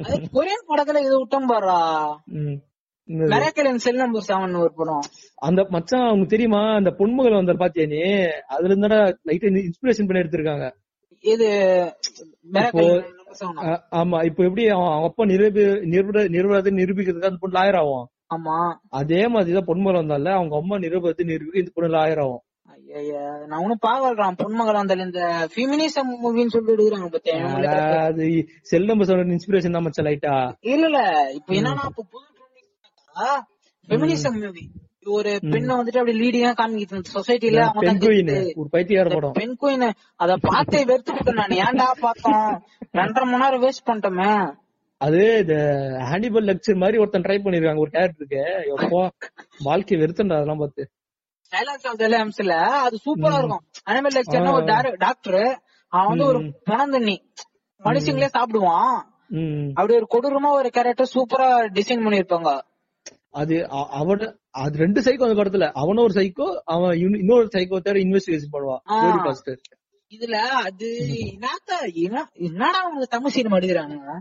அது 0.05 0.15
கொரியன் 0.35 0.67
படத்துல 0.69 1.01
இது 1.05 1.15
விட்டம் 1.17 1.49
பாருடா. 1.51 1.77
செல் 3.85 4.01
நம்பர் 4.01 4.25
செவன் 4.27 4.57
ஒரு 4.61 4.71
படம். 4.73 5.05
அந்த 5.41 5.61
மச்சான் 5.69 6.09
உனக்கு 6.09 6.33
தெரியுமா? 6.33 6.61
அந்த 6.75 6.91
பொன்மகள் 6.99 7.39
வந்தார் 7.39 7.61
பாத்தியா 7.61 7.85
நீ? 7.85 8.01
அதுல 8.47 8.71
இருந்தாடா 8.73 8.99
லைட்டா 9.27 9.51
இன்ஸ்பிரேஷன் 9.63 10.07
பண்ணி 10.07 10.23
எடுத்திருக்காங்க. 10.23 10.67
இது 11.23 11.47
ஆமா 13.91 14.17
இப்ப 14.23 14.43
எப்படி 14.43 14.63
அவன் 14.75 15.05
அப்பா 15.07 15.23
நிரூபி 15.25 15.63
நிரூப 15.93 16.23
நிரூபத்தை 16.35 16.71
நிரூபிக்கிறதுக்கு 16.79 17.29
அந்த 17.29 17.41
பொண்ணு 17.41 17.57
லாயர் 17.57 17.79
ஆகும். 17.81 18.05
ஆமா. 18.35 18.55
அதே 18.99 19.21
மாதிரிதான் 19.27 19.69
பொன்மகள் 19.69 20.01
வந்தால 20.01 20.33
அவங்க 20.37 20.55
அம்மா 20.55 20.77
நிரூபத்தை 20.77 21.25
நிரூபிக்க 21.31 21.63
இந்த 21.63 21.73
பொண்ணு 21.75 21.95
லாயர் 21.97 22.23
ஆகும். 22.25 22.43
நான் 23.49 23.61
ஒன்னும் 23.63 23.83
பாக்கறான் 23.85 24.37
பொன்மகள் 24.41 24.79
வந்தால 24.79 25.05
இந்த 25.07 25.21
ஃபெமினிசம் 25.53 26.11
மூவின்னு 26.23 26.53
சொல்லிட்டு 26.53 26.75
எடுக்கிறாங்க 26.75 27.09
பாத்தியா 27.09 27.79
அது 28.03 28.25
செல் 28.61 28.89
நம்பர் 28.91 29.33
இன்ஸ்பிரேஷன் 29.35 29.75
தான் 29.77 29.85
மச்சான் 29.85 30.07
லைட்டா 30.09 30.33
இல்ல 30.73 30.85
இல்ல 30.87 30.99
இப்ப 31.33 31.55
என்னன்னா 31.59 31.85
இப்ப 31.91 32.05
புது 32.13 32.25
ஃபெமினிசம் 33.87 34.37
மூவி 34.43 34.65
ஒரு 35.15 35.31
பெண்ணை 35.51 35.73
வந்துட்டு 35.77 35.99
அப்படி 35.99 36.15
லீடிங்கா 36.21 36.49
காமிக்கிட்டு 36.59 37.11
சொசைட்டில. 37.17 37.59
ஒரு 38.61 38.69
பைத்தியார 38.73 39.07
படம். 39.13 39.35
பெண் 39.37 39.55
குயின் 39.61 39.85
அத 40.23 40.35
பார்த்தே 40.47 40.81
வெறுத்து 40.89 41.13
விட்டேன் 41.17 41.39
நான். 41.41 41.55
ஏன்டா 41.65 41.87
பார்த்தோம்? 42.05 42.49
ரெண்டரை 42.99 43.25
மணி 43.29 43.43
நேரம் 43.43 43.63
வேஸ்ட் 43.65 43.87
பண்ணிட்டோமே. 43.89 44.31
அது 45.01 45.21
இந்த 45.41 45.55
ஹானிபல் 46.09 46.47
லெக்சர் 46.49 46.81
மாதிரி 46.83 46.99
ஒருத்தன் 47.01 47.25
ட்ரை 47.25 47.37
பண்ணிருக்காங்க 47.45 47.83
ஒரு 47.85 47.93
கேரக்டருக்கு 47.95 48.43
எப்போ? 48.75 49.01
வாழ்க்கை 49.67 49.97
வெறுத்தண்டா 50.03 50.37
அதெல்லாம் 50.39 50.61
பார்த்து. 50.63 50.85
டைலாக்ஸ் 51.51 51.87
ஆஃப் 51.89 52.01
எல்எம்ஸ்ல 52.07 52.55
அது 52.85 52.95
சூப்பரா 53.07 53.37
இருக்கும். 53.41 53.63
அனிமல் 53.89 54.17
லெக்சர்னா 54.17 54.55
ஒரு 54.59 54.67
டாக்டர் 55.05 55.43
அவன் 55.93 56.09
வந்து 56.11 56.25
ஒரு 56.31 56.39
பணம் 56.69 56.95
தண்ணி 56.95 57.17
மனுஷங்களே 57.81 58.29
சாப்பிடுவான். 58.37 58.97
அப்படி 59.77 59.93
ஒரு 59.99 60.07
கொடூரமா 60.13 60.49
ஒரு 60.61 60.69
கேரக்டர் 60.77 61.13
சூப்பரா 61.15 61.47
டிசைன் 61.77 62.03
பண்ணிருப்பாங்க 62.05 62.51
அது 63.37 63.55
அவன 63.71 64.35
அது 64.49 64.77
ரெண்டு 64.77 65.01
சைக்கோ 65.01 65.29
அந்த 65.29 65.43
படத்துல. 65.43 65.71
அவனும் 65.73 66.03
ஒரு 66.03 66.21
சைக்கோ 66.21 66.61
அவன் 66.65 66.97
இன்னொ- 66.97 67.17
இன்னொரு 67.17 67.43
சைக்கோ 67.43 67.79
தேட 67.79 67.99
இன்வெஸ்டிகேஷன் 67.99 68.53
பண்ணுவான். 68.53 69.55
இதுல 70.15 70.31
அது 70.31 71.07
என்னத்த 71.09 71.93
என்ன- 71.93 72.29
என்னடா 72.33 72.79
அவங்க 72.79 73.05
தமிழ் 73.05 73.29
சினிமா 73.29 73.57
எடுக்கிறானுங்க? 73.57 74.19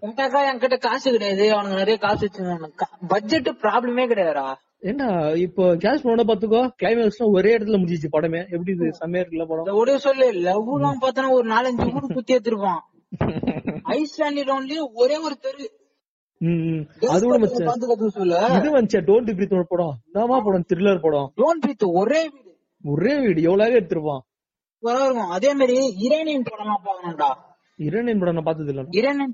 உனக்காக 0.00 0.54
என்கிட்ட 0.54 0.78
காசு 0.78 1.10
கிடையாது 1.10 1.52
அவனுங்க 1.52 1.68
நிறைய 1.68 1.96
காசு 1.96 2.26
வச்சிருக்காங்க 2.26 2.68
பட்ஜெட் 3.08 3.48
ப்ராப்ளமே 3.48 4.06
கிடையாதுடா. 4.06 4.54
ஏன்னா 4.82 5.36
இப்போ 5.36 5.76
கேஷ் 5.76 6.02
பண்ண 6.02 6.22
பாத்துக்கோ 6.22 6.70
கிளைமேக்ஸ் 6.82 7.30
ஒரே 7.32 7.58
இடத்துல 7.58 7.80
முடிஞ்சிச்சு 7.82 8.08
படமே. 8.12 8.44
எப்படி 8.50 8.72
இது 8.72 8.94
செம்மையா 8.94 9.26
இருக்குல்ல 9.26 9.46
படம்? 9.48 9.74
ஒரே 9.74 9.98
சொல்லு 9.98 10.32
லவ் 10.32 10.74
எல்லாம் 10.74 11.00
பார்த்தனா 11.00 11.30
ஒரு 11.30 11.54
நாலஞ்சு 11.54 11.94
ஊரு 11.94 12.06
குத்தி 12.06 12.36
எடுத்திருப்பான். 12.36 12.80
ஐஸ்லாண்ட்ல 13.90 14.50
ஒன்லி 14.50 14.76
ஒரே 14.94 15.16
ஒரு 15.16 15.36
தெரு. 15.36 15.80
அது 17.08 17.26
இது 18.56 18.78
வந்துச்சா 18.78 19.00
டோன்ட் 19.02 19.30
பிரீத் 19.30 19.54
ஒரு 19.54 19.66
படம். 19.68 19.94
என்னமா 20.12 20.40
படம் 20.40 20.64
த்ரில்லர் 20.74 21.00
படம். 21.00 21.32
டோன் 21.36 21.58
பிரீத் 21.66 21.92
ஒரே 21.92 22.28
வீடு. 22.28 22.58
ஒரே 22.84 23.18
வீடு. 23.18 23.42
எவ்வளவு 23.42 23.80
எடுத்திருப்பான். 23.80 24.20
அதே 25.30 25.54
மாதிரி 25.54 25.94
இரேனியன் 25.98 26.42
படம் 26.42 26.58
எல்லாம் 26.58 26.82
பாக்கணும்டா 26.84 27.50
இரண்டியன் 27.76 28.18
படம் 28.18 28.34
நான் 28.34 28.42
பார்த்தது 28.42 28.72
இல்ல 28.72 28.82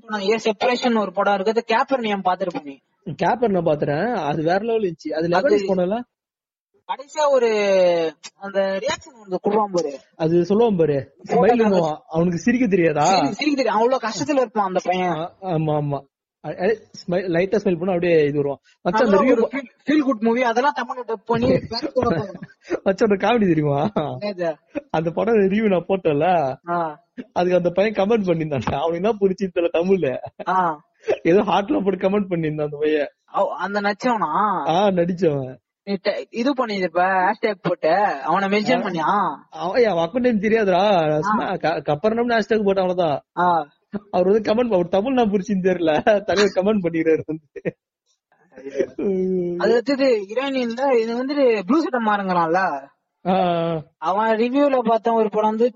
படம் 0.06 0.28
ஏ 0.28 0.36
செப்பரேஷன் 0.36 1.00
ஒரு 1.00 1.12
படம் 1.12 1.34
இருக்குது 1.34 1.59
கேப்பர் 1.66 1.98
நீ 1.98 2.12
பாத்துருப்ப 2.12 2.62
நீ? 2.62 2.78
கேப்பர் 3.22 3.48
நான் 3.48 3.64
பாத்துறேன் 3.64 4.12
அது 4.12 4.42
வேற 4.42 4.59
லெவல் 4.59 4.80
இருந்துச்சு. 4.80 5.12
அது 5.12 5.28
படம்ல 5.28 6.00
கடைசியா 6.88 7.30
ஒரு 7.30 7.48
அந்த 8.34 8.61
ரியாக்ஷன் 8.61 9.18
வந்து 9.20 9.40
குடுவான் 9.44 9.72
பாரு. 9.72 9.98
அது 10.16 10.34
சொல்லுவான் 10.40 10.78
பாரு. 10.78 11.14
ஸ்மைல் 11.24 11.98
அவனுக்கு 12.09 12.38
சிரிக்க 12.38 12.66
தெரியாதா? 12.66 13.11
சிரி- 13.11 13.30
சிரிக்க 13.30 13.62
தெரியும் 13.62 13.74
அவ்வளவு 13.74 14.09
கஷ்டத்துல 14.09 14.40
இருப்பான் 14.40 14.66
அந்த 14.66 14.80
பையன். 14.84 15.12
ஆமா 15.40 15.74
ஆமா. 15.74 16.00
லைட்டா 17.09 17.57
ஸ்மைல் 17.57 17.78
பண்ணா 17.78 17.94
அப்படியே 17.94 18.24
இது 18.24 18.36
வருவான். 18.36 18.59
மச்சான் 18.82 19.09
அந்த 19.09 19.22
ரிவ்யூ 19.22 19.51
ஃபீல் 19.86 19.99
குட் 19.99 20.22
மூவி 20.22 20.42
அதெல்லாம் 20.42 20.72
தமிழ்ல 20.76 21.09
டப் 21.09 21.22
பண்ணி. 21.26 21.46
மச்சான் 22.84 23.09
ஒரு 23.11 23.18
காமெடி 23.18 23.46
தெரியுமா? 23.46 23.90
அந்த 24.90 25.11
படம் 25.11 25.34
ரிவ்யூ 25.34 25.68
நான் 25.68 25.84
போட்டேன்ல. 25.88 26.57
அதுக்கு 27.32 27.57
அந்த 27.57 27.70
பையன் 27.70 27.92
கமெண்ட் 27.92 28.24
பண்ணியிருந்தான். 28.24 28.74
அவனுக்கு 28.74 28.94
என்ன 28.94 29.12
புரிச்சு 29.20 29.49
தெரியல 29.55 29.68
தமிழ்ல. 29.72 30.16
ஏதோ 31.22 31.40
ஹார்ட்ல 31.40 31.84
போட்டு 31.84 32.09
கமெண்ட் 32.09 32.32
பண்ணியிருந்தான் 32.32 32.62
அந்த 32.62 32.78
பையன். 32.80 33.09
அந்த 33.59 33.80
நச்சவனா? 33.80 34.68
ஆ 34.68 34.86
நடிச்சவன். 34.86 35.57
இது 36.30 36.53
பண்ணிருப்ப 36.55 37.30
ஹேஷ்டேக் 37.40 37.59
போட்டு. 37.62 37.94
அவனை 38.05 38.49
மென்ஷன் 38.49 38.78
பண்ணியா? 38.78 39.34
அவன் 39.51 39.82
அக்கௌண்ட் 39.82 40.44
தெரியாதுடா. 40.44 41.18
சும்மா 41.18 41.55
க- 41.55 41.82
கப்பரணம்னு 41.86 42.40
ஹேஷ்டாக் 42.40 42.64
போட்ட 42.64 42.80
அவ்வளவுதான். 42.80 43.22
அவர் 44.11 44.28
வந்து 44.28 44.47
கமெண்ட் 44.49 44.74
அவர் 44.76 44.95
தமிழ் 44.95 45.18
நான் 45.18 45.30
புரிச்சுன்னு 45.30 45.66
தெரியல. 45.66 45.93
தலைவர் 46.28 46.57
கமெண்ட் 46.59 46.84
பண்ணிக்கிறாரு 46.84 47.22
வந்து. 47.30 47.61
அது 49.62 49.74
அடுத்தது 49.74 50.07
ஹீரோயின்ல 50.28 50.84
இது 51.03 51.12
வந்துட்டு 51.18 51.45
ப்ளூ 51.66 51.78
சட்டை 51.82 52.01
மாறுங்கிறான்ல. 52.07 52.62
அவன் 54.09 54.30
ரிவ்யூல 54.41 54.78
பார்த்த 54.89 55.12
ஒரு 55.20 55.28
படம் 55.34 55.57
வந்து 55.57 55.68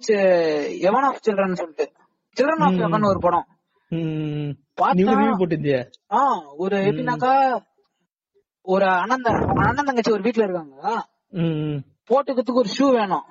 எவன் 0.89 1.07
ஆஃப் 1.09 1.23
சில்ட்ரன் 1.27 1.59
சொல்லிட்டு. 1.61 1.87
சில்ட்ரன் 2.37 2.65
ஆஃப் 2.67 2.81
எவன் 2.87 3.11
ஒரு 3.13 3.21
படம். 3.27 3.47
ஒரு 6.63 6.77
எப்படின்னாக்கா 6.89 7.35
ஒரு 8.73 8.87
அண்ணன் 9.03 9.25
அண்ணன் 9.69 9.89
தங்கச்சி 9.89 10.13
ஒரு 10.17 10.23
வீட்ல 10.27 10.45
இருக்காங்க. 10.45 11.07
போட்டுக்கிறதுக்கு 12.09 12.61
ஒரு 12.63 12.71
ஷூ 12.79 12.87
வேணும். 12.99 13.27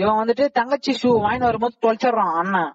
இவன் 0.00 0.20
வந்துட்டு 0.20 0.44
தங்கச்சி 0.58 0.92
ஷூ 1.00 1.10
வாங்கிட்டு 1.24 1.48
வரும்போது 1.48 1.74
தொலைச்சிடுறான் 1.82 2.36
அண்ணன். 2.42 2.72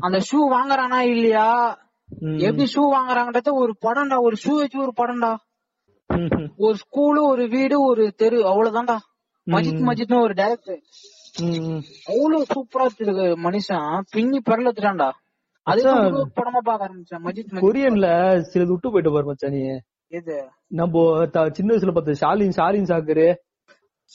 அந்த 0.00 0.18
ஷூ 0.18 0.52
வாங்குறானா 0.52 0.98
இல்லையா. 0.98 1.78
எப்படி 2.20 2.64
ஷூ 2.74 2.80
வாங்குறாங்கன்றத 2.92 3.48
ஒரு 3.52 3.76
படம்டா 3.86 4.18
ஒரு 4.20 4.36
ஷூ 4.44 4.50
வச்சு 4.50 4.80
ஒரு 4.80 4.92
படம்டா. 4.96 5.36
ஒரு 6.56 6.74
ஸ்கூலு 6.74 7.30
ஒரு 7.30 7.48
வீடு 7.48 7.82
ஒரு 7.82 8.12
தெரு 8.12 8.42
அவ்வளவுதான்டா. 8.42 8.96
மஜித் 9.46 9.82
மஜித்னு 9.82 10.22
ஒரு 10.22 10.34
டைரக்டர். 10.34 10.80
அவ்வளவு 12.06 12.46
சூப்பரா 12.54 12.88
இருக்கு 12.98 13.50
மனுஷன். 13.50 14.00
பின்னி 14.10 14.40
பரலத்துட்டான்டா 14.50 15.10
ஒரு 15.64 16.30
படமா 16.36 16.58
பார்க்க 16.62 16.88
ஆரம்பிச்சேன் 16.88 17.22
மஜித் 17.22 17.52
கொரியன்ல 17.52 18.06
சிலது 18.52 18.66
விட்டு 18.66 18.88
போயிட்டு 18.88 19.12
பாரு 19.12 19.24
மச்சான் 19.24 19.50
நீ. 19.50 19.78
எது? 20.06 20.48
நம்ம 20.66 21.26
த- 21.26 21.50
சின்ன 21.52 21.74
வயசுல 21.74 21.92
பார்த்த 21.92 22.12
ஷாலின் 22.12 22.52
ஷாலின் 22.56 22.82
சாக்கரு 22.82 23.34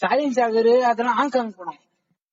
ஷாலின் 0.01 0.31
சாகர் 0.35 0.79
அதெல்லாம் 0.79 1.15
ஹாங்காங் 1.15 1.53
படம் 1.57 1.75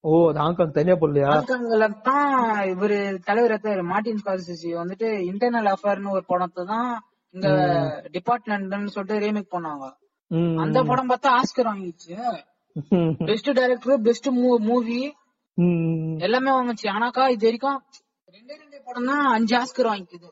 ஓ 0.05 0.13
ஹாங்காங் 0.43 0.77
தனியா 0.77 0.95
போடலையா 1.01 1.29
ஹாங்காங்ல 1.33 1.87
தான் 2.09 2.31
இவரு 2.73 2.97
தலைவர் 3.27 3.53
இருக்காரு 3.53 3.83
மார்டின் 3.91 4.21
ஸ்கார்சிசி 4.23 4.71
வந்துட்டு 4.81 5.09
இன்டர்னல் 5.31 5.69
அஃபேர்னு 5.73 6.15
ஒரு 6.17 6.25
படத்தை 6.33 6.63
தான் 6.73 6.89
இங்க 7.35 7.49
டிபார்ட்மெண்ட்னு 8.17 8.95
சொல்லிட்டு 8.95 9.21
ரீமேக் 9.25 9.55
பண்ணாங்க. 9.55 9.85
அந்த 10.63 10.79
படம் 10.89 11.11
பார்த்தா 11.13 11.37
Oscar 11.41 11.71
வாங்கிச்சு. 11.71 12.17
Best 13.29 13.51
director 13.59 14.03
best 14.09 14.29
movie. 14.69 15.01
எல்லாமே 16.27 16.51
வாங்குச்சு 16.59 16.87
ஆனாக்கா 16.95 17.25
இது 17.35 17.47
வரைக்கும் 17.49 17.79
ரெண்டே 18.35 18.55
ரெண்டே 18.61 18.79
படம் 18.89 19.09
தான் 19.13 19.25
அஞ்சு 19.37 19.55
Oscar 19.63 19.91
வாங்கிக்குது. 19.93 20.29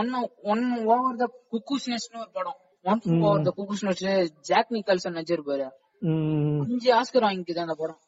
One 0.00 0.10
one 0.52 0.64
over 0.94 1.20
the 1.22 1.26
cuckoo's 1.52 1.88
நெஸ்ட்னு 1.92 2.22
ஒரு 2.24 2.32
படம் 2.38 2.58
one 2.84 3.02
over 3.26 3.44
the 3.48 3.52
cuckoo's 3.58 3.84
nest 3.88 4.08
Jack 4.50 4.74
Nicholson 4.76 5.16
நடிச்சிருப்பாரு. 5.18 5.68
அஞ்சு 6.62 6.88
ஆஸ்கர் 6.94 7.26
வாங்கிக்குது 7.26 7.58
அந்த 7.58 7.74
படம். 7.78 8.00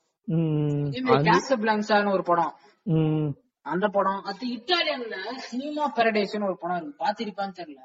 பிளாங்ஸான்னு 1.62 2.12
ஒரு 2.12 2.22
படம். 2.22 2.54
அந்த 3.62 3.88
படம். 3.88 4.20
அது 4.22 4.44
இட்டாலியன்ல 4.56 5.16
சினிமா 5.36 5.92
பாரடைஸ்னு 5.96 6.44
ஒரு 6.44 6.56
படம் 6.60 6.76
இருக்கு. 6.76 7.04
பாத்திருப்பான்னு 7.04 7.58
தெரியல. 7.60 7.80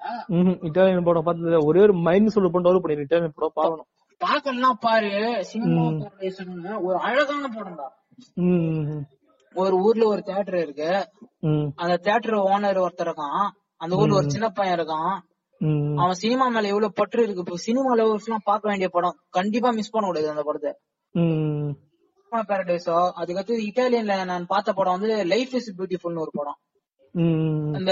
இட்டாலியன் 0.67 1.03
படம் 1.03 1.23
பார்த்தது 1.23 1.65
ஒரே 1.65 1.81
ஒரு 1.81 1.93
மைண்ட் 1.93 2.27
சொல்ல 2.27 2.49
படம். 2.49 2.65
டெவலப் 2.65 2.79
பண்ணி 2.79 3.01
இட்டாலியன் 3.01 3.35
படம் 3.35 3.51
பார்க்கணும். 3.53 3.87
பாக்கலாம் 4.17 4.77
பாரு. 4.81 5.45
சினிமா 5.45 5.81
பாரடைஸ்னு 5.81 6.81
ஒரு 6.81 6.97
அழகான 6.97 7.47
படம் 7.47 7.75
தான். 7.75 7.93
ஒரு 9.53 9.75
ஊர்ல 9.77 10.07
ஒரு 10.07 10.21
தியேட்டர் 10.21 10.61
இருக்கு. 10.61 11.09
அந்த 11.75 11.97
தியேட்டர் 11.97 12.33
ஓனர் 12.33 12.79
ஒருத்தர் 12.85 13.09
இருக்கான். 13.09 13.47
அந்த 13.77 13.95
ஊர்ல 13.95 14.15
ஒரு 14.15 14.29
சின்ன 14.29 14.49
பையன் 14.49 14.79
இருக்கான். 14.79 15.17
அவன் 16.01 16.13
சினிமா 16.13 16.47
மேல 16.47 16.67
எவ்வளவு 16.67 16.93
பற்று 16.93 17.23
இருக்கு 17.23 17.39
இப்போ 17.39 17.57
சினிமா 17.57 17.95
லவர்ஸ் 17.95 18.25
எல்லாம் 18.25 18.45
பார்க்க 18.45 18.69
வேண்டிய 18.69 18.89
படம் 18.89 19.19
கண்டிப்பா 19.29 19.71
மிஸ் 19.71 19.91
பண்ண 19.91 20.07
கூடாது 20.07 20.29
அந்த 20.29 20.43
படத்தை. 20.43 20.71
பாரடைஸோ 22.31 22.95
அதுக்கடுத்து 23.21 23.65
இட்டாலியன்ல 23.69 24.25
நான் 24.25 24.45
பார்த்த 24.45 24.73
படம் 24.73 24.95
வந்து 24.99 25.25
லைஃப் 25.25 25.53
இஸ் 25.55 25.75
பியூட்டிஃபுல்னு 25.77 26.19
ஒரு 26.19 26.31
படம். 26.33 26.57
அந்த 27.77 27.91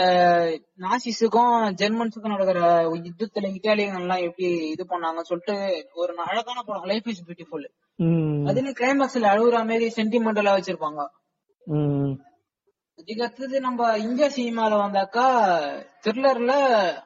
நாசிஸுக்கும் 0.79 1.53
ஜெர்மன்ஸுக்கும் 1.81 2.33
நடக்கிற 2.35 2.59
யுத்தத்துல 2.97 3.51
இட்டாலியன் 3.57 3.99
எல்லாம் 4.01 4.23
எப்படி 4.27 4.47
இது 4.73 4.85
பண்ணாங்கன்னு 4.89 5.29
சொல்லிட்டு 5.29 5.55
ஒரு 5.93 6.13
அழகான 6.25 6.61
படம் 6.61 6.83
லைஃப் 6.83 7.07
இஸ் 7.07 7.23
பியூட்டிஃபுல். 7.27 7.67
அதுல 8.49 8.71
கிளைமேக்ஸ்ல 8.79 9.31
அழுகுற 9.33 9.57
மாதிரி 9.69 9.87
சென்டிமெண்டலா 9.97 10.55
வச்சிருப்பாங்க. 10.57 11.01
ம். 13.03 13.05
அதுக்கு 13.05 13.23
அடுத்தது 13.23 13.61
நம்ம 13.61 13.97
இந்தியா 13.97 14.27
சினிமால 14.27 14.71
வந்தாக்கா 14.75 15.25
த்ரில்லர்ல 16.05 16.53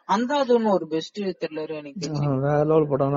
அந்தாதுன்னு 0.08 0.72
ஒரு 0.72 0.88
பெஸ்ட் 0.88 1.20
த்ரில்லர் 1.20 1.76
எனக்கு 1.76 2.10
வேற 2.40 2.64
லெவல் 2.64 2.88
படம். 2.88 3.12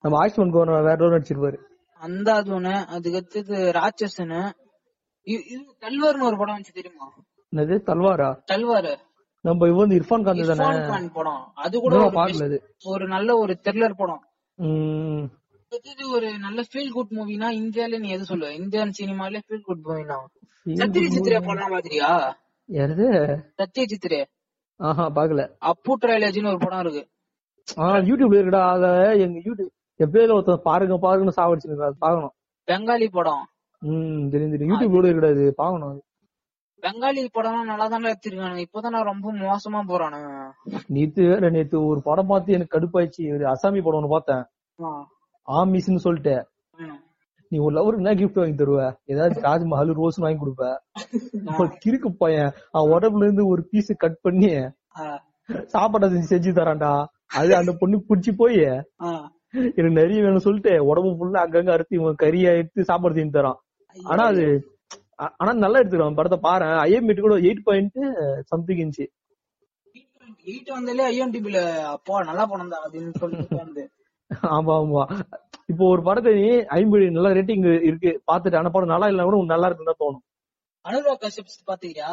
நம்ம 0.00 0.26
ஆயுஷ்மான் 0.26 0.50
கோவர் 0.50 0.82
வேற 0.82 0.96
லெவல் 0.96 1.20
நடிச்சிருப்பாரு. 1.20 1.58
அந்தாதுன்னு 2.00 2.86
அதுக்கு 2.86 3.16
அடுத்தது 3.16 3.72
ராட்சசனு 3.74 4.50
இது 5.22 5.76
தல்வார்னு 5.80 6.22
ஒரு 6.22 6.36
படம் 6.36 6.56
வந்துச்சு 6.56 6.74
தெரியுமா? 6.74 7.12
என்னது 7.52 7.80
தல்வாரா? 7.86 8.38
தல்வார். 8.52 8.96
நம்ம 9.40 9.68
இவன் 9.68 9.88
இர்ஃபான் 9.88 10.24
காந்த் 10.24 10.24
தானே? 10.24 10.42
இர்ஃபான் 10.42 10.88
கான் 10.88 11.12
படம். 11.12 11.52
அது 11.54 11.80
கூட 11.80 12.10
ஒரு 12.84 13.06
நல்ல 13.08 13.36
ஒரு 13.36 13.58
த்ரில்லர் 13.64 13.96
படம். 13.96 14.22
அடுத்தது 15.74 16.04
ஒரு 16.16 16.28
நல்ல 16.38 16.60
ஃபீல் 16.62 16.92
குட் 16.92 17.12
மூவினா 17.16 17.48
இந்தியால 17.60 17.98
நீ 17.98 18.08
எது 18.08 18.24
சொல்லுவ? 18.24 18.50
இந்தியன் 18.52 18.92
சினிமால 18.98 19.40
ஃபீல் 19.46 19.64
குட் 19.64 19.84
மூவினா 19.86 20.16
சத்ய 20.66 21.06
சித்திரே 21.14 21.38
படம் 21.46 21.72
பாத்திரியா 21.72 22.10
யாருது? 22.68 23.06
சத்ய 23.58 23.84
சித்திரே 23.84 24.20
ஆஹா 24.80 25.04
பாக்கல. 25.16 25.42
அப்பு 25.70 25.92
ட்ரையாலஜின்னு 26.02 26.50
ஒரு 26.52 26.58
படம் 26.58 26.82
இருக்கு. 26.84 27.02
ஆ 27.78 27.88
யூடியூப்ல 28.08 28.38
இருக்குடா 28.40 28.62
அத 28.70 28.86
எங்க 29.24 29.38
யூடியூப் 29.46 29.72
பேர்ல 30.14 30.36
ஒருத்தன் 30.36 30.64
பாருங்க 30.64 30.96
பாருங்கன்னு 31.04 31.38
சாவடிச்சிருக்கா 31.38 31.88
பாக்கணும். 32.04 32.34
பெங்காலி 32.68 33.08
படம். 33.10 33.44
ம் 33.82 34.24
தெரியும் 34.32 34.54
தெரியும். 34.54 34.72
யூடியூப்ல 34.74 35.10
இருக்குடா 35.10 35.32
இது 35.36 35.46
பாக்கணும். 35.62 35.98
பெங்காலி 36.82 37.22
படம் 37.32 37.60
நல்லா 37.64 37.88
தானே 37.88 38.10
எடுத்திருக்கானுங்க. 38.10 38.64
இப்பதான் 38.66 39.08
ரொம்ப 39.10 39.32
மோசமா 39.44 39.82
போறானுங்க. 39.90 40.30
நேத்து 40.88 41.22
வேற 41.30 41.50
நேத்து 41.50 41.76
ஒரு 41.86 42.00
படம் 42.02 42.30
பார்த்து 42.32 42.56
எனக்கு 42.58 42.74
கடுப்பாயிடுச்சு. 42.76 43.24
ஒரு 43.36 43.46
அசாமி 43.46 43.82
படம் 43.82 44.00
ஒண்ணு 44.00 44.14
பார்த்தேன். 44.14 44.44
ஆ. 45.48 45.64
ஆமிஸ்னு 45.64 46.04
சொல்லிட்டு. 46.06 46.36
நீ 47.52 47.58
ஒரு 47.58 47.74
லவருக்கு 47.76 48.02
என்ன 48.02 48.14
கிஃப்ட் 48.14 48.40
வாங்கி 48.40 48.56
தருவ? 48.60 48.78
ஏதாவது 49.04 49.40
தாஜ்மஹால் 49.40 49.92
ரோஸ் 49.92 50.16
வாங்கி 50.16 50.38
கொடுப்ப. 50.40 50.64
கிறுக்கு 51.84 52.10
பையன். 52.18 52.52
அவன் 52.70 52.92
உடம்புல 52.94 53.26
இருந்து 53.26 53.46
ஒரு 53.46 53.62
பீஸ் 53.70 53.92
கட் 53.96 54.20
பண்ணி. 54.20 54.50
சாப்பாடு 55.66 56.08
செஞ்சு 56.08 56.30
செஞ்சு 56.34 56.52
தரான்டா. 56.58 56.92
அது 57.26 57.56
அந்த 57.56 57.72
பொண்ணு 57.72 58.04
புடிச்சு 58.08 58.32
போய். 58.36 58.60
எனக்கு 59.70 59.90
நிறைய 60.00 60.22
வேணும்னு 60.22 60.46
சொல்லிட்டு 60.46 60.84
உடம்பு 60.84 61.10
ஃபுல்லா 61.18 61.42
அங்கங்க 61.44 61.70
அறுத்து 61.70 61.96
இவன் 61.96 62.22
கறியா 62.22 62.52
எடுத்து 62.60 62.84
சாப்பாடு 62.84 63.14
செஞ்சு 63.14 63.36
தரான். 63.38 63.58
ஆனா 63.96 64.24
அது 64.24 64.44
ஆனா 65.36 65.52
நல்லா 65.52 65.78
எடுத்துருவான் 65.80 66.14
படத்தை 66.14 66.38
பாரு 66.38 66.64
ஐஎம்இட்டு 66.84 67.20
கூட 67.20 67.34
எயிட் 67.38 67.60
பாயிண்ட் 67.64 67.98
சம்திங் 68.44 68.76
இருந்துச்சு 68.76 69.06
எயிட் 70.46 70.70
வந்தாலே 70.70 71.04
ஐஎன்டிபில 71.10 71.58
அப்பா 71.92 72.22
நல்லா 72.22 72.44
தான் 72.44 72.82
அப்படின்னு 72.86 73.12
சொல்லிட்டு 73.18 73.84
ஆமா 74.50 74.74
ஆமா. 74.80 75.02
இப்போ 75.70 75.84
ஒரு 75.92 76.02
படத்தை 76.02 76.32
நீ 76.38 76.46
ஐம்பது 76.76 77.04
நல்ல 77.10 77.28
ரேட்டிங் 77.38 77.66
இருக்கு 77.88 78.10
பாத்துட்டு 78.30 78.58
ஆனா 78.60 78.70
படம் 78.70 78.92
நல்லா 78.94 79.08
இல்லைன்னா 79.10 79.28
கூட 79.30 79.52
நல்லா 79.52 79.68
இருக்குன்னு 79.68 79.92
தான் 79.92 80.02
தோணும். 80.02 80.24
அனுராக் 80.84 81.22
கஷ்யப் 81.22 81.52
பாத்தீங்களா? 81.70 82.10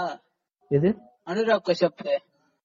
எது? 0.72 0.90
அனுராக் 1.28 1.68
கஷ்யப். 1.70 2.04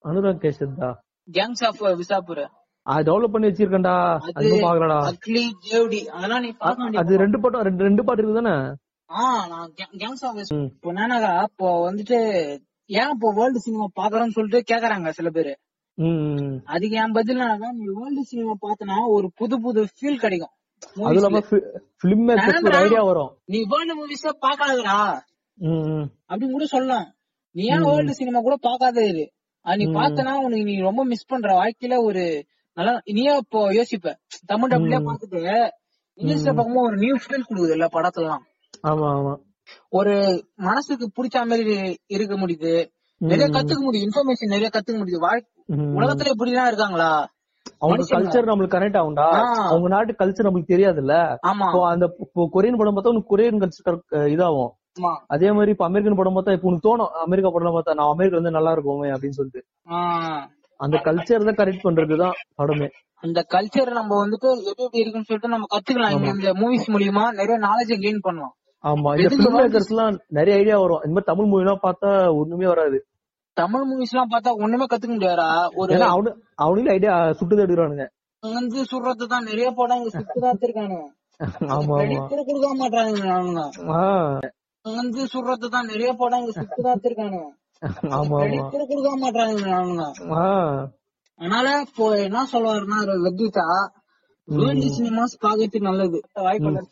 அனுராக் 0.04 0.42
கேஷத்தா 0.44 0.90
கேங்ஸ் 1.28 1.64
ஆஃப் 1.68 1.82
விசாபுர். 2.00 2.44
அது 2.86 3.04
டெவலப் 3.08 3.32
பண்ணி 3.34 3.48
வச்சிருக்கேன்டா. 3.48 3.94
அது 4.30 4.50
பாக்கலடா 4.64 4.98
அக்லி 5.10 5.44
தேவ்டி 5.64 6.00
அதெல்லாம் 6.16 6.44
நீ 6.44 6.50
பார்க்க 6.60 6.84
வேண்டிய 6.84 7.00
அது 7.02 7.22
ரெண்டு 7.24 7.38
படம் 7.44 7.64
ரெண்டு 7.68 7.86
ரெண்டு 7.88 8.02
பாட்டு 8.06 8.22
இருக்கு 8.22 8.40
தானே? 8.40 8.54
ஆ 9.10 9.22
நான் 9.52 9.70
கேங்ஸ் 10.02 10.24
ஆஃப் 10.28 10.38
இப்போ 10.42 10.90
என்னன்னாக்கா 10.92 11.32
இப்போ 11.48 11.68
வந்துட்டு 11.88 12.18
ஏன் 12.90 13.12
இப்போ 13.14 13.28
வேர்ல்டு 13.38 13.64
சினிமா 13.64 13.86
பாக்குறோம்னு 14.00 14.36
சொல்லிட்டு 14.36 14.60
கேக்குறாங்க 14.70 15.10
சில 15.18 15.30
பேரு. 15.30 15.52
அதுக்கு 16.66 16.96
என் 16.96 17.12
பதில் 17.12 17.38
என்னன்னா 17.38 17.68
நீ 17.72 17.84
வேர்ல்டு 17.98 18.22
சினிமா 18.24 18.54
பார்த்தனா 18.62 18.96
ஒரு 19.06 19.30
புது 19.34 19.60
புது 19.60 19.82
ஃபீல் 19.92 20.18
கிடைக்கும். 20.18 20.52
அது 21.04 21.14
இல்லாம 21.14 21.40
பிலிம் 22.02 22.24
மேக்கர்ஸ்க்கு 22.28 22.70
ஒரு 22.70 22.76
ஐடியா 22.76 23.02
வரும். 23.02 23.30
நீ 23.44 23.58
வேர்ல்டு 23.64 23.94
மூவிஸ 23.94 24.32
ம். 25.58 26.04
அப்படின்னு 26.30 26.52
கூட 26.52 26.64
சொல்லலாம். 26.66 27.06
நீ 27.54 27.64
ஏன் 27.66 27.84
வேர்ல்டு 27.84 28.14
சினிமா 28.14 28.40
கூட 28.40 28.56
பாக்காத 28.62 29.06
இரு. 29.06 29.24
அது 29.66 29.78
நீ 29.78 29.86
பார்த்தனா 29.92 30.32
உனக்கு 30.38 30.64
நீ 30.64 30.80
ரொம்ப 30.80 31.04
மிஸ் 31.04 31.26
பண்ற 31.26 31.52
வாழ்க்கையில 31.54 32.02
ஒரு 32.02 32.24
நல்லா 32.76 33.00
நீயே 33.06 33.36
இப்போ 33.36 33.60
யோசிப்ப? 33.72 34.08
தமிழ் 34.46 34.70
டப்லயே 34.70 35.00
பாத்துட்டு 35.00 35.40
இங்கிலீஷ்ல 36.18 36.52
பார்க்கும்போது 36.54 36.86
ஒரு 36.86 36.96
நியூ 36.96 37.16
ஃபீல் 37.16 37.46
கொடுக்குது 37.48 37.72
இல்ல 37.72 37.86
படத்துலாம் 37.86 38.44
ஆமா 38.84 39.08
ஆமா. 39.10 39.32
ஒரு 39.88 40.12
மனசுக்கு 40.56 41.06
பிடிச்ச 41.16 41.46
மாதிரி 41.46 41.74
இருக்க 42.06 42.36
முடியுது. 42.36 42.74
நிறைய 43.18 43.46
கத்துக்க 43.46 43.90
முடியுது 43.90 44.06
இன்ஃபர்மேஷன் 44.06 44.46
நிறைய 44.46 44.68
கத்துக்க 44.72 44.94
முடியுது 44.94 45.24
வாழ்- 45.24 45.46
ம். 45.66 45.98
உலகத்துல 45.98 46.28
இப்படி 46.28 46.50
எல்லாம் 46.50 46.66
இருக்காங்களா 46.66 47.28
அவங்க. 47.78 48.02
கல்ச்சர் 48.18 48.44
நம்மளுக்கு 48.44 48.80
கனெக்ட் 48.80 48.96
ஆகும்டா. 48.96 49.28
அவங்க 49.68 49.88
நாட்டு 49.88 50.14
கல்ச்சர் 50.18 50.46
நம்மளுக்கு 50.46 50.74
தெரியாதுல்ல. 50.76 51.36
அந்த 51.88 52.16
கொரியன் 52.34 52.76
படம் 52.76 52.96
பார்த்தா 52.96 53.08
உனக்கு 53.08 53.36
கொரியன் 53.36 53.68
கல்ச்சர் 53.68 54.00
இதாகும். 54.10 54.68
அதே 55.26 55.52
மாதிரி 55.52 55.70
இப்ப 55.70 55.84
அமெரிக்கன் 55.84 56.16
படம் 56.16 56.36
பார்த்தா 56.36 56.52
இப்ப 56.52 56.68
உனக்கு 56.68 56.96
தோணும். 56.96 57.08
அமெரிக்கா 57.08 57.50
படம் 57.50 57.72
பார்த்தா 57.72 57.94
நான் 57.94 58.10
அமெரிக்கா 58.10 58.36
வந்து 58.36 58.50
நல்லா 58.50 58.72
இருக்குமே 58.72 59.08
அப்படின்னு 59.08 59.28
சொல்லிட்டு. 59.28 59.64
அந்த 60.76 60.96
கல்ச்சர் 60.96 61.54
தான் 61.54 61.66
கரெக்ட் 61.66 61.84
பண்றதுதான் 61.84 62.30
படமே. 62.62 62.90
அந்த 63.14 63.46
கல்ச்சர் 63.48 63.90
நம்ம 63.90 64.26
வந்துட்டு 64.26 64.56
எது 64.56 64.74
எப்படி 64.76 64.98
இருக்குன்னு 64.98 65.26
சொல்லிட்டு 65.26 65.48
நம்ம 65.48 65.66
கத்துக்கலாம். 65.66 66.10
இந்த- 66.10 66.30
இந்த 66.30 66.52
மூவிஸ் 66.52 66.94
மூலியமா 66.94 67.30
நிறைய 67.30 67.58
நாலேஜ் 67.58 68.00
கெயின் 68.00 68.18
பண்ணலாம். 68.20 68.54
ஆமா 68.86 69.10
இந்த 69.14 69.26
எதுக்கு 69.26 69.42
பிலிம் 69.42 69.56
மேக்கர்ஸ் 69.58 69.90
எல்லாம் 69.92 70.16
நிறைய 70.36 70.54
ஐடியா 70.60 70.76
வரும். 70.82 71.02
இந்த 71.04 71.14
மாதிரி 71.14 71.28
தமிழ் 71.30 71.48
மூவி 71.50 71.64
எல்லாம் 71.64 71.84
பார்த்தா 71.84 72.10
ஒண்ணுமே 72.40 72.66
வராது. 72.72 72.98
தமிழ் 73.56 73.84
மூவிஸ் 73.88 74.12
எல்லாம் 74.14 74.32
பார்த்தா 74.32 74.50
ஒண்ணுமே 74.64 74.86
கத்துக்க 74.86 75.14
முடியாதா 75.14 75.48
ஒரு 75.80 75.92
அவனு 76.08 76.30
அவனுக்கு 76.64 76.92
ஐடியா 76.94 77.12
சுட்டு 77.38 77.62
எடுக்கிறானுங்க. 77.64 78.06
வந்து 78.42 78.80
சுடுறது 78.90 79.24
தான் 79.30 79.46
நிறைய 79.48 79.68
படம் 79.78 80.00
இங்க 80.00 80.10
சுட்டுதான் 80.16 80.52
வச்சிருக்கானுங்க 80.52 81.04
ஆமா 81.74 81.96
கொடுக்க 82.42 82.68
மாட்டானுங்க 82.76 83.24
அவனுங்க 83.32 83.62
வந்து 84.84 85.22
சுடுறது 85.32 85.66
தான் 85.74 85.88
நிறைய 85.90 86.10
படம் 86.20 86.42
இங்க 86.42 86.52
சுட்டுதான் 86.58 86.94
வச்சிருக்கானுங்க 86.94 87.48
ஆமா 88.18 88.36
credit 88.36 88.58
ஆமா 88.58 88.68
கூட 88.70 88.84
கொடுக்க 88.90 89.10
மாட்டானுங்க 89.24 89.70
அவனுங்க 89.78 90.04
அதனால 91.40 91.66
இப்போ 91.86 92.04
என்ன 92.26 92.44
சொல்லுவாருன்னா 92.52 92.98
வெட்டிட்டா 93.24 93.66
வேர்ல்டு 94.48 94.88
சினிமாஸ் 94.96 95.34
பாக்கிறதுக்கு 95.42 95.88
நல்லது. 95.88 96.18
வாய்ப்பு 96.46 96.82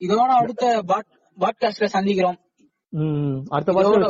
இதோட 0.00 0.30
அடுத்த 0.40 0.64
பாட்காஸ்ட்ல 1.38 1.86
சந்திக்கிறோம். 1.92 2.38
அடுத்த 3.48 3.72
வருஷம் 3.72 4.00